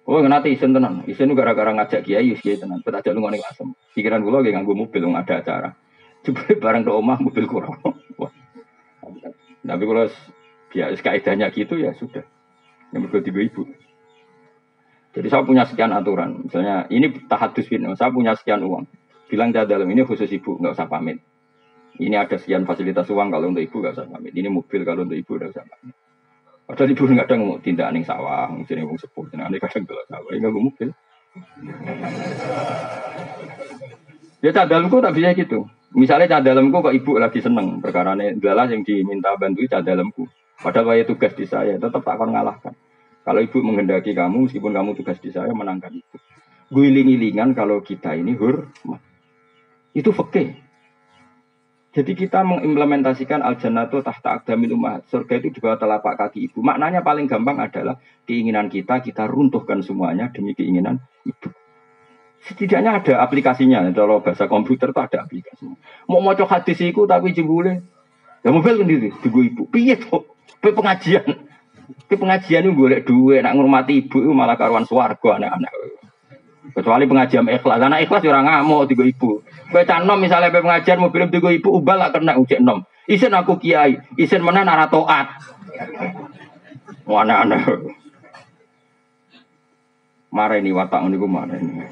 Oh, 0.01 0.17
nanti 0.25 0.57
isen 0.57 0.73
tenan. 0.73 1.05
Isen 1.05 1.29
itu 1.29 1.37
gara-gara 1.37 1.69
ngajak 1.77 2.01
kiai, 2.01 2.33
kiai 2.33 2.57
tenan. 2.57 2.81
Bet 2.81 2.97
aja 2.97 3.13
lu 3.13 3.21
asem. 3.21 3.77
Pikiran 3.93 4.25
gue 4.25 4.33
lagi 4.33 4.49
nganggo 4.51 4.73
mobil, 4.73 5.01
nggak 5.05 5.25
ada 5.29 5.35
acara. 5.45 5.69
Coba 6.25 6.41
barang 6.63 6.83
ke 6.85 6.91
omah 6.91 7.17
mobil 7.21 7.45
kurang. 7.45 7.77
Tapi 9.61 9.83
kalau 9.85 10.05
ya 10.73 10.89
kaidahnya 10.97 11.53
gitu 11.53 11.77
ya 11.77 11.93
sudah. 11.93 12.25
Yang 12.91 13.01
berdua 13.07 13.21
tiga 13.21 13.41
ibu. 13.45 13.61
Jadi 15.11 15.27
saya 15.27 15.43
punya 15.43 15.63
sekian 15.67 15.91
aturan. 15.93 16.47
Misalnya 16.47 16.87
ini 16.87 17.11
tahadus 17.27 17.67
bin, 17.67 17.85
saya 17.93 18.09
punya 18.09 18.33
sekian 18.33 18.63
uang. 18.63 18.87
Bilang 19.27 19.55
di 19.55 19.63
dalam 19.63 19.87
ini 19.87 20.03
khusus 20.03 20.27
ibu, 20.27 20.59
nggak 20.59 20.75
usah 20.75 20.87
pamit. 20.91 21.23
Ini 21.99 22.15
ada 22.15 22.39
sekian 22.39 22.63
fasilitas 22.63 23.07
uang 23.11 23.31
kalau 23.31 23.51
untuk 23.51 23.63
ibu 23.63 23.79
nggak 23.79 23.95
usah 23.95 24.07
pamit. 24.07 24.33
Ini 24.33 24.47
mobil 24.49 24.81
kalau 24.81 25.03
untuk 25.05 25.19
ibu 25.19 25.31
nggak 25.37 25.51
usah 25.55 25.63
pamit. 25.67 25.95
Padahal 26.71 26.95
ibu 26.95 27.03
nggak 27.03 27.27
ada 27.27 27.35
ngomong 27.35 27.59
tindak 27.59 27.91
ning 27.91 28.07
sawah, 28.07 28.47
jadi 28.63 28.87
ngomong 28.87 28.95
sepuh, 28.95 29.27
ane 29.35 29.59
kadang 29.59 29.83
gelap 29.83 30.07
sawah, 30.07 30.31
nggak 30.31 30.55
mobil. 30.55 30.89
Ya 34.39 34.55
dalamku 34.55 35.03
tak 35.03 35.11
bisa 35.19 35.35
gitu. 35.35 35.67
Misalnya 35.91 36.39
dalamku 36.39 36.79
kok 36.79 36.95
ibu 36.95 37.19
lagi 37.19 37.43
seneng 37.43 37.83
perkara 37.83 38.15
ini 38.15 38.39
adalah 38.39 38.71
yang 38.71 38.87
diminta 38.87 39.35
bantu 39.35 39.67
dalamku. 39.67 40.31
Padahal 40.63 40.95
saya 40.95 41.03
tugas 41.03 41.35
di 41.35 41.43
saya 41.43 41.75
tetap 41.75 42.07
tak 42.07 42.15
akan 42.15 42.39
ngalahkan. 42.39 42.71
Kalau 43.27 43.43
ibu 43.43 43.59
menghendaki 43.59 44.15
kamu, 44.15 44.47
meskipun 44.47 44.71
kamu 44.71 44.95
tugas 44.95 45.19
di 45.19 45.27
saya 45.35 45.51
menangkan 45.51 45.91
ibu. 45.91 46.15
Guling-gilingan 46.71 47.51
kalau 47.51 47.83
kita 47.83 48.15
ini 48.15 48.31
hormat. 48.39 49.03
Itu 49.91 50.15
fakih. 50.15 50.55
Jadi 51.91 52.15
kita 52.15 52.47
mengimplementasikan 52.47 53.43
al 53.43 53.59
jannatu 53.59 53.99
tahta 53.99 54.39
akdamil 54.39 54.79
umat. 54.79 55.03
Surga 55.11 55.43
itu 55.43 55.51
di 55.51 55.59
bawah 55.59 55.75
telapak 55.75 56.15
kaki 56.15 56.47
ibu. 56.47 56.63
Maknanya 56.63 57.03
paling 57.03 57.27
gampang 57.27 57.59
adalah 57.59 57.99
keinginan 58.23 58.71
kita, 58.71 59.03
kita 59.03 59.27
runtuhkan 59.27 59.83
semuanya 59.83 60.31
demi 60.31 60.55
keinginan 60.55 61.03
ibu. 61.27 61.51
Setidaknya 62.47 63.03
ada 63.03 63.19
aplikasinya. 63.19 63.83
Kalau 63.91 64.23
bahasa 64.23 64.47
komputer 64.47 64.95
itu 64.95 65.01
ada 65.03 65.17
aplikasinya. 65.27 65.75
Mau 66.07 66.23
mau 66.23 66.31
hadis 66.31 66.79
itu 66.79 67.03
tapi 67.03 67.35
jebule. 67.35 67.83
Ya 68.41 68.49
mobil 68.49 68.73
sendiri, 68.81 69.11
di 69.11 69.29
ibu. 69.29 69.67
Piye 69.67 69.99
tuh? 69.99 70.25
pengajian. 70.63 71.27
Ke 72.07 72.15
pengajian 72.15 72.65
itu 72.65 72.73
boleh 72.73 73.03
dua, 73.03 73.43
nak 73.43 73.53
ngurmati 73.59 74.07
ibu 74.07 74.31
malah 74.31 74.55
karuan 74.55 74.87
swargo 74.87 75.35
anak-anak. 75.35 76.00
Kecuali 76.61 77.09
pengajian 77.09 77.49
ikhlas. 77.49 77.81
Anak 77.81 78.05
ikhlas 78.05 78.21
orang 78.29 78.45
ngamuk 78.45 78.85
tiga 78.85 79.03
ibu. 79.09 79.41
Baca 79.73 79.97
nom 80.05 80.21
misalnya 80.21 80.53
pengajian 80.53 81.01
mobil 81.01 81.25
tiga 81.33 81.49
ibu 81.49 81.73
ubah 81.73 81.97
lah 81.97 82.09
kena 82.13 82.37
ujian 82.37 82.61
nom. 82.61 82.85
Isen 83.09 83.33
aku 83.33 83.57
kiai, 83.57 83.97
isen 84.15 84.45
mana 84.45 84.61
nara 84.61 84.85
toat. 84.85 85.25
Mana 87.09 87.43
aneh. 87.43 87.61
Marah 90.31 90.57
ini 90.61 90.71
watak 90.71 91.01
ini 91.03 91.17
marah 91.17 91.57
ini. 91.59 91.83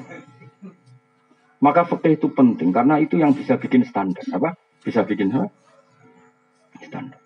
Maka 1.60 1.84
fakta 1.84 2.08
itu 2.08 2.32
penting 2.32 2.72
karena 2.72 2.96
itu 2.96 3.20
yang 3.20 3.36
bisa 3.36 3.60
bikin 3.60 3.84
standar 3.84 4.24
apa? 4.32 4.56
Bisa 4.80 5.04
bikin 5.04 5.28
apa? 5.34 5.52
Standar. 6.80 7.20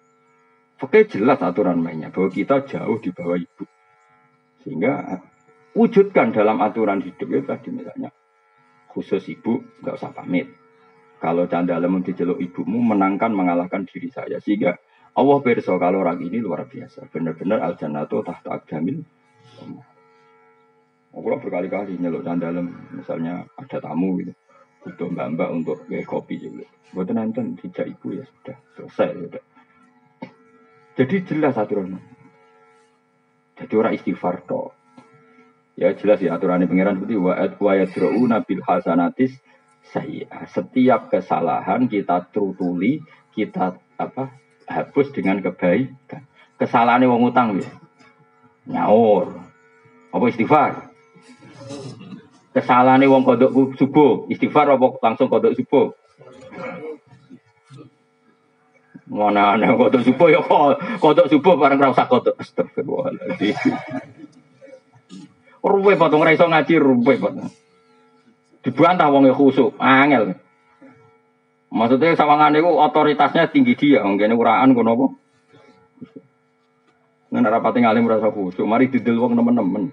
Fakta 0.75 1.07
jelas 1.07 1.39
aturan 1.39 1.79
mainnya 1.79 2.11
bahwa 2.11 2.33
kita 2.35 2.67
jauh 2.67 2.99
di 2.99 3.15
bawah 3.15 3.39
ibu. 3.39 3.63
Sehingga 4.67 5.23
wujudkan 5.75 6.31
dalam 6.31 6.63
aturan 6.63 7.03
hidup 7.03 7.29
itu 7.29 7.45
tadi 7.45 7.69
misalnya 7.75 8.11
khusus 8.91 9.27
ibu 9.31 9.63
nggak 9.83 9.95
usah 9.99 10.15
pamit. 10.15 10.47
Kalau 11.19 11.51
canda 11.51 11.79
dalam 11.79 12.05
diceluk 12.05 12.39
ibumu 12.39 12.85
menangkan 12.85 13.33
mengalahkan 13.33 13.89
diri 13.89 14.13
saya 14.13 14.39
sehingga 14.39 14.77
Allah 15.15 15.39
berso 15.43 15.79
kalau 15.79 16.03
orang 16.03 16.21
ini 16.23 16.43
luar 16.43 16.67
biasa 16.67 17.11
benar-benar 17.11 17.63
al 17.63 17.75
jannatu 17.79 18.23
tahta 18.23 18.51
akdamil 18.61 19.03
Aku 21.15 21.23
berkali-kali 21.23 21.95
nyeluk 21.95 22.27
dalam 22.27 22.91
misalnya 22.91 23.47
ada 23.55 23.79
tamu 23.79 24.19
gitu 24.19 24.35
butuh 24.85 25.09
mbak-mbak 25.09 25.49
untuk 25.49 25.79
kayak 25.89 26.05
kopi 26.05 26.37
juga. 26.37 26.69
Buat 26.93 27.17
nonton 27.17 27.57
tidak 27.57 27.89
ibu 27.97 28.21
ya 28.21 28.25
sudah 28.29 28.57
selesai 28.77 29.09
sudah. 29.17 29.45
Jadi 31.01 31.15
jelas 31.25 31.57
aturan. 31.57 31.97
Jadi 33.57 33.75
orang 33.81 33.97
istighfar 33.97 34.45
toh 34.45 34.84
Ya 35.75 35.91
jelas 35.99 36.23
ya 36.23 36.39
aturan 36.39 36.63
pangeran 36.71 37.03
seperti 37.03 37.19
wa 37.19 37.35
wa 37.35 37.73
yadrauna 37.75 38.47
bil 38.47 38.63
hasanatis 38.63 39.35
saya 39.91 40.47
setiap 40.47 41.11
kesalahan 41.11 41.91
kita 41.91 42.31
trutuli 42.31 43.03
kita 43.35 43.75
apa 43.99 44.31
hapus 44.71 45.11
dengan 45.11 45.43
kebaikan. 45.43 46.25
Kesalahan 46.55 47.03
wong 47.11 47.35
utang 47.35 47.59
ya. 47.59 47.67
Nyaur. 48.71 49.35
Apa 50.15 50.25
istighfar? 50.31 50.95
Kesalahan 52.55 53.03
wong 53.11 53.27
kodok 53.27 53.75
subuh. 53.75 54.31
Istighfar 54.31 54.71
apa 54.71 54.95
langsung 55.03 55.27
kodok 55.27 55.59
subuh? 55.59 55.91
Mana 59.11 59.59
ana 59.59 59.75
kodok 59.75 60.07
subuh 60.07 60.31
ya 60.31 60.41
kodok 61.03 61.27
subuh 61.27 61.59
bareng 61.59 61.83
ra 61.83 61.91
usah 61.91 62.07
kodok. 62.07 62.39
Astagfirullahaladzim 62.39 63.59
Ruwe 65.65 65.97
potong 65.97 66.21
ora 66.21 66.37
iso 66.37 66.45
ngaji 66.45 66.77
ruwe 66.77 67.17
potong. 67.17 67.49
Dibantah 68.61 69.09
wong 69.09 69.33
khusuk, 69.33 69.81
angel. 69.81 70.37
Maksudnya 71.73 72.17
sawangan 72.17 72.53
itu 72.53 72.69
otoritasnya 72.69 73.49
tinggi 73.49 73.73
dia, 73.77 74.05
mungkin 74.05 74.37
uraan 74.37 74.77
kono 74.77 74.93
apa? 74.93 75.07
Nggak 77.33 77.51
rapati 77.51 77.79
ngalim 77.81 78.07
rasa 78.07 78.29
khusuk, 78.29 78.69
mari 78.69 78.93
didel 78.93 79.17
wong 79.17 79.41
nemen-nemen. 79.41 79.89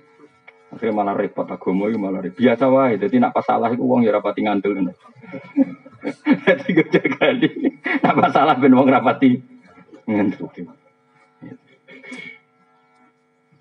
Akhirnya 0.72 0.96
malah 0.96 1.16
repot 1.16 1.48
agama 1.48 1.92
itu 1.92 2.00
malah 2.00 2.20
repot. 2.24 2.40
Biasa 2.40 2.72
wae, 2.72 2.96
jadi 2.96 3.16
nak 3.20 3.36
salah 3.44 3.72
itu 3.72 3.84
wong 3.84 4.08
ya 4.08 4.16
rapati 4.16 4.44
ngandel. 4.44 4.92
Jadi 6.48 6.68
gue 6.76 6.88
jaga 6.88 7.28
di, 7.36 7.48
nak 8.04 8.32
salah 8.32 8.56
ben 8.56 8.76
wong 8.76 8.88
rapati 8.88 9.40
ngandel. 10.08 10.48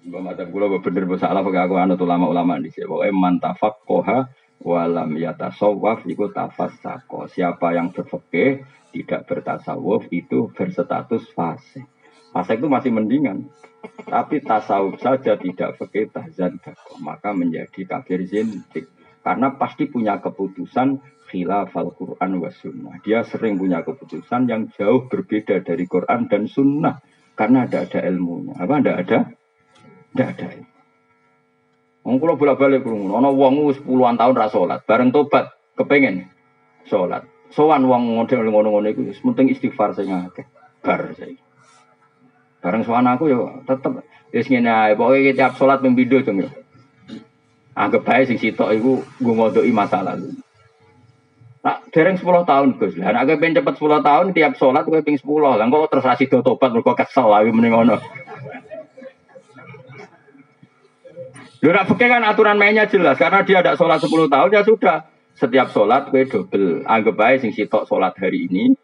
Mbak 0.01 0.21
Mata 0.25 0.45
kula 0.49 0.81
bener 0.81 1.05
salah 1.21 1.45
pakai 1.45 1.61
aku 1.69 1.77
anut 1.77 2.01
ulama-ulama 2.01 2.57
di 2.57 2.73
sini. 2.73 2.89
Pokoknya 2.89 3.13
mantafak 3.13 3.85
koha 3.85 4.33
walam 4.65 5.13
yatasawwaf 5.13 6.09
iku 6.09 6.33
tafassako. 6.33 7.29
Siapa 7.29 7.77
yang 7.77 7.93
berfikih 7.93 8.65
tidak 8.97 9.29
bertasawuf 9.29 10.09
itu 10.09 10.49
berstatus 10.57 11.29
fase. 11.37 11.85
Fase 12.33 12.53
itu 12.57 12.67
masih 12.73 12.97
mendingan. 12.97 13.53
Tapi 14.09 14.41
tasawuf 14.41 14.97
saja 15.05 15.37
tidak 15.37 15.77
fikih 15.77 16.09
tahzan 16.09 16.57
maka 17.05 17.37
menjadi 17.37 17.85
kafir 17.85 18.25
zindik. 18.25 18.89
Karena 19.21 19.53
pasti 19.53 19.85
punya 19.85 20.17
keputusan 20.17 20.97
khilaf 21.29 21.77
al-Quran 21.77 22.41
wa 22.41 22.49
sunnah. 22.49 22.97
Dia 23.05 23.21
sering 23.21 23.61
punya 23.61 23.85
keputusan 23.85 24.49
yang 24.49 24.73
jauh 24.73 25.13
berbeda 25.13 25.61
dari 25.61 25.85
Quran 25.85 26.25
dan 26.33 26.49
sunnah. 26.49 27.05
Karena 27.37 27.69
ada 27.69 27.85
ada 27.85 28.01
ilmunya. 28.01 28.57
Apa 28.57 28.81
ada 28.81 28.93
ada? 28.97 29.19
Tidak 30.11 30.27
ada. 30.27 30.47
Wong 32.01 32.17
kula 32.17 32.35
bolak-balik 32.35 32.81
krungu, 32.81 33.13
ana 33.13 33.29
wong 33.29 33.69
wis 33.69 33.79
puluhan 33.79 34.17
tahun 34.17 34.33
ra 34.33 34.49
salat, 34.49 34.81
bareng 34.89 35.13
tobat 35.13 35.53
kepengen 35.77 36.27
salat. 36.89 37.29
Sowan 37.53 37.85
wong 37.85 38.17
model 38.17 38.47
ngono-ngono 38.49 38.89
iku 38.89 39.05
wis 39.05 39.21
penting 39.21 39.53
istighfar 39.53 39.93
sing 39.93 40.09
akeh. 40.09 40.49
Bar 40.81 41.13
saiki. 41.13 41.37
Bareng 42.65 42.83
sowan 42.89 43.05
aku 43.05 43.29
yo 43.29 43.63
tetep 43.69 44.01
wis 44.33 44.49
ngene 44.49 44.71
ae, 44.73 44.93
pokoke 44.97 45.37
tiap 45.37 45.61
salat 45.61 45.85
ping 45.85 45.93
pindho 45.93 46.25
yo. 46.25 46.49
Anggap 47.77 48.03
bae 48.03 48.25
sing 48.25 48.41
sitok 48.41 48.73
iku 48.75 49.05
nggo 49.21 49.33
ngodoki 49.37 49.71
masa 49.71 50.01
lalu. 50.01 50.35
Nah, 51.61 51.85
dereng 51.93 52.17
10 52.17 52.25
tahun 52.49 52.81
Gus. 52.81 52.97
Lah 52.97 53.13
nek 53.13 53.37
pengen 53.37 53.61
cepet 53.61 53.75
10 53.77 54.01
tahun 54.01 54.27
tiap 54.33 54.57
salat 54.57 54.89
kowe 54.89 54.97
ping 55.05 55.21
10. 55.21 55.29
Lah 55.61 55.69
kok 55.69 55.91
terus 55.93 56.09
asido 56.09 56.41
tobat 56.41 56.73
mergo 56.73 56.97
kesel 56.97 57.29
ae 57.29 57.53
mending 57.53 57.77
ngono. 57.77 58.01
Lu 61.61 61.77
nak 61.77 61.93
kan 61.93 62.25
aturan 62.25 62.57
mainnya 62.57 62.89
jelas 62.89 63.21
karena 63.21 63.45
dia 63.45 63.61
ada 63.61 63.77
sholat 63.77 64.01
10 64.01 64.33
tahun 64.33 64.49
ya 64.49 64.65
sudah. 64.65 64.99
Setiap 65.37 65.73
sholat 65.73 66.09
gue 66.09 66.25
double. 66.25 66.85
Anggap 66.89 67.15
baik 67.17 67.37
sing 67.45 67.53
sitok 67.53 67.85
sholat 67.89 68.17
hari 68.17 68.49
ini, 68.49 68.77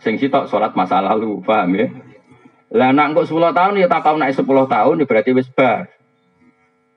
sing 0.00 0.16
sitok 0.20 0.48
sholat 0.48 0.72
masa 0.76 1.00
lalu, 1.00 1.40
paham 1.44 1.76
ya? 1.76 1.86
Lah 2.72 2.92
nak 2.92 3.16
kok 3.16 3.28
10 3.28 3.52
tahun 3.52 3.80
ya 3.80 3.86
tak 3.88 4.00
kau 4.04 4.16
naik 4.16 4.32
10 4.32 4.44
tahun 4.44 4.94
ya 5.00 5.04
berarti 5.08 5.30
wis 5.36 5.48
bar. 5.52 5.88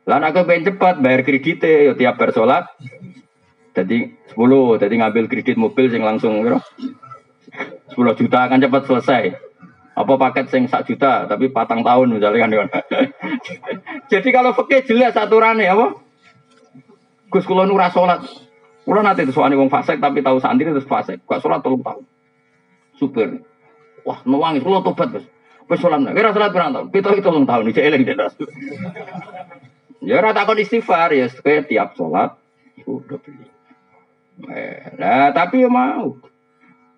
Lah 0.07 0.17
nak 0.23 0.35
pengen 0.35 0.71
cepat 0.71 1.03
bayar 1.03 1.21
kredit 1.27 1.63
ya 1.63 1.93
tiap 1.95 2.15
bar. 2.15 2.31
Jadi 3.75 3.97
10, 4.35 4.81
jadi 4.81 4.93
ngambil 4.99 5.25
kredit 5.31 5.55
mobil 5.55 5.87
sing 5.91 6.03
langsung 6.03 6.43
bro. 6.43 6.59
10 7.95 8.19
juta 8.19 8.39
akan 8.47 8.59
cepat 8.59 8.83
selesai. 8.87 9.23
Apa 9.99 10.15
paket 10.15 10.47
sing 10.47 10.71
sak 10.71 10.87
juta 10.87 11.27
tapi 11.27 11.51
patang 11.51 11.83
tahun 11.83 12.15
misalnya 12.15 12.47
kan. 12.47 12.71
Jadi 14.11 14.29
kalau 14.31 14.55
fakih 14.55 14.87
jelas 14.87 15.11
aturannya 15.19 15.67
apa? 15.67 15.99
Gus 17.27 17.43
kula 17.43 17.67
nu 17.67 17.75
salat. 17.75 18.23
Kula 18.87 19.03
nate 19.03 19.27
soalnya 19.27 19.59
wong 19.59 19.67
fasik 19.67 19.99
tapi 19.99 20.23
tahu 20.23 20.39
santri 20.39 20.71
terus 20.71 20.87
fasik. 20.87 21.19
Gak 21.27 21.43
salat 21.43 21.59
tolong 21.59 21.83
tahun. 21.83 22.07
Super. 22.95 23.43
Wah, 24.07 24.23
nuwangi 24.23 24.63
kula 24.63 24.87
tobat, 24.87 25.19
Gus. 25.19 25.25
Wis 25.67 25.79
salat 25.83 25.99
nek 25.99 26.15
ora 26.15 26.31
salat 26.31 26.51
pirang 26.55 26.71
tahun? 26.71 26.87
Pitu 26.95 27.19
tolong 27.19 27.43
tahun 27.43 27.69
iki 27.69 27.81
eling 27.83 28.07
den 28.07 28.23
Ya 29.99 30.23
ora 30.23 30.31
takon 30.31 30.63
istighfar 30.63 31.11
ya 31.11 31.27
kowe 31.27 31.59
tiap 31.67 31.99
salat 31.99 32.39
iku 32.79 33.03
udah 33.03 33.19
beli. 33.19 33.45
Nah, 34.95 35.35
tapi 35.35 35.67
ya 35.67 35.69
mau. 35.69 36.15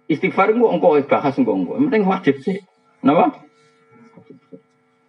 Istighfar 0.05 0.53
engko 0.53 0.69
engko 0.69 1.01
bahas 1.09 1.33
engko 1.35 1.57
engko. 1.57 1.73
Penting 1.81 2.05
wajib 2.05 2.37
sih. 2.45 2.61
Napa? 3.01 3.41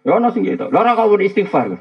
Ya 0.03 0.19
ono 0.19 0.33
sing 0.35 0.43
gitu. 0.43 0.67
Lah 0.67 0.81
ora 0.83 0.97
kau 0.99 1.15
istighfar. 1.15 1.79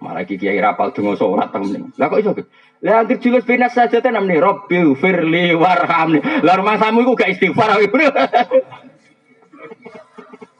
Malah 0.00 0.24
iki 0.24 0.40
kiai 0.40 0.56
rapal 0.56 0.96
donga 0.96 1.12
salat 1.12 1.52
temen. 1.52 1.92
Lah 2.00 2.08
kok 2.08 2.20
iso? 2.24 2.32
Lah 2.80 3.04
anggere 3.04 3.20
julus 3.20 3.44
binas 3.44 3.76
saja 3.76 4.00
ten 4.00 4.16
namne 4.16 4.40
Rabbi 4.40 4.96
firli 4.96 5.52
warhamni. 5.52 6.24
Lah 6.40 6.56
rumah 6.56 6.80
samu 6.80 7.04
iku 7.04 7.12
gak 7.12 7.36
istighfar 7.36 7.76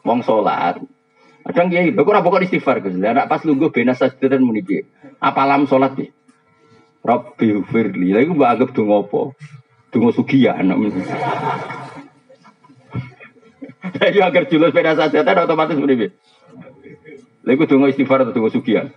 Wong 0.07 0.21
salat. 0.21 0.85
Kadang 1.41 1.73
kiai, 1.73 1.97
kok 1.97 2.05
ora 2.05 2.21
pokok 2.21 2.45
istighfar 2.45 2.85
Gus. 2.85 3.01
Lah 3.01 3.25
pas 3.25 3.41
lungguh 3.49 3.73
binas 3.73 3.97
saja 3.97 4.29
ten 4.29 4.45
muni 4.45 4.61
piye? 4.61 4.85
Apa 5.25 5.49
lam 5.49 5.65
salat 5.65 5.97
piye? 5.97 6.13
Rabbi 7.01 7.65
firli. 7.65 8.13
Lah 8.13 8.21
iku 8.21 8.37
mbok 8.37 8.51
anggap 8.53 8.77
donga 8.77 9.09
apa? 9.09 9.33
Donga 9.89 10.13
sugihan. 10.13 10.69
Jadi 14.01 14.19
agar 14.21 14.45
julus 14.49 14.73
beda 14.77 14.97
kan 14.97 15.45
otomatis 15.49 15.77
beribu. 15.77 16.13
Lalu 17.41 17.65
tunggu 17.65 17.89
istighfar 17.89 18.29
atau 18.29 18.37
tunggu 18.37 18.53
sugian. 18.53 18.93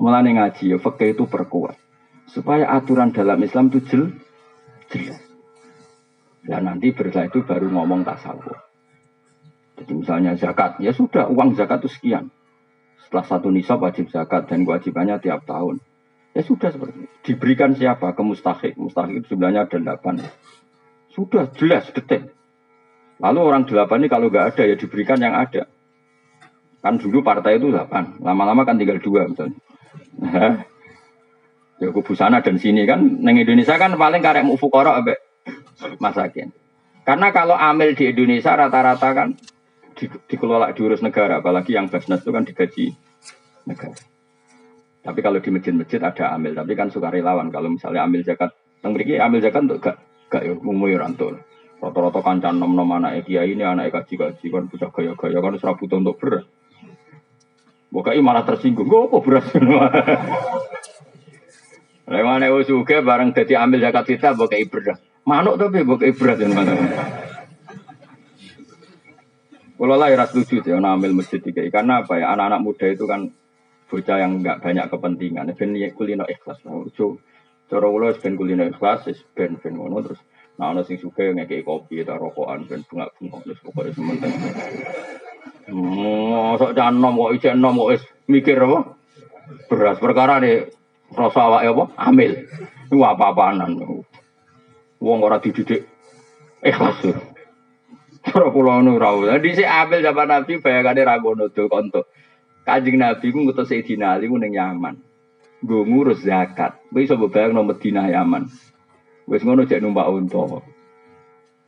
Mulane 0.00 0.32
ngaji 0.36 0.76
ya 0.76 0.78
fakih 0.80 1.12
itu 1.12 1.28
perkuat 1.28 1.76
supaya 2.30 2.72
aturan 2.72 3.12
dalam 3.12 3.40
Islam 3.44 3.68
itu 3.68 3.84
jel, 3.84 4.02
jelas. 4.88 5.20
Dan 6.40 6.64
nanti 6.64 6.94
bersetelah 6.96 7.28
itu 7.28 7.44
baru 7.44 7.68
ngomong 7.68 8.00
tasawuf. 8.06 8.56
Jadi 9.76 9.92
misalnya 9.92 10.32
zakat, 10.40 10.80
ya 10.80 10.96
sudah 10.96 11.28
uang 11.28 11.52
zakat 11.52 11.84
itu 11.84 11.90
sekian. 11.92 12.32
Setelah 13.04 13.24
satu 13.28 13.52
nisab 13.52 13.84
wajib 13.84 14.08
zakat 14.08 14.48
dan 14.48 14.64
kewajibannya 14.64 15.20
tiap 15.20 15.44
tahun. 15.44 15.84
Ya 16.30 16.46
sudah 16.46 16.70
seperti 16.70 17.04
itu. 17.04 17.08
Diberikan 17.26 17.74
siapa? 17.74 18.14
Ke 18.14 18.22
mustahik. 18.22 18.78
Mustahik 18.78 19.24
itu 19.24 19.34
sebenarnya 19.34 19.66
ada 19.66 19.76
delapan. 19.82 20.22
Sudah 21.20 21.52
jelas 21.52 21.84
detail. 21.92 22.32
Lalu 23.20 23.40
orang 23.44 23.68
delapan 23.68 24.00
ini 24.00 24.08
kalau 24.08 24.32
nggak 24.32 24.56
ada 24.56 24.62
ya 24.64 24.72
diberikan 24.80 25.20
yang 25.20 25.36
ada. 25.36 25.68
Kan 26.80 26.96
dulu 26.96 27.20
partai 27.20 27.60
itu 27.60 27.68
delapan, 27.68 28.16
lama-lama 28.24 28.64
kan 28.64 28.80
tinggal 28.80 28.96
dua 29.04 29.28
misalnya. 29.28 29.60
ya 31.76 31.92
kubu 31.92 32.16
sana 32.16 32.40
dan 32.40 32.56
sini 32.56 32.88
kan, 32.88 33.04
neng 33.20 33.36
Indonesia 33.36 33.76
kan 33.76 33.92
paling 34.00 34.24
karek 34.24 34.48
mufukoro 34.48 34.96
abe 34.96 35.20
masakin. 36.00 36.56
Karena 37.04 37.28
kalau 37.36 37.52
amil 37.52 37.92
di 37.92 38.08
Indonesia 38.08 38.56
rata-rata 38.56 39.12
kan 39.12 39.36
di, 39.92 40.08
dikelola 40.08 40.72
diurus 40.72 41.04
negara, 41.04 41.44
apalagi 41.44 41.76
yang 41.76 41.92
basnas 41.92 42.24
itu 42.24 42.32
kan 42.32 42.48
digaji 42.48 42.96
negara. 43.68 44.00
Tapi 45.04 45.20
kalau 45.20 45.44
di 45.44 45.52
masjid-masjid 45.52 46.00
ada 46.00 46.32
amil, 46.32 46.56
tapi 46.56 46.72
kan 46.72 46.88
sukarelawan. 46.88 47.52
Kalau 47.52 47.68
misalnya 47.76 48.08
amil 48.08 48.24
zakat, 48.24 48.56
yang 48.80 48.96
amil 48.96 49.40
zakat 49.44 49.60
untuk 49.68 49.84
gak 49.84 49.96
Gak 50.30 50.42
ya 50.46 50.54
umumnya 50.54 51.02
rantul. 51.02 51.42
Rata-rata 51.80 52.22
kancan 52.22 52.60
nom 52.60 52.76
nom 52.76 52.86
anak 52.92 53.26
kiai 53.26 53.56
ini 53.56 53.64
anak 53.66 53.90
kaji 53.90 54.14
kaji 54.14 54.46
kan 54.52 54.68
bisa 54.70 54.92
gaya 54.94 55.18
gaya 55.18 55.38
kan 55.42 55.58
serabut 55.58 55.90
untuk 55.90 56.16
beras. 56.22 56.44
Bukai 57.90 58.22
malah 58.22 58.46
tersinggung. 58.46 58.86
Gue 58.86 59.10
apa 59.10 59.18
beras? 59.18 59.46
Lewat 62.10 62.36
nek 62.42 62.52
suge 62.66 63.02
bareng 63.02 63.34
jadi 63.34 63.66
ambil 63.66 63.82
zakat 63.82 64.06
kita 64.06 64.38
bukai 64.38 64.70
beras. 64.70 65.02
Manuk 65.26 65.58
tapi 65.58 65.82
bukai 65.82 66.14
beras 66.14 66.38
yang 66.38 66.54
mana? 66.54 66.78
Kalau 69.80 69.96
lah 69.96 70.12
ya 70.12 70.28
setuju 70.28 70.60
sih, 70.60 70.76
ambil 70.76 71.16
masjid 71.16 71.40
tiga. 71.40 71.64
Karena 71.72 72.04
apa 72.04 72.20
ya, 72.20 72.36
anak-anak 72.36 72.60
muda 72.60 72.84
itu 72.92 73.08
kan 73.08 73.32
bocah 73.88 74.20
yang 74.20 74.44
nggak 74.44 74.60
banyak 74.60 74.86
kepentingan. 74.92 75.56
Ben 75.56 75.72
kulino 75.96 76.28
ikhlas. 76.28 76.60
Cara 77.70 77.86
kula 77.86 78.10
ben 78.18 78.34
kulino 78.34 78.66
ikhlas, 78.66 79.06
ben 79.38 79.54
ben 79.62 79.78
ngono 79.78 80.02
terus 80.02 80.18
nah 80.58 80.74
ana 80.74 80.82
sing 80.82 80.98
suka 80.98 81.22
ngekeki 81.22 81.62
kopi 81.62 82.02
ta 82.02 82.18
rokokan 82.18 82.66
ben 82.66 82.82
bunga-bunga 82.90 83.38
wis 83.46 83.62
pokoke 83.62 83.94
sementing. 83.94 84.34
Mosok 85.70 86.74
jan 86.74 86.98
nom 86.98 87.14
kok 87.14 87.32
ijen 87.38 87.62
nom 87.62 87.78
kok 87.78 87.90
wis 87.94 88.02
mikir 88.26 88.58
apa? 88.58 88.98
Beras 89.70 90.02
perkara 90.02 90.42
nih 90.42 90.66
rasa 91.14 91.40
awake 91.46 91.70
apa? 91.70 91.84
Amil. 92.10 92.32
Iku 92.90 93.06
apa-apanan. 93.06 93.78
Wong 94.98 95.18
ora 95.22 95.38
dididik 95.38 95.86
ikhlas. 96.66 97.06
Cara 98.26 98.50
kula 98.50 98.82
ngono 98.82 98.98
ra. 98.98 99.14
Dadi 99.38 99.54
sik 99.54 99.70
amil 99.70 100.02
zaman 100.02 100.26
Nabi 100.26 100.58
bayangane 100.58 101.06
ra 101.06 101.22
ngono 101.22 101.46
do 101.54 101.70
konto. 101.70 102.10
Kanjeng 102.66 102.98
Nabi 102.98 103.30
ku 103.30 103.46
ngutus 103.46 103.70
Sayyidina 103.70 104.18
Ali 104.18 104.26
ku 104.26 104.36
ning 104.36 104.58
Yaman 104.58 105.09
gue 105.60 105.82
ngurus 105.84 106.24
zakat. 106.24 106.80
Gue 106.88 107.04
bisa 107.04 107.16
bayang 107.16 107.56
nomor 107.56 107.76
Medina 107.76 108.08
Yaman. 108.08 108.48
Wes 109.28 109.44
ngono 109.44 109.68
cek 109.68 109.80
numpak 109.84 110.08
unta. 110.10 110.64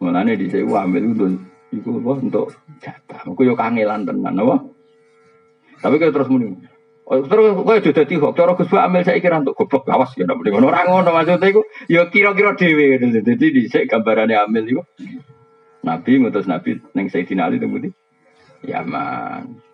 Mulane 0.03 0.35
saya 0.51 0.67
ambil 0.67 1.15
untuk 1.15 1.31
iku 1.71 2.03
apa 2.03 2.13
untuk 2.19 2.47
jatah. 2.83 3.23
Gue 3.33 3.47
yo 3.47 3.55
kangelan 3.55 4.03
tenan 4.09 4.41
apa. 4.41 4.57
Tapi 5.79 5.95
kalau 6.03 6.15
terus 6.15 6.31
muni. 6.31 6.59
Oh, 7.03 7.19
terus 7.27 7.59
kowe 7.59 7.75
aja 7.75 7.91
dadi 7.91 8.15
kok 8.15 8.39
cara 8.39 8.55
Gus 8.55 8.71
ambil 8.71 9.03
saya 9.03 9.19
kira 9.19 9.43
untuk 9.43 9.59
goblok 9.59 9.91
awas 9.91 10.15
ya 10.15 10.23
ndak 10.23 10.39
ngono. 10.39 10.71
Ora 10.71 10.87
ngono 10.87 11.11
maksudnya 11.11 11.51
iku 11.51 11.67
ya 11.91 12.07
kira-kira 12.09 12.55
dhewe 12.55 12.99
Dadi 12.99 13.47
dhisik 13.51 13.91
gambarane 13.91 14.39
ambil 14.39 14.65
iku. 14.71 14.83
Nabi 15.83 16.11
ngutus 16.23 16.47
Nabi 16.47 16.79
ning 16.95 17.11
Sayyidina 17.11 17.51
Ali 17.51 17.59
temu 17.59 17.83
di 17.83 17.91
Yaman. 18.71 19.72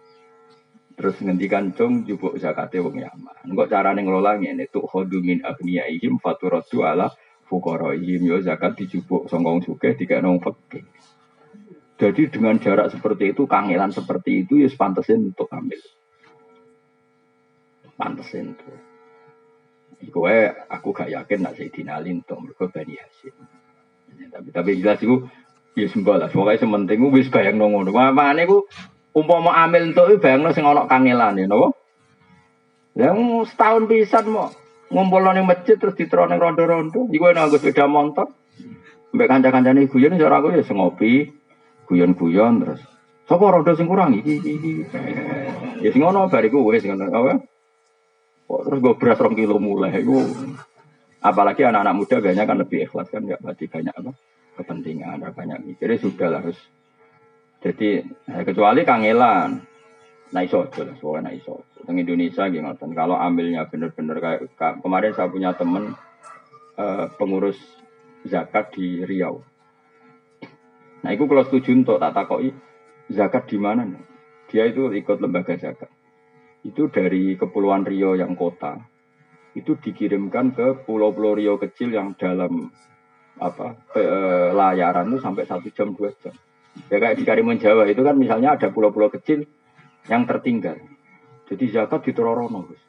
Terus 0.98 1.14
ngendikan 1.22 1.70
cung 1.78 2.02
jubuk 2.02 2.34
zakate 2.42 2.82
wong 2.82 2.98
Yaman. 2.98 3.46
Engko 3.46 3.70
carane 3.70 4.02
ngelola 4.02 4.34
ngene 4.42 4.66
tuh 4.66 4.82
khodu 4.82 5.22
min 5.22 5.46
agniyaihim 5.46 6.18
faturatu 6.18 6.82
ala 6.82 7.14
fuqaraihim 7.46 8.26
yo 8.26 8.42
zakat 8.42 8.74
dijubuk 8.74 9.30
sangka 9.30 9.46
wong 9.46 9.62
sugih 9.62 9.94
dikene 9.94 10.26
fakir. 10.42 10.82
Jadi 11.98 12.30
dengan 12.30 12.58
jarak 12.62 12.94
seperti 12.94 13.34
itu, 13.34 13.42
kangelan 13.50 13.90
seperti 13.90 14.46
itu, 14.46 14.62
ya 14.62 14.70
pantesin 14.70 15.34
untuk 15.34 15.50
ambil. 15.50 15.82
Pantesin 17.98 18.54
tuh. 18.54 18.78
Gue 20.06 20.46
aku 20.70 20.94
gak 20.94 21.10
yakin 21.10 21.42
nak 21.42 21.58
saya 21.58 21.74
dinalin 21.74 22.22
tuh 22.22 22.38
mereka 22.38 22.70
Bani 22.70 22.94
Hasim. 22.94 23.34
tapi 24.30 24.48
tapi 24.54 24.70
jelas 24.78 25.02
itu 25.02 25.26
ya 25.74 25.90
sembah 25.90 26.16
lah. 26.22 26.28
Pokoknya 26.30 26.62
sementing 26.62 27.02
gue 27.02 27.18
bisa 27.18 27.34
bayang 27.34 27.58
nongol. 27.58 27.90
Mana 27.90 28.46
gue 28.46 28.62
umpama 29.16 29.56
amil 29.64 29.92
untuk 29.92 30.20
bayangno 30.20 30.52
sing 30.52 30.64
ana 30.64 30.84
kangelane 30.88 31.48
napa 31.48 31.72
Yang 32.98 33.18
setahun 33.54 33.86
pisan 33.86 34.34
mau 34.34 34.50
ngumpul 34.90 35.22
ning 35.30 35.46
masjid 35.46 35.78
terus 35.78 35.94
diterone 35.94 36.34
rondo-rondo. 36.34 37.06
Iku 37.06 37.30
enak 37.30 37.46
nggo 37.46 37.58
sepeda 37.62 37.86
motor. 37.86 38.34
Mbek 39.14 39.28
kanca-kancane 39.30 39.86
guyon 39.86 40.18
cara 40.18 40.42
aku 40.42 40.50
ya 40.50 40.66
ngopi, 40.66 41.30
guyon-guyon 41.86 42.66
terus. 42.66 42.82
Sapa 43.30 43.54
rondo 43.54 43.70
sing 43.78 43.86
kurang 43.86 44.18
iki 44.18 44.42
iki. 44.42 44.72
Ya 45.78 45.94
sing 45.94 46.02
ngono 46.02 46.26
bariku 46.26 46.66
wis 46.66 46.82
ngono 46.82 47.06
apa? 47.06 47.38
Kok 48.50 48.62
terus 48.66 48.78
gue 48.82 48.94
beras 48.98 49.22
rong 49.22 49.38
kilo 49.38 49.62
mulai 49.62 49.94
iku. 50.02 50.18
Apalagi 51.22 51.62
anak-anak 51.62 51.94
muda 51.94 52.16
banyak 52.18 52.44
kan 52.50 52.56
lebih 52.58 52.78
ikhlas 52.90 53.14
kan 53.14 53.22
nggak 53.22 53.38
berarti 53.38 53.70
banyak 53.70 53.94
apa 53.94 54.10
kepentingan 54.58 55.22
ada 55.22 55.30
banyak 55.30 55.62
mikirnya 55.62 56.02
sudah 56.02 56.28
lah 56.34 56.42
harus 56.42 56.58
jadi 57.58 58.06
eh, 58.06 58.42
kecuali 58.46 58.86
kangelan 58.86 59.66
nah 60.28 60.44
iso 60.44 60.60
aja 60.60 60.84
soalnya 61.00 61.32
nah 61.32 61.34
iso. 61.34 61.64
Teng 61.88 61.96
Indonesia 61.96 62.44
gimana 62.52 62.76
kalau 62.76 63.16
ambilnya 63.16 63.64
bener-bener 63.64 64.20
kayak 64.20 64.84
kemarin 64.84 65.16
saya 65.16 65.32
punya 65.32 65.56
temen 65.56 65.96
uh, 66.76 67.08
pengurus 67.16 67.56
zakat 68.28 68.76
di 68.76 69.08
Riau. 69.08 69.40
Nah 71.00 71.10
itu 71.16 71.24
kalau 71.24 71.48
setuju 71.48 71.72
untuk 71.72 71.96
tak 71.96 72.12
takoi 72.12 72.52
zakat 73.08 73.48
di 73.48 73.56
mana 73.56 73.88
dia 74.52 74.68
itu 74.68 74.92
ikut 74.92 75.16
lembaga 75.16 75.56
zakat. 75.56 75.88
Itu 76.60 76.92
dari 76.92 77.40
kepulauan 77.40 77.88
Rio 77.88 78.12
yang 78.12 78.36
kota. 78.36 78.76
Itu 79.56 79.80
dikirimkan 79.80 80.52
ke 80.52 80.84
pulau-pulau 80.84 81.40
Rio 81.40 81.56
kecil 81.56 81.96
yang 81.96 82.12
dalam 82.20 82.68
apa 83.38 83.80
pe, 83.96 84.02
e, 84.02 84.20
layaran 84.52 85.08
itu 85.14 85.22
sampai 85.22 85.46
satu 85.46 85.70
jam 85.70 85.94
dua 85.94 86.10
jam 86.18 86.34
ya 86.86 86.96
kayak 87.02 87.16
di 87.18 87.24
Karimun 87.26 87.58
Jawa 87.58 87.90
itu 87.90 88.00
kan 88.06 88.14
misalnya 88.14 88.54
ada 88.54 88.70
pulau-pulau 88.70 89.10
kecil 89.10 89.42
yang 90.06 90.22
tertinggal. 90.24 90.78
Jadi 91.50 91.64
zakat 91.74 92.06
ditororono 92.06 92.60
Gus. 92.70 92.82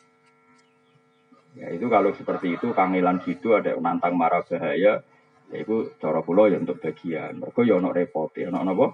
Ya 1.58 1.74
itu 1.74 1.90
kalau 1.90 2.14
seperti 2.14 2.56
itu 2.56 2.72
kangelan 2.72 3.20
gitu 3.26 3.58
ada 3.58 3.74
nantang 3.82 4.14
marah 4.14 4.46
bahaya 4.46 5.02
ya 5.50 5.58
itu 5.58 5.92
cara 5.98 6.22
pulau 6.22 6.46
ya 6.46 6.62
untuk 6.62 6.78
bagian. 6.78 7.42
Mereka 7.42 7.66
ya 7.66 7.82
ono 7.82 7.90
repot 7.90 8.30
ya 8.38 8.54
ono 8.54 8.62
apa? 8.62 8.88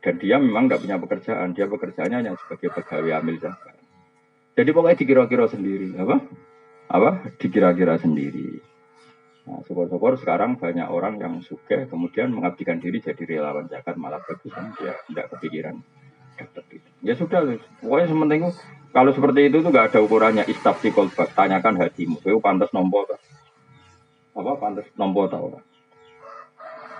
Dan 0.00 0.14
dia 0.22 0.36
memang 0.38 0.70
nggak 0.70 0.80
punya 0.86 0.96
pekerjaan. 1.02 1.56
Dia 1.56 1.66
pekerjaannya 1.66 2.16
hanya 2.22 2.32
sebagai 2.38 2.70
pegawai 2.70 3.12
amil 3.18 3.36
zakat. 3.42 3.74
Jadi 4.56 4.70
pokoknya 4.72 4.96
dikira-kira 4.96 5.44
sendiri. 5.50 5.98
Apa? 5.98 6.16
Apa? 6.86 7.10
Dikira-kira 7.36 7.98
sendiri 7.98 8.75
Nah, 9.46 9.62
syukur-syukur 9.62 10.18
sekarang 10.18 10.58
banyak 10.58 10.90
orang 10.90 11.22
yang 11.22 11.38
suka 11.38 11.86
kemudian 11.86 12.34
mengabdikan 12.34 12.82
diri 12.82 12.98
jadi 12.98 13.22
relawan 13.22 13.70
zakat 13.70 13.94
malah 13.94 14.18
bagus 14.18 14.50
kan 14.50 14.74
dia 14.74 14.98
tidak 15.06 15.38
kepikiran 15.38 15.78
dapat 16.34 16.64
itu. 16.74 16.88
Ya 17.06 17.14
sudah, 17.14 17.46
pokoknya 17.78 18.06
sementing 18.10 18.40
kalau 18.90 19.14
seperti 19.14 19.46
itu 19.46 19.62
tuh 19.62 19.70
gak 19.70 19.94
ada 19.94 20.02
ukurannya 20.02 20.44
istafsi 20.50 20.90
kolbak, 20.90 21.30
tanyakan 21.38 21.78
hatimu, 21.78 22.18
itu 22.18 22.40
pantas 22.42 22.74
nompo 22.74 23.06
tak? 23.06 23.22
Apa 24.34 24.58
pantas 24.58 24.90
nompo 24.98 25.30
tau 25.30 25.54
orang? 25.54 25.64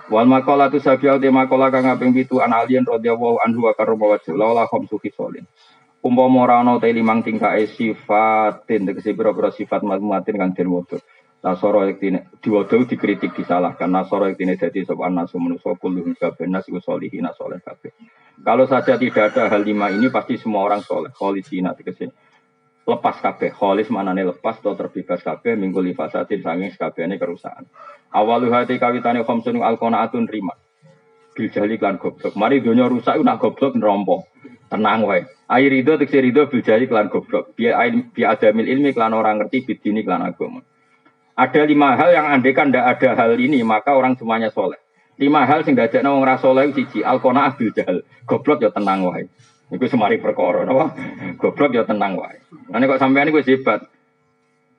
Wal 0.07 0.23
makola 0.23 0.71
tu 0.71 0.79
sabiau 0.79 1.19
di 1.19 1.27
makola 1.27 1.67
kang 1.67 1.83
ngaping 1.83 2.15
pitu 2.15 2.39
an 2.39 2.55
alien 2.55 2.87
radhiyallahu 2.87 3.43
anhu 3.43 3.67
wa 3.67 3.75
karma 3.75 4.15
wajhu 4.15 4.39
laula 4.39 4.63
khamsu 4.63 5.03
solin. 5.11 5.43
Umpama 5.99 6.47
ora 6.47 6.63
ana 6.63 6.79
te 6.79 6.87
limang 6.95 7.19
tingkake 7.27 7.67
sifatin 7.75 8.87
tegese 8.87 9.11
pira-pira 9.11 9.51
sifat 9.51 9.83
matmatin 9.83 10.39
kang 10.39 10.55
den. 10.55 11.03
Nasoro 11.37 11.85
yektine 11.85 12.33
diwodo 12.41 12.81
dikritik 12.89 13.37
disalahkan. 13.37 13.87
Nasoro 13.93 14.25
yektine 14.25 14.57
jadi 14.57 14.81
sopan 14.83 15.13
nasu 15.13 15.37
manusia 15.37 15.77
kulluhum 15.77 16.17
kabeh 16.17 16.49
nas 16.49 16.65
iku 16.65 16.81
solihin 16.81 17.29
soleh 17.37 17.61
kabeh. 17.61 17.93
Kalau 18.41 18.65
saja 18.65 18.97
tidak 18.97 19.33
ada 19.33 19.49
hal 19.49 19.61
lima 19.61 19.93
ini 19.93 20.09
pasti 20.09 20.37
semua 20.41 20.65
orang 20.65 20.81
soleh. 20.81 21.13
Kholisina 21.13 21.77
tegese 21.77 22.09
lepas 22.89 23.21
kabeh. 23.21 23.53
Kholis 23.53 23.93
manane 23.93 24.25
lepas 24.25 24.57
atau 24.57 24.73
terbebas 24.73 25.21
kabeh 25.21 25.53
minggu 25.53 25.77
lifasatin 25.93 26.41
sanging 26.41 26.73
kabehane 26.73 27.21
kerusakan. 27.21 27.69
Awalu 28.13 28.49
hati 28.49 28.81
kawitane 28.81 29.21
khamsun 29.21 29.61
alqanaatun 29.61 30.25
rima. 30.25 30.57
Bil 31.37 31.53
jahli 31.53 31.77
klan 31.77 32.01
goblok. 32.01 32.33
Mari 32.33 32.65
dunia 32.65 32.89
rusak 32.89 33.21
nak 33.21 33.37
goblok 33.37 33.77
nerompo. 33.77 34.25
Tenang 34.73 35.05
wae. 35.05 35.21
Air 35.53 35.69
itu 35.69 36.01
tegese 36.01 36.17
rido 36.17 36.49
bil 36.49 36.65
klan 36.65 37.13
goblok. 37.13 37.53
Biar 37.53 37.93
bi 38.09 38.25
adamil 38.25 38.65
ilmi 38.65 38.89
klan 38.89 39.13
orang 39.13 39.45
ngerti 39.45 39.69
bidini 39.69 40.01
klan 40.01 40.25
agama. 40.25 40.65
Ada 41.37 41.69
lima 41.69 41.93
hal 41.93 42.09
yang 42.17 42.27
andekan 42.33 42.73
tidak 42.73 42.97
ada 42.97 43.09
hal 43.13 43.37
ini 43.37 43.61
maka 43.61 43.93
orang 43.93 44.17
semuanya 44.17 44.49
soleh. 44.49 44.81
Lima 45.21 45.45
hal 45.45 45.61
sing 45.61 45.77
dadi 45.77 46.01
wong 46.01 46.25
ora 46.25 46.41
saleh 46.41 46.73
siji 46.73 47.05
alqona 47.05 47.53
bil 47.53 47.69
jahal. 47.73 48.01
Goblok 48.25 48.65
ya 48.65 48.73
tenang 48.73 49.05
wae. 49.05 49.29
Iku 49.69 49.85
semari 49.85 50.17
perkara 50.17 50.65
napa? 50.65 50.97
Goblok 51.37 51.77
ya 51.77 51.85
tenang 51.85 52.17
wae. 52.17 52.41
Nah 52.73 52.81
kok 52.81 52.97
sampean 52.97 53.29
iku 53.29 53.45
hebat. 53.45 53.85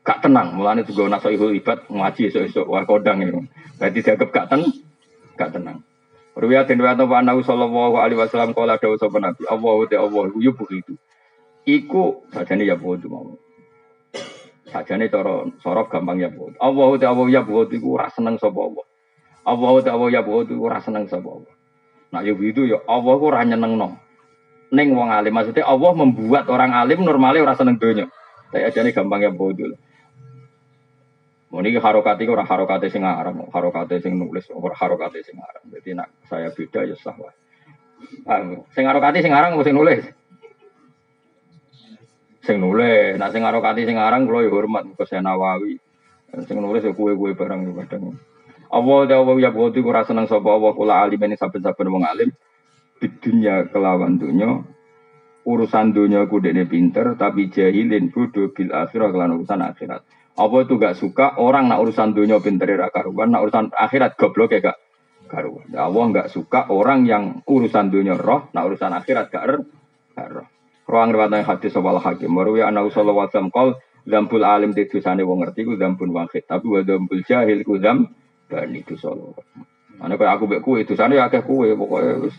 Gak 0.09 0.25
tenang, 0.25 0.57
mulane 0.57 0.89
juga 0.89 1.05
nak 1.05 1.21
soihul 1.21 1.53
ibad 1.53 1.85
ngaji 1.85 2.33
esuk-esuk 2.33 2.65
wah 2.65 2.81
kodang 2.89 3.21
itu. 3.21 3.45
Berarti 3.77 4.01
dianggap 4.01 4.29
gak 4.33 4.47
tenang, 4.49 4.73
gak 5.37 5.53
tenang. 5.53 5.85
Ruwiyah 6.33 6.65
den 6.65 6.81
wa 6.81 7.21
nabi 7.21 7.45
sallallahu 7.45 8.01
alaihi 8.01 8.17
wasallam 8.17 8.57
kala 8.57 8.81
dawuh 8.81 8.97
sapa 8.97 9.21
nabi, 9.21 9.45
Allahu 9.45 9.85
ta 9.85 10.01
Allah 10.01 10.33
yu 10.39 10.57
begitu. 10.57 10.97
Iku 11.69 12.25
sajane 12.33 12.65
ya 12.65 12.81
bodo 12.81 13.05
mau. 13.13 13.37
Sajane 14.69 15.09
cara 15.09 15.49
sorok 15.64 15.89
gampang 15.89 16.21
ya 16.21 16.29
bodo. 16.29 16.53
Allahu 16.61 17.01
ta 17.01 17.09
Allah 17.09 17.27
ya 17.33 17.41
bodo 17.41 17.73
iku 17.73 17.97
ora 17.97 18.12
seneng 18.12 18.37
sapa 18.37 18.61
Allah. 18.61 18.85
Allahu 19.49 19.81
ta 19.81 19.97
Allah 19.97 20.09
ya 20.12 20.21
bodo 20.21 20.53
iku 20.53 20.69
ora 20.69 20.79
seneng 20.85 21.09
sapa 21.09 21.25
Allah. 21.25 21.55
Nah 22.12 22.21
ya 22.21 22.37
itu 22.37 22.69
ya 22.69 22.85
Allah 22.85 23.14
ku 23.16 23.25
ora 23.33 23.45
nyenengno. 23.49 23.97
Ning 24.69 24.93
wong 24.93 25.09
alim 25.09 25.33
maksudnya 25.33 25.64
Allah 25.64 25.93
membuat 25.97 26.45
orang 26.53 26.77
alim 26.77 27.01
normalnya 27.01 27.41
ora 27.41 27.57
seneng 27.57 27.81
donya. 27.81 28.12
Tapi 28.53 28.64
ajane 28.69 28.93
gampang 28.93 29.25
ya 29.25 29.33
bodo. 29.33 29.73
Mau 31.49 31.64
ini 31.64 31.81
harokati 31.81 32.29
ora 32.29 32.45
harokati 32.45 32.93
sing 32.93 33.09
aram, 33.09 33.49
harokati 33.49 34.05
sing 34.05 34.21
nulis, 34.21 34.53
ora 34.53 34.77
harokati 34.77 35.25
sing 35.25 35.41
aram. 35.41 35.64
Jadi 35.73 35.97
nak 35.97 36.12
saya 36.29 36.53
beda 36.53 36.85
ya 36.85 36.93
sah 37.01 37.16
lah. 37.16 37.33
Sing 38.77 38.85
harokati 38.85 39.25
sing 39.25 39.33
aram 39.33 39.57
sing 39.64 39.73
nulis. 39.73 40.05
Sing 42.49 42.65
nulis, 42.65 43.21
nak 43.21 43.37
sing 43.37 43.45
harokati 43.45 43.85
sing 43.85 44.01
aram 44.01 44.25
kalau 44.25 44.41
ya 44.41 44.49
hormat 44.49 44.89
ke 44.97 45.05
Nawawi. 45.21 45.77
Sing 46.49 46.57
nulis 46.65 46.81
ya 46.81 46.97
kue-kue 46.97 47.37
barang 47.37 47.61
ya 47.69 47.73
kadang. 47.85 48.17
Allah 48.73 49.05
Allah 49.21 49.37
ya 49.37 49.53
bodo 49.53 49.77
ora 49.85 50.09
seneng 50.09 50.25
sapa 50.25 50.49
Allah 50.49 50.73
kula 50.73 50.97
alim 50.97 51.21
ini 51.21 51.37
saben-saben 51.37 51.93
wong 51.93 52.09
alim. 52.09 52.33
Di 52.97 53.09
kelawan 53.69 54.17
dunia 54.17 54.65
urusan 55.45 55.93
dunia 55.93 56.25
ku 56.25 56.41
dene 56.41 56.65
pinter 56.65 57.17
tapi 57.21 57.53
jahilin 57.53 58.09
bodoh 58.09 58.49
bil 58.53 58.73
akhirat 58.73 59.09
kelan 59.13 59.37
urusan 59.37 59.61
akhirat. 59.61 60.01
Apa 60.39 60.57
itu 60.65 60.81
gak 60.81 60.97
suka 60.97 61.37
orang 61.37 61.69
nak 61.69 61.85
urusan 61.85 62.17
dunia 62.17 62.41
pinter 62.41 62.65
ya 62.65 62.89
karuan, 62.89 63.29
nak 63.29 63.45
urusan 63.45 63.77
akhirat 63.77 64.17
goblok 64.17 64.57
ya 64.57 64.73
gak 64.73 64.79
karuan. 65.29 65.69
Ya 65.69 65.85
Allah 65.85 66.05
gak 66.17 66.29
suka 66.33 66.65
orang 66.73 67.05
yang 67.05 67.45
urusan 67.45 67.93
dunia 67.93 68.17
roh, 68.17 68.49
nak 68.57 68.73
urusan 68.73 68.93
akhirat 68.97 69.29
gak 69.29 69.45
er, 69.45 69.55
gak 70.17 70.29
roh. 70.33 70.49
Ruang 70.89 71.12
riwayat 71.12 71.45
hadis 71.45 71.76
soal 71.76 72.01
hakim. 72.01 72.32
Marwi 72.32 72.64
anak 72.64 72.89
sallallahu 72.97 73.28
alaihi 73.28 73.32
wasallam 73.36 73.53
kal 73.53 73.68
dambul 74.09 74.41
alim 74.41 74.72
di 74.72 74.89
dosane 74.89 75.20
wong 75.20 75.45
ngerti 75.45 75.68
ku 75.68 75.76
dambul 75.76 76.09
wahid. 76.16 76.49
Tapi 76.49 76.64
wa 76.64 76.80
dambul 76.80 77.20
jahil 77.28 77.61
ku 77.61 77.76
dam 77.76 78.09
bani 78.49 78.80
dosa 78.89 79.12
loro. 79.12 79.45
Ana 80.01 80.16
kaya 80.16 80.32
aku 80.32 80.49
mek 80.49 80.64
kuwe 80.64 80.89
dosane 80.89 81.20
akeh 81.20 81.45
kuwe 81.45 81.76
pokoke 81.76 82.32
wis 82.32 82.36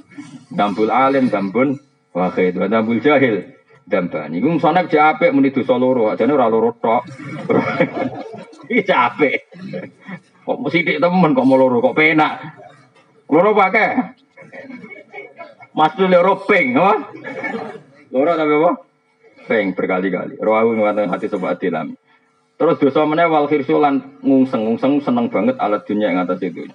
dambul 0.49 0.89
alim 0.89 1.29
dambun 1.29 1.77
wahid 2.09 2.57
wa 2.57 2.65
dambul 2.65 2.97
jahil 2.97 3.53
dambani. 3.85 4.41
Iku 4.41 4.57
musane 4.57 4.89
cek 4.89 4.97
apik 4.97 5.29
muni 5.29 5.53
dosa 5.53 5.77
loro, 5.77 6.09
ajane 6.09 6.33
ora 6.33 6.49
loro 6.49 6.73
tok. 6.73 7.05
Iki 8.73 8.89
apik. 8.89 9.37
Kok 10.41 10.57
mesti 10.57 10.97
temen 10.97 11.37
kok 11.37 11.45
mau 11.45 11.53
loro 11.53 11.85
kok 11.85 11.93
penak. 11.93 12.33
Loro 13.29 13.53
pakai. 13.53 14.17
Mas 15.77 15.93
loro 16.01 16.43
ping, 16.49 16.75
apa? 16.75 17.13
Loro 18.09 18.33
tapi 18.33 18.53
apa? 18.57 18.71
Ping 19.49 19.73
berkali-kali. 19.77 20.37
Rawu 20.37 20.77
ngatakan 20.77 21.09
hati 21.09 21.29
sobat 21.29 21.57
dilam. 21.61 21.93
Terus 22.59 22.75
dosa 22.75 23.07
meneh 23.07 23.29
wal 23.31 23.47
khirsulan 23.47 24.19
ngungseng 24.19 24.67
ngungseng 24.67 24.99
seneng 24.99 25.31
banget 25.31 25.55
alat 25.61 25.87
dunia 25.87 26.11
yang 26.11 26.27
atas 26.27 26.43
itu. 26.43 26.67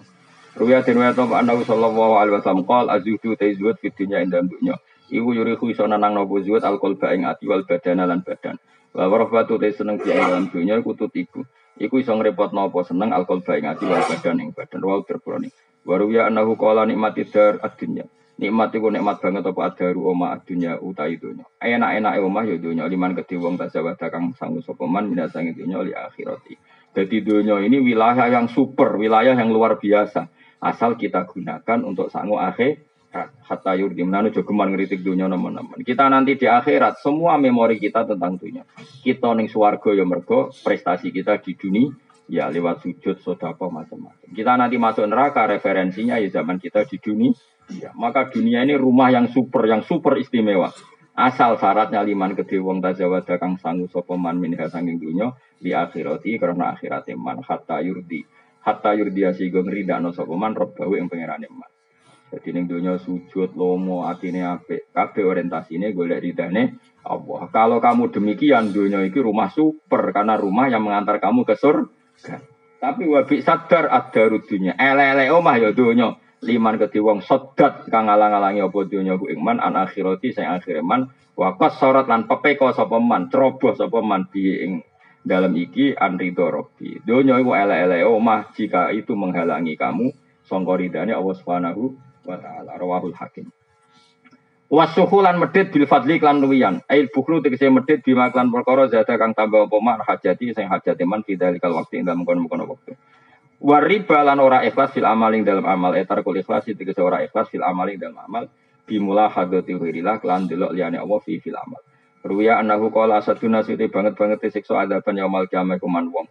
Ruwiyah 0.54 0.80
din 0.86 0.96
wa 0.96 1.12
ta 1.12 1.26
annahu 1.26 1.66
sallallahu 1.66 2.14
alaihi 2.14 2.34
wasallam 2.40 2.64
qol 2.64 2.86
azudu 2.88 3.36
taizuat 3.36 3.82
fi 3.82 3.92
dunya 3.92 4.22
inda 4.24 4.40
dunya. 4.40 4.78
Iku 5.12 5.36
yurihu 5.36 5.68
iso 5.68 5.84
nanang 5.84 6.16
nopo 6.16 6.40
zuwat 6.40 6.64
alkohol 6.64 6.96
ing 7.12 7.28
ati 7.28 7.44
wal 7.44 7.68
badan 7.68 8.00
lan 8.00 8.24
badan. 8.24 8.56
Wa 8.94 9.10
warafatu 9.10 9.60
te 9.60 9.74
seneng 9.76 10.00
di 10.00 10.08
dalam 10.08 10.48
dunya 10.48 10.80
kutut 10.80 11.12
iku. 11.12 11.44
Iku 11.76 12.00
iso 12.00 12.16
ngrepot 12.16 12.56
nopo 12.56 12.80
seneng 12.86 13.12
alkohol 13.12 13.44
ing 13.52 13.68
ati 13.68 13.84
wal 13.84 14.00
badan 14.08 14.40
ing 14.40 14.50
badan. 14.56 14.80
Wa 14.80 15.04
terbroni. 15.04 15.52
Waruya 15.84 16.32
anahu 16.32 16.56
qala 16.56 16.88
nikmati 16.88 17.28
dar 17.28 17.60
ad-dunya. 17.60 18.08
Nikmat 18.34 18.74
iku 18.74 18.90
nikmat 18.90 19.22
banget 19.22 19.46
apa 19.46 19.60
adaru 19.70 20.10
oma 20.10 20.34
ad-dunya 20.34 20.74
utai 20.82 21.14
dunya. 21.22 21.46
Enak-enake 21.62 22.18
omah 22.18 22.44
ya 22.50 22.56
dunya 22.58 22.84
liman 22.90 23.14
kedhe 23.14 23.38
wong 23.38 23.54
tasawada 23.54 24.10
kang 24.10 24.34
sangu 24.34 24.58
sapa 24.58 24.90
man 24.90 25.06
minasangi 25.06 25.54
dunya 25.54 25.78
li 25.86 25.94
akhirati. 25.94 26.58
Jadi 26.94 27.16
dunia 27.22 27.62
ini 27.62 27.78
wilayah 27.78 28.26
yang 28.26 28.50
super, 28.50 28.98
wilayah 28.98 29.38
yang 29.38 29.54
luar 29.54 29.78
biasa. 29.78 30.26
Asal 30.58 30.98
kita 30.98 31.26
gunakan 31.30 31.86
untuk 31.86 32.10
sangu 32.10 32.38
akhir 32.42 32.82
hatta 33.46 33.78
yurdi 33.78 34.02
menanu 34.02 34.34
jogeman 34.34 34.74
ngeritik 34.74 35.06
dunia 35.06 35.30
teman-teman. 35.30 35.78
Kita 35.86 36.10
nanti 36.10 36.34
di 36.34 36.50
akhirat 36.50 36.98
semua 36.98 37.38
memori 37.38 37.78
kita 37.78 38.02
tentang 38.02 38.34
dunia. 38.34 38.66
Kita 39.02 39.30
ning 39.38 39.46
swarga 39.46 39.94
ya 39.94 40.02
mergo 40.02 40.50
prestasi 40.50 41.14
kita 41.14 41.38
di 41.38 41.54
dunia 41.54 41.94
ya 42.26 42.48
lewat 42.50 42.82
sujud 42.82 43.20
sodako 43.20 43.70
macam-macam. 43.70 44.28
Kita 44.32 44.52
nanti 44.58 44.76
masuk 44.80 45.04
neraka 45.06 45.46
referensinya 45.46 46.18
ya 46.18 46.26
zaman 46.32 46.58
kita 46.58 46.82
di 46.88 46.96
dunia. 46.98 47.30
Ya, 47.72 47.96
maka 47.96 48.28
dunia 48.28 48.60
ini 48.60 48.76
rumah 48.76 49.08
yang 49.08 49.32
super, 49.32 49.64
yang 49.64 49.80
super 49.88 50.20
istimewa. 50.20 50.68
Asal 51.14 51.56
syaratnya 51.62 52.02
liman 52.02 52.34
gede 52.34 52.58
wong 52.58 52.82
tajawada 52.82 53.38
kang 53.38 53.54
sangu 53.62 53.86
sopeman 53.86 54.34
minha 54.34 54.66
sanging 54.66 54.98
dunya 54.98 55.30
di 55.62 55.70
akhirati 55.70 56.42
karena 56.42 56.74
akhirat 56.74 57.06
man 57.14 57.38
hatta 57.38 57.78
yurdi 57.86 58.26
hatta 58.66 58.98
yurdi 58.98 59.22
asigo 59.22 59.62
ngridakno 59.62 60.10
sopeman 60.10 60.58
rob 60.58 60.74
bahu 60.74 60.98
yang 60.98 61.06
pangerane 61.06 61.46
man. 61.54 61.70
Jadi 62.34 62.50
ning 62.50 62.66
dunia 62.66 62.98
sujud 62.98 63.54
lomo 63.54 64.10
atine 64.10 64.42
apik 64.42 64.90
kabeh 64.90 65.22
orientasine 65.22 65.94
golek 65.94 66.18
ridane 66.18 66.82
Allah. 67.06 67.46
Kalau 67.54 67.78
kamu 67.78 68.10
demikian 68.10 68.74
dunia 68.74 68.98
itu 69.06 69.22
rumah 69.22 69.54
super 69.54 70.10
karena 70.10 70.34
rumah 70.34 70.66
yang 70.66 70.82
mengantar 70.82 71.22
kamu 71.22 71.46
ke 71.46 71.54
surga. 71.54 72.42
Tapi 72.82 73.06
wabi 73.06 73.38
sadar 73.38 73.86
ada 73.86 74.22
rudunya. 74.26 74.74
Ele-ele 74.74 75.30
omah 75.30 75.62
ya 75.62 75.70
dunia 75.70 76.23
liman 76.44 76.76
kedhi 76.76 77.00
wong 77.00 77.24
sodat 77.24 77.88
kang 77.88 78.06
ngalang-alangi 78.06 78.60
apa 78.60 78.78
donya 78.84 79.16
ku 79.16 79.26
iman 79.32 79.58
an 79.58 79.80
akhirati 79.80 80.36
sing 80.36 80.44
akhir 80.44 80.84
man 80.84 81.08
wa 81.34 81.56
sorot 81.72 82.06
lan 82.06 82.28
pepeko 82.28 82.70
sapa 82.76 83.00
man 83.00 83.32
ceroboh 83.32 83.72
sapa 83.72 84.04
man 84.04 84.28
bi 84.28 84.60
ing 84.60 84.72
dalam 85.24 85.56
iki 85.56 85.96
an 85.96 86.20
ridho 86.20 86.52
robbi 86.52 87.00
donya 87.02 87.40
iku 87.40 87.56
ele-ele 87.56 88.04
omah 88.04 88.52
jika 88.52 88.92
itu 88.92 89.16
menghalangi 89.16 89.74
kamu 89.74 90.12
sangka 90.44 90.76
ridane 90.76 91.16
Allah 91.16 91.34
Subhanahu 91.40 91.96
wa 92.28 92.36
taala 92.36 92.76
rawahul 92.76 93.16
hakim 93.16 93.48
Wasuhulan 94.74 95.36
medit 95.38 95.70
bil 95.70 95.84
fadli 95.86 96.16
klan 96.18 96.40
luwian. 96.40 96.80
Ail 96.90 97.12
bukhlu 97.12 97.44
tegese 97.44 97.68
medit 97.70 98.00
bima 98.00 98.32
klan 98.34 98.48
perkara 98.50 98.88
zada 98.90 99.20
kang 99.20 99.36
tambah 99.36 99.68
apa 99.68 99.76
man 99.78 100.00
hajati 100.02 100.56
sing 100.56 100.66
hajati 100.66 101.04
man 101.04 101.20
fidalikal 101.22 101.76
waktu 101.76 102.00
ing 102.00 102.08
dalem 102.08 102.24
kono-kono. 102.26 102.74
Wariba 103.64 104.20
lan 104.28 104.44
ora 104.44 104.60
ikhlas 104.60 104.92
fil 104.92 105.08
amaling 105.08 105.40
dalam 105.40 105.64
amal 105.64 105.96
etar 105.96 106.20
kul 106.20 106.36
ikhlas 106.36 106.68
itu 106.68 106.84
ora 107.00 107.24
ikhlas 107.24 107.48
fil 107.48 107.64
amaling 107.64 107.96
dalam 107.96 108.20
amal 108.20 108.44
bimula 108.84 109.32
hadati 109.32 109.72
wirillah 109.72 110.20
lan 110.20 110.44
delok 110.44 110.76
liyane 110.76 111.00
Allah 111.00 111.16
fi 111.24 111.40
fil 111.40 111.56
amal. 111.56 111.80
Ruya 112.20 112.60
anahu 112.60 112.92
qala 112.92 113.24
saduna 113.24 113.64
siti 113.64 113.88
banget 113.88 114.20
banget 114.20 114.52
siksa 114.52 114.84
adaban 114.84 115.16
yaumal 115.16 115.48
kiamat 115.48 115.80
kuman 115.80 116.12
wong. 116.12 116.28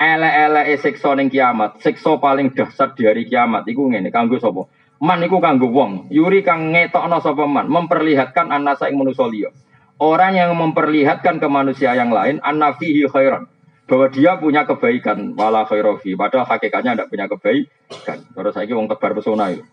Ele-ele 0.00 0.72
siksa 0.80 1.12
ning 1.12 1.28
kiamat, 1.28 1.76
siksa 1.84 2.16
paling 2.16 2.56
dahsyat 2.56 2.96
di 2.96 3.04
hari 3.04 3.28
kiamat 3.28 3.68
iku 3.68 3.92
ngene 3.92 4.08
kanggo 4.08 4.40
sapa? 4.40 4.64
Man 5.04 5.20
iku 5.28 5.44
kanggo 5.44 5.68
wong, 5.68 6.08
yuri 6.08 6.40
kang 6.40 6.72
ngetokno 6.72 7.20
sapa 7.20 7.44
man, 7.44 7.68
memperlihatkan 7.68 8.48
anasa 8.48 8.88
ing 8.88 8.96
manusa 8.96 9.28
liya. 9.28 9.52
Orang 10.00 10.40
yang 10.40 10.56
memperlihatkan 10.56 11.36
ke 11.36 11.48
manusia 11.52 11.92
yang 11.92 12.08
lain 12.08 12.40
annafihi 12.40 13.04
khairan 13.12 13.51
bahwa 13.86 14.06
dia 14.08 14.38
punya 14.38 14.62
kebaikan 14.62 15.34
wala 15.34 15.66
khairofi 15.66 16.14
padahal 16.14 16.46
hakikatnya 16.46 16.96
tidak 16.96 17.10
punya 17.10 17.26
kebaikan. 17.28 18.18
Terus 18.32 18.52
saya 18.54 18.72
wong 18.72 18.88
tebar 18.88 19.12
pesona 19.12 19.50
itu. 19.52 19.64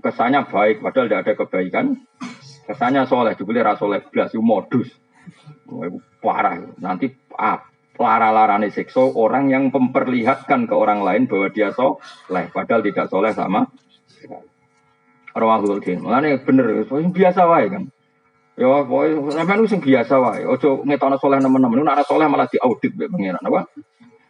Kesannya 0.00 0.44
baik 0.48 0.84
padahal 0.84 1.06
tidak 1.08 1.20
ada 1.24 1.32
kebaikan. 1.44 1.86
Kesannya 2.64 3.04
soleh 3.04 3.36
dibeli 3.36 3.60
rasoleh 3.60 4.00
belas 4.08 4.32
itu 4.32 4.40
modus. 4.40 4.88
Parah. 6.20 6.60
Nanti 6.80 7.12
ah, 7.36 7.60
lara-larane 7.94 8.72
sekso 8.72 9.12
orang 9.14 9.52
yang 9.52 9.70
memperlihatkan 9.70 10.66
ke 10.66 10.74
orang 10.74 11.04
lain 11.04 11.24
bahwa 11.30 11.48
dia 11.52 11.70
soleh 11.72 12.50
padahal 12.50 12.82
tidak 12.82 13.06
soleh 13.08 13.32
sama 13.32 13.68
Rawahul 15.34 15.82
Din. 15.82 15.98
Makanya 15.98 16.38
bener, 16.46 16.86
biasa 16.86 17.42
wae 17.50 17.66
kan. 17.66 17.90
Ya, 18.54 18.70
pokoknya 18.70 19.34
sampean 19.34 19.66
sing 19.66 19.82
biasa 19.82 20.14
wae. 20.22 20.46
Ojo 20.46 20.86
ngetokno 20.86 21.18
soleh 21.18 21.42
nemen-nemen. 21.42 21.82
Nek 21.82 22.06
soleh 22.06 22.30
malah 22.30 22.46
diaudit 22.46 22.94
mbek 22.94 23.10
pangeran 23.10 23.42
apa? 23.42 23.66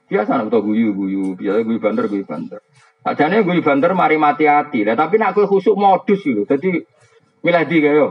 Biasa 0.09 0.41
nek 0.41 0.49
guyu 0.49 0.97
guyu, 0.97 1.37
biasa 1.37 1.61
guyu 1.61 1.77
banter 1.77 2.09
guyu 2.09 2.25
banter. 2.25 2.65
Ajane 3.05 3.45
guyu 3.45 3.61
banter 3.61 3.93
mari 3.93 4.17
mati 4.17 4.49
hati. 4.49 4.81
Lah 4.81 4.97
tapi 4.97 5.21
nek 5.21 5.37
kowe 5.37 5.45
khusuk 5.45 5.77
modus 5.77 6.25
lho. 6.25 6.49
Dadi 6.49 6.73
milih 7.45 7.65
di 7.69 7.77
kaya. 7.85 8.07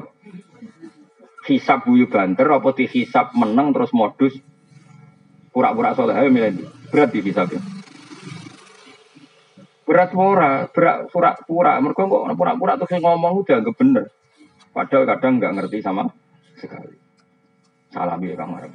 Hisap 1.49 1.89
guyu 1.89 2.05
banter 2.05 2.45
apa 2.45 2.69
di 2.77 2.85
hisap 2.85 3.33
meneng 3.33 3.73
terus 3.73 3.89
modus 3.89 4.37
pura-pura 5.49 5.97
soleh 5.97 6.13
ayo 6.13 6.29
milih 6.29 6.61
di. 6.61 6.63
Berat 6.93 7.09
di 7.09 7.25
hisapnya. 7.25 7.57
Berat 9.89 10.13
pura, 10.13 10.69
berat 10.69 11.09
pura-pura. 11.09 11.73
Mereka 11.81 12.05
kok 12.05 12.37
pura-pura 12.37 12.77
terus 12.77 13.01
ngomong 13.01 13.41
udah 13.41 13.57
gak 13.65 13.73
bener. 13.81 14.05
Padahal 14.73 15.05
kadang 15.05 15.37
nggak 15.37 15.53
ngerti 15.53 15.85
sama 15.85 16.09
sekali. 16.57 16.97
Salam 17.93 18.17
ya 18.25 18.33
Kang 18.33 18.57
Arab. 18.57 18.73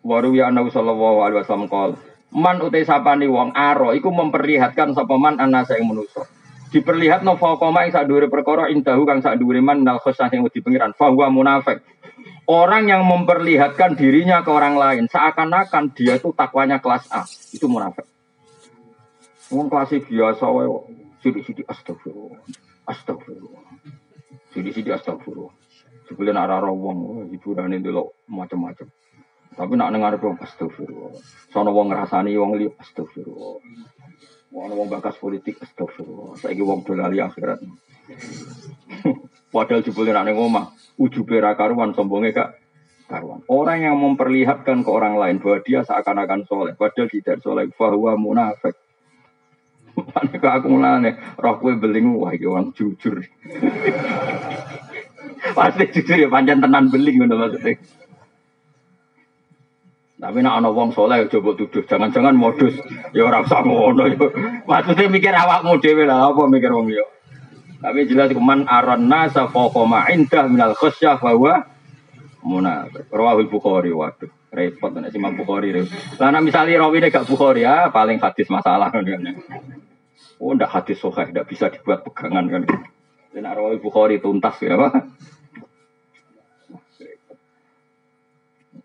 Waru 0.00 0.32
ya 0.32 0.48
Nabi 0.48 0.72
sallallahu 0.72 1.18
alaihi 1.20 1.44
wasallam 1.44 1.68
kal. 1.68 2.00
Man 2.32 2.64
utai 2.64 2.88
sapani 2.88 3.28
wong 3.28 3.52
aro 3.52 3.92
iku 3.92 4.08
memperlihatkan 4.08 4.96
sapa 4.96 5.20
man 5.20 5.36
anasa 5.36 5.76
yang 5.76 5.92
menuso. 5.92 6.24
Diperlihat 6.70 7.26
no 7.26 7.36
fakoma 7.36 7.84
yang 7.84 7.92
sadure 7.92 8.30
perkara 8.30 8.70
indahu 8.70 9.02
kang 9.04 9.20
sadure 9.20 9.60
man 9.60 9.84
nal 9.84 10.00
khosah 10.00 10.32
yang 10.32 10.48
di 10.48 10.62
pengiran. 10.64 10.96
Fahuwa 10.96 11.28
munafik. 11.28 11.84
Orang 12.48 12.88
yang 12.88 13.04
memperlihatkan 13.04 13.98
dirinya 13.98 14.40
ke 14.40 14.50
orang 14.50 14.78
lain 14.78 15.04
seakan-akan 15.10 15.92
dia 15.92 16.18
itu 16.18 16.32
takwanya 16.34 16.82
kelas 16.82 17.06
A, 17.12 17.22
itu 17.54 17.66
munafik. 17.70 18.06
Wong 19.50 19.66
kelas 19.66 19.92
biasa 20.06 20.46
wae 20.50 20.66
sidik-sidik 21.20 21.66
astagfirullah. 21.66 22.40
Astagfirullah. 22.86 23.69
Sidi-sidi 24.50 24.90
astagfirullah. 24.90 25.54
Sebelum 26.10 26.34
arah 26.34 26.58
wong 26.66 27.30
hiburan 27.30 27.70
itu 27.74 27.94
lo 27.94 28.18
macam-macam. 28.26 28.90
Tapi 29.54 29.72
nak 29.74 29.90
dengar 29.94 30.14
dong 30.18 30.38
astagfirullah. 30.38 31.14
Sono 31.54 31.70
wong 31.70 31.94
ngerasani 31.94 32.34
wong 32.34 32.58
li 32.58 32.66
astagfirullah. 32.66 33.62
Wong 34.50 34.70
wong 34.74 34.88
bakas 34.90 35.18
politik 35.22 35.62
astagfirullah. 35.62 36.34
Saiki 36.38 36.62
wong 36.62 36.82
dolali 36.82 37.22
akhirat. 37.22 37.62
Padahal 39.54 39.82
jebule 39.82 40.14
nak 40.14 40.30
ning 40.30 40.38
omah, 40.38 40.70
ujube 40.94 41.34
ra 41.42 41.58
karuan 41.58 41.90
sombonge 41.90 42.30
gak 42.30 42.54
karuan. 43.10 43.42
Orang 43.50 43.82
yang 43.82 43.98
memperlihatkan 43.98 44.86
ke 44.86 44.90
orang 44.90 45.18
lain 45.18 45.42
bahwa 45.42 45.58
dia 45.66 45.82
seakan-akan 45.82 46.46
soleh, 46.46 46.78
padahal 46.78 47.10
tidak 47.10 47.42
soleh, 47.42 47.66
bahwa 47.74 48.14
munafik. 48.14 48.78
Mana 50.08 50.34
kok 50.36 50.52
aku 50.62 50.66
mulane 50.72 51.10
roh 51.36 51.54
kowe 51.60 51.72
beling 51.76 52.16
wah 52.16 52.32
iki 52.32 52.46
wong 52.48 52.72
jujur. 52.72 53.20
Pasti 55.56 55.84
jujur 55.92 56.16
ya 56.16 56.28
panjang 56.32 56.62
tenan 56.62 56.88
beling 56.88 57.16
ngono 57.20 57.34
maksudnya. 57.36 57.76
Tapi 60.20 60.44
nak 60.44 60.60
ana 60.60 60.68
wong 60.68 60.92
soleh 60.92 61.24
coba 61.32 61.56
tuduh, 61.56 61.80
jangan-jangan 61.88 62.36
modus. 62.36 62.76
Ya 63.16 63.24
ora 63.24 63.40
usah 63.40 63.64
ngono 63.64 64.04
ya. 64.04 64.20
Maksudnya 64.68 65.08
mikir 65.08 65.32
awakmu 65.32 65.80
dhewe 65.80 66.04
lah 66.04 66.28
apa 66.28 66.44
mikir 66.44 66.68
wong 66.68 66.92
yo. 66.92 67.08
Tapi 67.80 68.04
jelas 68.04 68.28
kuman 68.36 68.68
aron 68.68 69.08
nasa 69.08 69.48
faqama 69.48 70.12
indah 70.12 70.44
minal 70.52 70.76
khasyah 70.76 71.16
bahwa 71.16 71.64
munafik. 72.44 73.08
Rawahul 73.08 73.48
Bukhari 73.48 73.96
waduh. 73.96 74.28
Repot 74.52 74.92
nek 74.92 75.14
Imam 75.16 75.32
Bukhari. 75.32 75.72
Lah 76.20 76.28
nek 76.28 76.44
misale 76.44 76.76
rawine 76.76 77.08
gak 77.08 77.24
Bukhari 77.24 77.64
ya 77.64 77.88
paling 77.88 78.20
hadis 78.20 78.52
masalah. 78.52 78.92
Oh, 80.40 80.56
ndak 80.56 80.72
hadis 80.72 80.96
soheh, 80.96 81.28
ndak 81.28 81.44
bisa 81.44 81.68
dibuat 81.68 82.00
pegangan 82.00 82.48
kan. 82.48 82.62
Dan 83.36 83.44
Arwah 83.44 83.76
Bukhari 83.76 84.24
tuntas 84.24 84.56
ya, 84.64 84.74
Pak. 84.80 84.92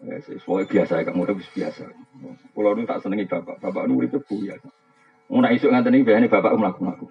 Ya, 0.06 0.22
sesuai 0.22 0.69
biasa 0.69 1.02
ya, 1.02 1.03
kamu 1.07 1.26
udah 1.26 1.36
biasa. 1.40 1.84
Pulau 2.53 2.77
itu 2.77 2.86
tak 2.86 3.02
senengi 3.02 3.26
bapak, 3.26 3.57
bapak 3.57 3.90
itu 3.90 4.06
itu 4.06 4.19
biasa. 4.22 4.68
Mau 5.26 5.41
nak 5.41 5.57
isuk 5.57 5.73
nganten 5.73 5.98
ini 5.98 6.06
biasanya 6.06 6.30
bapak 6.30 6.53
melaku 6.53 6.80
melaku, 6.86 7.06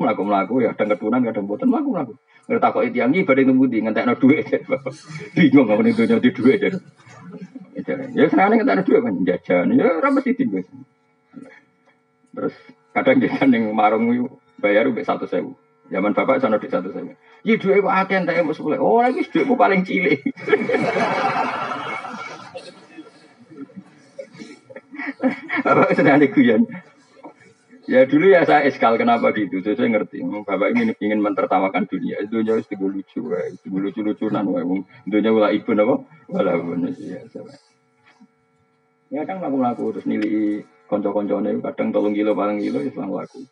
melaku 0.00 0.22
melaku 0.24 0.54
ya, 0.64 0.72
kadang 0.72 0.96
keturunan 0.96 1.20
kadang 1.20 1.44
buatan 1.44 1.68
melaku 1.68 1.88
melaku. 1.92 2.14
Nggak 2.48 2.60
takut 2.64 2.82
itu 2.88 2.96
yang 2.96 3.12
ini 3.14 3.28
pada 3.28 3.44
nunggu 3.44 3.68
di 3.68 3.78
ngantek 3.84 4.04
no 4.08 4.14
duit, 4.16 4.48
bingung 5.36 5.68
nggak 5.68 5.84
itu 5.84 6.02
nyari 6.08 6.30
duit 6.32 6.58
ya. 6.64 6.70
Ya 8.16 8.24
sekarang 8.32 8.64
ngantek 8.64 8.76
no 8.80 8.82
duit 8.88 9.00
kan 9.04 9.14
jajan, 9.28 9.66
ya 9.76 9.88
ramai 10.00 10.24
sih 10.24 10.32
tinggal. 10.32 10.64
Terus 12.32 12.56
Kadang 12.96 13.20
dia 13.20 13.30
kan 13.30 13.52
yang 13.52 13.70
marung 13.76 14.08
bayar 14.58 14.88
udah 14.90 15.04
satu 15.04 15.26
sewu. 15.28 15.54
Zaman 15.88 16.12
bapak 16.12 16.40
sana 16.40 16.60
di 16.60 16.68
satu 16.68 16.92
sewu. 16.92 17.14
Iya 17.46 17.56
dua 17.60 17.74
ibu 17.78 17.88
akan 17.88 18.26
tak 18.26 18.42
mau 18.42 18.52
sepuluh. 18.56 18.78
Oh 18.82 19.00
lagi 19.00 19.22
dua 19.30 19.42
ibu 19.46 19.54
paling 19.54 19.84
cilik. 19.86 20.20
bapak 25.64 25.94
sedang 25.94 26.22
guyon. 26.30 26.62
Ya 27.88 28.04
dulu 28.04 28.28
ya 28.28 28.44
saya 28.44 28.68
eskal 28.68 29.00
kenapa 29.00 29.32
gitu, 29.32 29.64
saya, 29.64 29.72
saya 29.72 29.88
ngerti. 29.88 30.20
Bapak 30.20 30.76
ingin 30.76 30.92
ingin 31.00 31.24
mentertawakan 31.24 31.88
dunia, 31.88 32.20
dunia 32.28 32.60
itu 32.60 32.76
lucu, 32.76 33.32
itu 33.32 33.68
lucu 33.72 34.04
lucunan, 34.04 34.44
dunia 35.08 35.32
wala 35.32 35.48
ibu 35.56 35.72
apa, 35.72 36.04
wala 36.28 36.52
ya. 37.00 37.24
Ya 39.08 39.24
kan 39.24 39.40
laku 39.40 39.56
laku 39.56 39.84
terus 39.96 40.04
nilai 40.04 40.68
konco-koncone 40.88 41.60
kadang 41.60 41.92
tolong 41.92 42.16
kilo 42.16 42.32
paling 42.32 42.58
kilo 42.58 42.80
ya 42.80 42.90
selang 42.90 43.12
laku. 43.12 43.44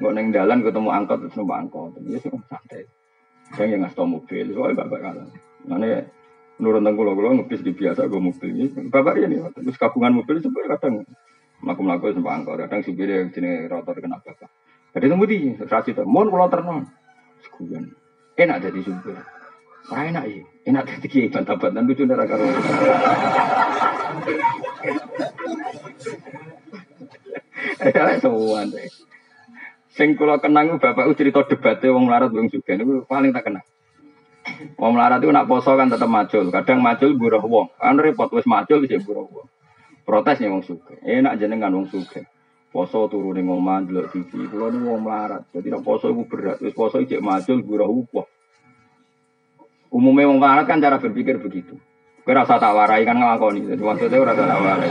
Nggak 0.00 0.12
neng 0.16 0.26
dalan 0.32 0.58
ketemu 0.64 0.88
angkot 0.88 1.18
terus 1.26 1.34
numpak 1.36 1.58
angkot. 1.68 1.92
Ya 2.08 2.18
sih 2.18 2.30
santai. 2.48 2.88
Saya 3.48 3.76
yang 3.76 3.80
ngasih 3.84 4.04
mobil, 4.04 4.44
soalnya 4.52 4.84
bapak 4.84 5.00
kalah. 5.00 5.24
Mana 5.64 6.04
nurun 6.60 6.84
tengku 6.84 7.00
lo 7.00 7.16
lo 7.16 7.28
ngepis 7.38 7.64
di 7.64 7.72
biasa 7.76 8.08
gue 8.08 8.20
mobil 8.20 8.50
ini. 8.56 8.66
Bapak 8.88 9.14
ini 9.20 9.36
terus 9.56 9.76
kabungan 9.76 10.20
mobil 10.20 10.40
sebenarnya 10.40 10.76
kadang 10.76 10.94
melaku 11.64 11.80
melaku 11.84 12.04
numpak 12.16 12.34
angkot. 12.40 12.56
Kadang 12.64 12.80
supirnya 12.84 13.28
sini 13.32 13.68
rotor 13.68 13.96
kena 14.00 14.20
bapak. 14.20 14.48
Jadi 14.96 15.04
tunggu 15.12 15.26
di 15.28 15.38
serasi 15.60 15.92
itu. 15.92 16.02
Mohon 16.08 16.28
pulau 16.32 16.48
ternon. 16.48 16.82
Enak 18.38 18.56
jadi 18.64 18.80
supir. 18.80 19.18
Ora 19.88 20.02
enak 20.08 20.24
ya. 20.28 20.44
Enak 20.68 20.84
jadi 20.84 21.06
kiai 21.08 21.28
bantah-bantahan 21.32 21.88
lucu 21.88 22.04
ndak 22.04 22.28
karo. 27.78 28.10
Eh 28.10 28.18
semua 28.18 28.60
deh. 28.66 28.90
Sing 29.94 30.14
kula 30.14 30.38
kenang 30.38 30.78
bapak 30.78 31.10
cerita 31.18 31.42
debatnya 31.42 31.90
wong 31.90 32.06
melarat 32.06 32.30
wong 32.30 32.46
juga 32.50 32.78
niku 32.78 33.02
paling 33.06 33.34
tak 33.34 33.50
kenal. 33.50 33.64
Wong 34.78 34.92
melarat 34.94 35.18
itu 35.18 35.34
nak 35.34 35.50
poso 35.50 35.74
kan 35.74 35.90
tetap 35.90 36.06
macul, 36.06 36.48
kadang 36.54 36.78
macul 36.82 37.18
buruh 37.18 37.42
wong. 37.42 37.66
Kan 37.74 37.98
repot 37.98 38.30
wis 38.30 38.46
macul 38.46 38.86
wis 38.86 38.94
buruh 39.02 39.26
wong. 39.26 39.46
Protes 40.06 40.38
nih 40.38 40.48
wong 40.48 40.62
suka. 40.62 40.94
Enak 41.02 41.42
jenengan 41.42 41.74
wong 41.74 41.90
suka. 41.90 42.22
Poso 42.68 43.08
turu 43.08 43.32
ning 43.34 43.48
omah 43.48 43.82
ndelok 43.82 44.14
TV. 44.14 44.46
Kula 44.46 44.70
niku 44.70 44.86
wong 44.94 45.02
melarat. 45.02 45.42
Jadi 45.50 45.66
nak 45.72 45.82
poso 45.82 46.12
iku 46.12 46.22
berat. 46.30 46.62
Wis 46.62 46.76
poso 46.76 47.02
cek 47.02 47.18
macul 47.18 47.64
buruh 47.66 47.90
wong. 47.90 48.28
Umumnya 49.88 50.28
wong 50.28 50.38
melarat 50.38 50.68
kan 50.68 50.78
cara 50.78 51.02
berpikir 51.02 51.40
begitu. 51.40 51.74
Kowe 52.22 52.36
rasa 52.36 52.60
tak 52.60 52.76
warai 52.76 53.08
kan 53.08 53.16
nglakoni. 53.16 53.64
Jadi 53.64 53.82
maksudnya 53.82 54.20
ora 54.20 54.36
tak 54.36 54.46
warai. 54.46 54.90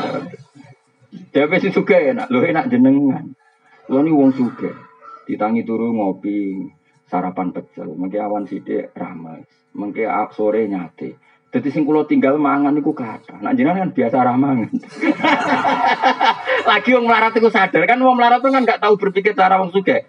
Dia 1.07 1.47
sing 1.59 1.71
suka 1.71 1.95
enak, 1.95 2.27
lho 2.27 2.43
enak 2.43 2.67
jenengan. 2.67 3.31
Lho 3.87 3.99
ni 4.03 4.11
wong 4.11 4.35
suka. 4.35 4.71
Ditangi 5.23 5.63
turu 5.63 5.95
ngopi, 5.95 6.67
sarapan 7.07 7.55
pecel, 7.55 7.95
mengke 7.95 8.19
awan 8.19 8.47
sithik 8.47 8.91
ramai, 8.95 9.43
mengke 9.75 10.03
sore 10.35 10.67
nyate. 10.67 11.15
Jadi 11.47 11.67
sing 11.71 11.87
kula 11.87 12.03
tinggal 12.03 12.35
mangan 12.35 12.75
niku 12.75 12.91
kata. 12.91 13.39
Nak 13.39 13.55
jenengan 13.55 13.87
kan 13.87 13.91
biasa 13.95 14.17
ramangan. 14.19 14.67
Lagi 16.69 16.89
wong 16.91 17.07
melarat 17.07 17.33
itu 17.39 17.47
sadar 17.47 17.87
kan 17.87 18.03
wong 18.03 18.19
melarat 18.19 18.43
itu 18.43 18.51
kan 18.51 18.67
nggak 18.67 18.83
tahu 18.83 18.99
berpikir 18.99 19.31
cara 19.31 19.55
wong 19.55 19.71
suka. 19.71 20.03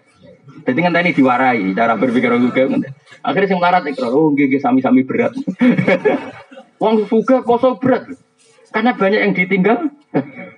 Jadi 0.67 0.79
kan 0.83 0.91
tadi 0.91 1.15
diwarai 1.15 1.71
cara 1.71 1.95
berpikir 1.95 2.27
wong 2.35 2.51
suka. 2.51 2.67
Akhirnya 3.23 3.47
sing 3.47 3.59
melarat 3.63 3.87
itu 3.87 4.03
oh 4.03 4.35
nggih 4.35 4.59
sami-sami 4.59 5.07
berat. 5.07 5.31
wong 6.83 7.07
suka 7.07 7.47
poso 7.47 7.79
berat. 7.79 8.11
Karena 8.75 8.91
banyak 8.99 9.19
yang 9.23 9.31
ditinggal. 9.31 9.77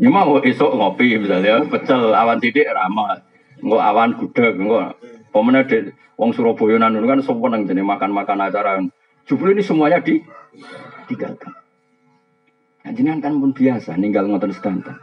Ya 0.00 0.08
mau 0.08 0.40
esok 0.40 0.72
ngopi 0.80 1.20
misalnya, 1.20 1.60
pecel 1.68 2.16
awan 2.16 2.40
sidik 2.40 2.64
ramah. 2.72 3.20
Enggak 3.60 3.84
awan 3.84 4.10
gudeg, 4.16 4.56
enggak. 4.56 4.96
Pemenang 5.30 5.68
de 5.68 5.92
wong 6.16 6.32
Surabaya 6.32 6.80
nanun 6.80 7.04
kan 7.04 7.20
seneng 7.20 7.68
jadi 7.68 7.84
makan-makan 7.84 8.48
acara. 8.48 8.80
Jubul 9.28 9.52
ini 9.52 9.62
semuanya 9.62 10.00
di 10.00 10.18
tinggalkan. 11.06 11.52
Nah, 12.80 12.92
jenengan 12.96 13.20
kan 13.20 13.36
pun 13.36 13.52
biasa 13.52 14.00
ninggal 14.00 14.24
ngoten 14.26 14.56
sedanten. 14.56 14.96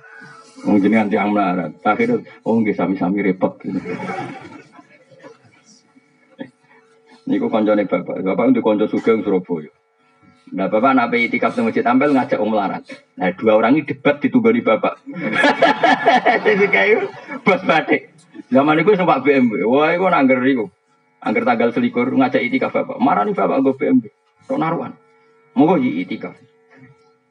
Wong 0.65 0.81
jenengan 0.81 1.07
tiang 1.13 1.29
melarat. 1.29 1.77
Akhirnya 1.85 2.25
oh 2.41 2.57
nggih 2.57 2.73
sami-sami 2.73 3.21
repot. 3.21 3.53
Niku 7.29 7.47
koncone 7.53 7.85
bapak. 7.85 8.25
Bapak 8.25 8.45
untuk 8.49 8.65
konco 8.65 8.89
sugeng 8.89 9.21
Surabaya. 9.21 9.76
Nah 10.55 10.71
bapak 10.71 10.95
nape 10.95 11.19
itikaf 11.19 11.55
di 11.57 11.61
masjid 11.65 11.83
tampil 11.83 12.15
ngajak 12.15 12.39
om 12.39 12.55
larat. 12.55 12.87
Nah 13.19 13.35
dua 13.35 13.59
orang 13.59 13.75
ini 13.75 13.83
debat 13.83 14.15
di 14.23 14.31
bapak. 14.31 15.03
Jadi 16.45 16.65
kayak 16.71 17.11
bos 17.43 17.61
batik. 17.67 18.15
Zaman 18.47 18.79
itu 18.79 18.95
sempat 18.95 19.27
BMW. 19.27 19.67
Wah 19.67 19.91
itu 19.91 20.07
nangger 20.07 20.39
itu. 20.47 20.65
Angger 21.19 21.43
tanggal 21.43 21.75
selikur 21.75 22.07
ngajak 22.07 22.39
itikaf 22.39 22.71
bapak. 22.71 22.95
Marah 23.03 23.27
nih 23.27 23.35
bapak 23.35 23.59
gue 23.59 23.75
BMW. 23.75 24.07
Kau 24.47 24.55
naruhan. 24.55 24.95
Mau 25.57 25.67
gue 25.75 25.83
itikaf. 26.07 26.37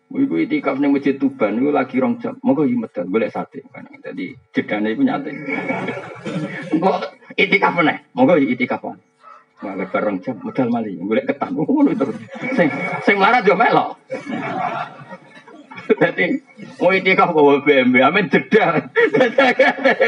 Iku 0.07 0.39
itikaf 0.39 0.79
ning 0.79 0.93
masjid 0.93 1.19
Tuban 1.19 1.57
iku 1.57 1.73
lagi 1.73 1.97
rong 1.99 2.21
jam. 2.21 2.37
Monggo 2.45 2.69
iki 2.69 2.77
medal 2.77 3.09
golek 3.09 3.33
sate. 3.33 3.65
Jadi 4.05 4.37
jedane 4.53 4.93
iku 4.93 5.03
nyate. 5.03 5.31
Kok 6.85 6.99
itikaf 7.35 7.73
meneh? 7.81 8.07
Monggo 8.13 8.37
itikaf. 8.37 8.85
Malah 9.57 9.89
bareng 9.89 10.21
jam 10.21 10.37
modal 10.45 10.69
mali, 10.69 11.01
golek 11.01 11.25
ketan. 11.33 11.57
Ngono 11.57 11.89
itu. 11.89 12.05
Sing 12.53 12.69
sing 13.09 13.17
yo 13.17 13.55
melok. 13.57 13.97
Jadi 15.87 16.43
mau 16.83 16.93
itikaf 16.93 17.31
bawa 17.33 17.63
BMW, 17.65 18.05
jeda. 18.29 18.91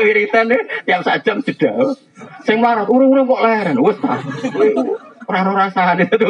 Wiritan 0.05 0.53
tiap 0.85 1.01
jam 1.25 1.41
jeda. 1.41 1.97
Sing 2.45 2.61
melarat 2.61 2.93
urung-urung 2.93 3.25
kok 3.25 3.45
leren, 3.47 3.79
wes 3.81 3.97
ta. 4.03 4.21
Ora 5.29 5.39
ora 5.45 5.69
rasane 5.69 6.05
itu. 6.05 6.29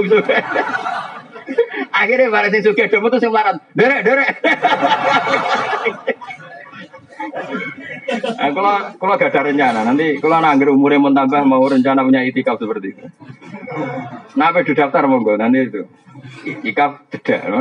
Akhirnya 1.90 2.30
bareng 2.30 2.50
sing 2.54 2.62
sugih 2.62 2.86
do 2.86 3.02
metu 3.02 3.18
sing 3.18 3.34
melarat. 3.34 3.58
Derek, 3.74 4.06
derek. 4.06 4.30
Nah, 7.18 8.50
kalau 8.54 8.74
kalau 8.96 9.14
gak 9.18 9.30
ada 9.34 9.50
rencana, 9.50 9.80
nanti 9.82 10.22
kalau 10.22 10.38
nangger 10.38 10.70
umurnya 10.70 11.02
mau 11.02 11.10
tambah 11.10 11.42
mau 11.42 11.64
rencana 11.66 12.06
punya 12.06 12.22
itikaf 12.22 12.62
seperti 12.62 12.94
itu. 12.94 13.04
Nah, 14.38 14.54
apa 14.54 14.62
di 14.62 14.72
daftar 14.72 15.10
monggo 15.10 15.34
nanti 15.34 15.58
itu 15.66 15.82
itikaf 16.46 17.10
jeda, 17.10 17.38
no? 17.50 17.60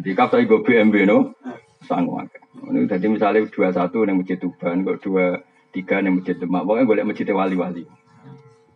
Itikaf 0.00 0.28
saya 0.32 0.44
gue 0.44 0.60
BMB 0.64 0.94
no, 1.08 1.36
sanggup. 1.84 2.28
Ini 2.66 2.88
jadi 2.88 3.06
misalnya 3.08 3.48
dua 3.48 3.68
satu 3.72 4.04
yang 4.04 4.20
masjid 4.20 4.40
Tuban, 4.40 4.84
kok 4.84 5.04
dua 5.04 5.44
tiga 5.72 6.00
yang 6.00 6.20
masjid 6.20 6.36
Demak, 6.36 6.64
pokoknya 6.64 6.88
boleh 6.88 7.04
masjid 7.04 7.28
wali-wali. 7.28 7.84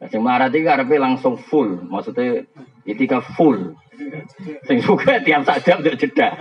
Nah, 0.00 0.08
yang 0.08 0.22
marah 0.24 0.48
tiga 0.48 0.80
karena 0.80 1.12
langsung 1.12 1.36
full, 1.36 1.80
maksudnya 1.88 2.44
itikaf 2.84 3.24
full. 3.36 3.76
Sing 4.64 4.80
suka 4.80 5.20
tiap 5.20 5.44
saat 5.44 5.64
jam 5.64 5.84
jeda. 5.84 6.36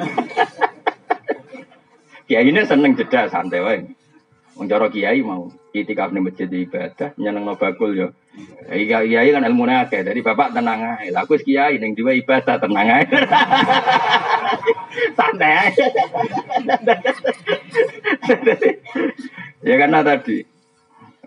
Kiai 2.30 2.46
ini 2.46 2.62
seneng 2.62 2.94
jeda 2.94 3.26
santai 3.26 3.66
wae. 3.66 3.82
Wong 4.54 4.70
cara 4.70 4.86
kiai 4.94 5.18
mau 5.26 5.50
itikaf 5.74 6.14
ning 6.14 6.30
masjid 6.30 6.46
ibadah 6.46 7.18
nyenengno 7.18 7.58
bakul 7.58 7.98
yo. 7.98 8.14
Kiai 8.70 8.86
kiai 8.86 9.34
kan 9.34 9.50
ilmu 9.50 9.66
akeh. 9.66 10.06
Jadi 10.06 10.22
bapak 10.22 10.54
tenang 10.54 10.94
ae. 10.94 11.10
Lah 11.10 11.26
aku 11.26 11.42
kiai 11.42 11.82
ning 11.82 11.98
diwe 11.98 12.22
ibadah 12.22 12.62
tenang 12.62 12.86
ae. 12.86 13.10
santai 15.18 15.70
ya 19.68 19.76
karena 19.78 20.00
tadi 20.02 20.42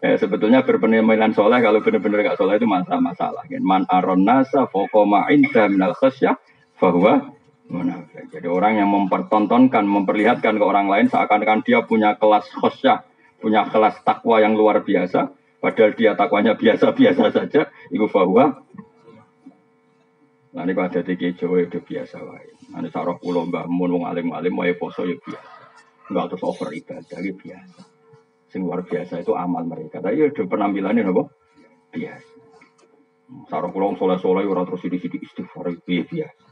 eh, 0.03 0.17
sebetulnya 0.19 0.67
berpenampilan 0.67 1.35
soleh 1.35 1.63
kalau 1.63 1.79
benar-benar 1.79 2.27
gak 2.27 2.39
soleh 2.39 2.59
itu 2.59 2.67
masalah-masalah. 2.67 3.43
Man 3.63 3.87
aron 3.91 4.23
nasa 4.23 4.71
fokoma 4.71 5.27
inda 5.35 5.67
minal 5.67 5.99
khasyah 5.99 6.39
bahwa 6.79 7.35
munafik. 7.73 8.29
Jadi 8.29 8.47
orang 8.47 8.79
yang 8.79 8.93
mempertontonkan, 8.93 9.83
memperlihatkan 9.89 10.61
ke 10.61 10.65
orang 10.65 10.87
lain 10.93 11.09
seakan-akan 11.09 11.65
dia 11.65 11.81
punya 11.83 12.15
kelas 12.21 12.47
khosyah, 12.53 13.09
punya 13.41 13.67
kelas 13.67 14.05
takwa 14.05 14.39
yang 14.39 14.53
luar 14.53 14.85
biasa, 14.85 15.33
padahal 15.59 15.97
dia 15.97 16.13
takwanya 16.13 16.55
biasa-biasa 16.55 17.33
saja, 17.33 17.73
itu 17.89 18.07
bahwa 18.13 18.61
Nah, 20.53 20.69
ini 20.69 20.77
ada 20.77 21.01
tiga 21.01 21.33
Jawa 21.33 21.65
itu 21.65 21.81
biasa 21.81 22.21
wae. 22.29 22.53
Nanti 22.77 22.93
sarah 22.93 23.17
pulau 23.17 23.49
mbah 23.49 23.65
mun 23.65 23.89
wong 23.89 24.05
alim 24.05 24.37
alim 24.37 24.53
wae 24.61 24.77
poso 24.77 25.09
ya 25.09 25.17
biasa. 25.17 25.65
Enggak 26.13 26.25
terus 26.29 26.45
over 26.45 26.69
ibadah 26.77 27.19
ya 27.25 27.33
biasa. 27.33 27.81
Sing 28.53 28.61
luar 28.61 28.85
biasa 28.85 29.25
itu 29.25 29.33
amal 29.33 29.65
mereka. 29.65 30.05
Tapi 30.05 30.21
ya 30.21 30.29
ada 30.29 30.45
penampilannya 30.45 31.09
apa? 31.09 31.25
Biasa. 31.97 32.33
Sarah 33.49 33.73
pulau 33.73 33.97
soleh 33.97 34.21
soleh 34.21 34.45
orang 34.45 34.69
terus 34.69 34.85
di 34.85 35.01
sini 35.01 35.25
istighfar 35.25 35.73
biasa. 35.89 36.52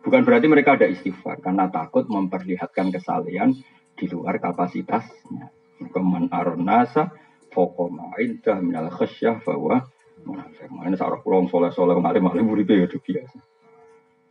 Bukan 0.00 0.24
berarti 0.24 0.46
mereka 0.48 0.80
ada 0.80 0.88
istighfar 0.88 1.44
karena 1.44 1.68
takut 1.68 2.08
memperlihatkan 2.08 2.88
kesalahan 2.88 3.52
di 3.96 4.04
luar 4.08 4.40
kapasitasnya. 4.40 5.52
Keman 5.80 6.28
aronasa 6.28 7.12
fokoma 7.52 8.16
indah 8.20 8.60
minal 8.60 8.88
khasyah 8.92 9.40
bahwa 9.44 9.84
munafik. 10.24 10.68
Ini 10.68 10.96
sarah 10.96 11.20
pulau 11.20 11.44
soleh 11.48 11.72
soleh 11.72 11.96
ngalim 11.96 12.28
ngalim 12.28 12.52
uripe 12.52 12.76
ya 12.76 12.88
biasa. 12.88 13.38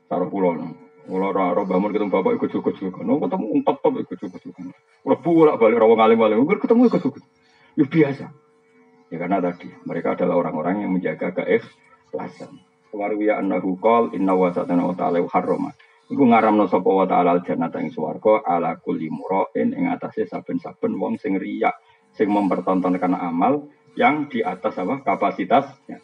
Sarah 0.09 0.29
pulau 0.29 0.57
kalau 1.09 1.33
roh 1.33 1.65
bangun 1.65 1.89
ketemu 1.89 2.13
bapak 2.13 2.37
ikut 2.37 2.49
cukup 2.53 2.73
cukup. 2.77 3.01
No 3.01 3.17
ketemu 3.17 3.45
umpat 3.49 3.81
top 3.81 3.97
ikut 3.97 4.17
cukup 4.21 4.39
cukup. 4.45 4.77
Kalau 4.77 5.17
bolak 5.25 5.55
balik 5.57 5.77
rawa 5.81 5.93
ngalim 6.05 6.17
ngalim, 6.21 6.45
ketemu 6.61 6.81
ikut 6.85 7.01
cukup. 7.01 7.23
Ya 7.73 7.85
biasa. 7.89 8.25
Ya 9.09 9.17
karena 9.17 9.41
tadi 9.41 9.73
mereka 9.89 10.13
adalah 10.13 10.37
orang-orang 10.37 10.85
yang 10.85 10.93
menjaga 10.93 11.33
keikhlasan. 11.33 12.61
Warwiya 12.89 13.37
annahu 13.37 13.77
qol 13.77 14.17
inna 14.17 14.33
wa 14.33 14.49
satana 14.49 14.85
wa 14.85 14.95
ta'ala 14.97 15.21
harrama. 15.29 15.69
Iku 16.09 16.25
ngaramno 16.25 16.65
sapa 16.65 16.89
wa 16.89 17.05
ta'ala 17.05 17.37
al 17.37 17.41
jannata 17.45 17.77
ing 17.77 17.93
swarga 17.93 18.41
ala 18.41 18.73
kulli 18.81 19.13
mura'in 19.13 19.77
ing 19.77 19.93
atase 19.93 20.25
saben-saben 20.25 20.97
wong 20.97 21.21
sing 21.21 21.37
riya, 21.37 21.69
sing 22.17 22.33
mempertontonkan 22.33 23.13
amal 23.13 23.69
yang 23.93 24.25
di 24.25 24.41
atas 24.41 24.81
apa 24.81 25.05
kapasitasnya. 25.05 26.01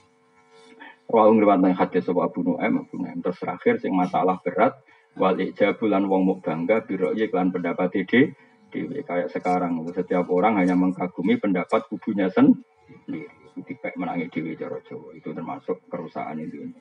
Wa 1.10 1.26
ngriwat 1.26 1.58
nang 1.62 1.74
hadis 1.74 2.06
sapa 2.06 2.22
Abu 2.30 2.46
Nu'aim, 2.46 2.86
Abu 2.86 3.02
Nu'aim 3.02 3.22
terus 3.22 3.42
terakhir 3.42 3.82
sing 3.82 3.94
masalah 3.94 4.38
berat 4.46 4.78
wal 5.18 5.38
ijabulan 5.42 6.06
wong 6.06 6.22
muk 6.28 6.40
bangga 6.46 6.86
biro 6.86 7.14
iklan 7.14 7.50
pendapat 7.50 8.06
dewi. 8.06 9.02
Kayak 9.08 9.32
sekarang, 9.32 9.80
setiap 9.96 10.28
orang 10.28 10.60
hanya 10.60 10.76
mengkagumi 10.76 11.40
pendapat 11.40 11.88
kubunya 11.88 12.28
sendiri. 12.28 13.45
Dipek 13.64 13.96
menangi 13.96 14.28
dewi 14.28 14.60
cara 14.60 14.84
Jawa. 14.84 15.16
Itu 15.16 15.32
termasuk 15.32 15.88
kerusakan 15.88 16.44
itu. 16.44 16.76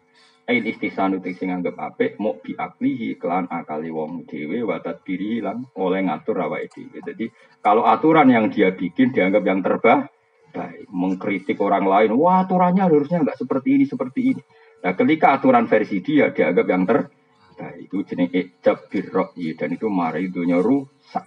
Ain 0.44 0.60
istisanu 0.66 1.24
itu 1.24 1.32
sing 1.40 1.48
anggap 1.54 1.78
apik 1.80 2.20
mau 2.20 2.36
biaklihi 2.36 3.16
kelan 3.16 3.48
akali 3.48 3.88
wong 3.88 4.28
dewi 4.28 4.60
watat 4.60 5.00
diri 5.00 5.40
hilang 5.40 5.70
oleh 5.78 6.04
ngatur 6.04 6.36
awake 6.36 6.68
dewi. 6.74 6.98
Jadi 7.00 7.26
kalau 7.64 7.88
aturan 7.88 8.28
yang 8.28 8.52
dia 8.52 8.74
bikin 8.74 9.14
dianggap 9.14 9.40
yang 9.46 9.64
terbaik, 9.64 10.12
baik 10.52 10.84
mengkritik 10.92 11.56
orang 11.64 11.88
lain, 11.88 12.12
wah 12.18 12.44
aturannya 12.44 12.84
harusnya 12.84 13.24
nggak 13.24 13.40
seperti 13.40 13.68
ini 13.80 13.84
seperti 13.88 14.20
ini. 14.36 14.42
Nah 14.84 14.92
ketika 14.92 15.40
aturan 15.40 15.64
versi 15.64 16.04
dia 16.04 16.28
dianggap 16.28 16.66
yang 16.68 16.84
terbaik 16.84 17.78
itu 17.80 18.04
jenis 18.04 18.30
ijab 18.34 18.90
birro'i 18.90 19.56
dan 19.56 19.72
itu 19.72 19.88
mari 19.88 20.28
dunia 20.28 20.60
rusak. 20.60 21.24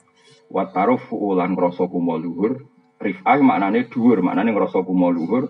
Wataruf 0.48 1.12
ulan 1.12 1.58
ngrasa 1.58 1.90
kumo 1.90 2.16
luhur, 2.16 2.77
rif'ah 3.08 3.40
maknane 3.40 3.88
dhuwur, 3.88 4.20
maknane 4.20 4.52
ngrasa 4.52 4.84
kumo 4.84 5.08
luhur, 5.16 5.48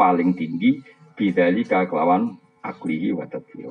paling 0.00 0.32
tinggi 0.32 0.80
bidalika 1.12 1.84
kelawan 1.84 2.40
aklihi 2.64 3.12
wa 3.12 3.28
tadbir 3.28 3.68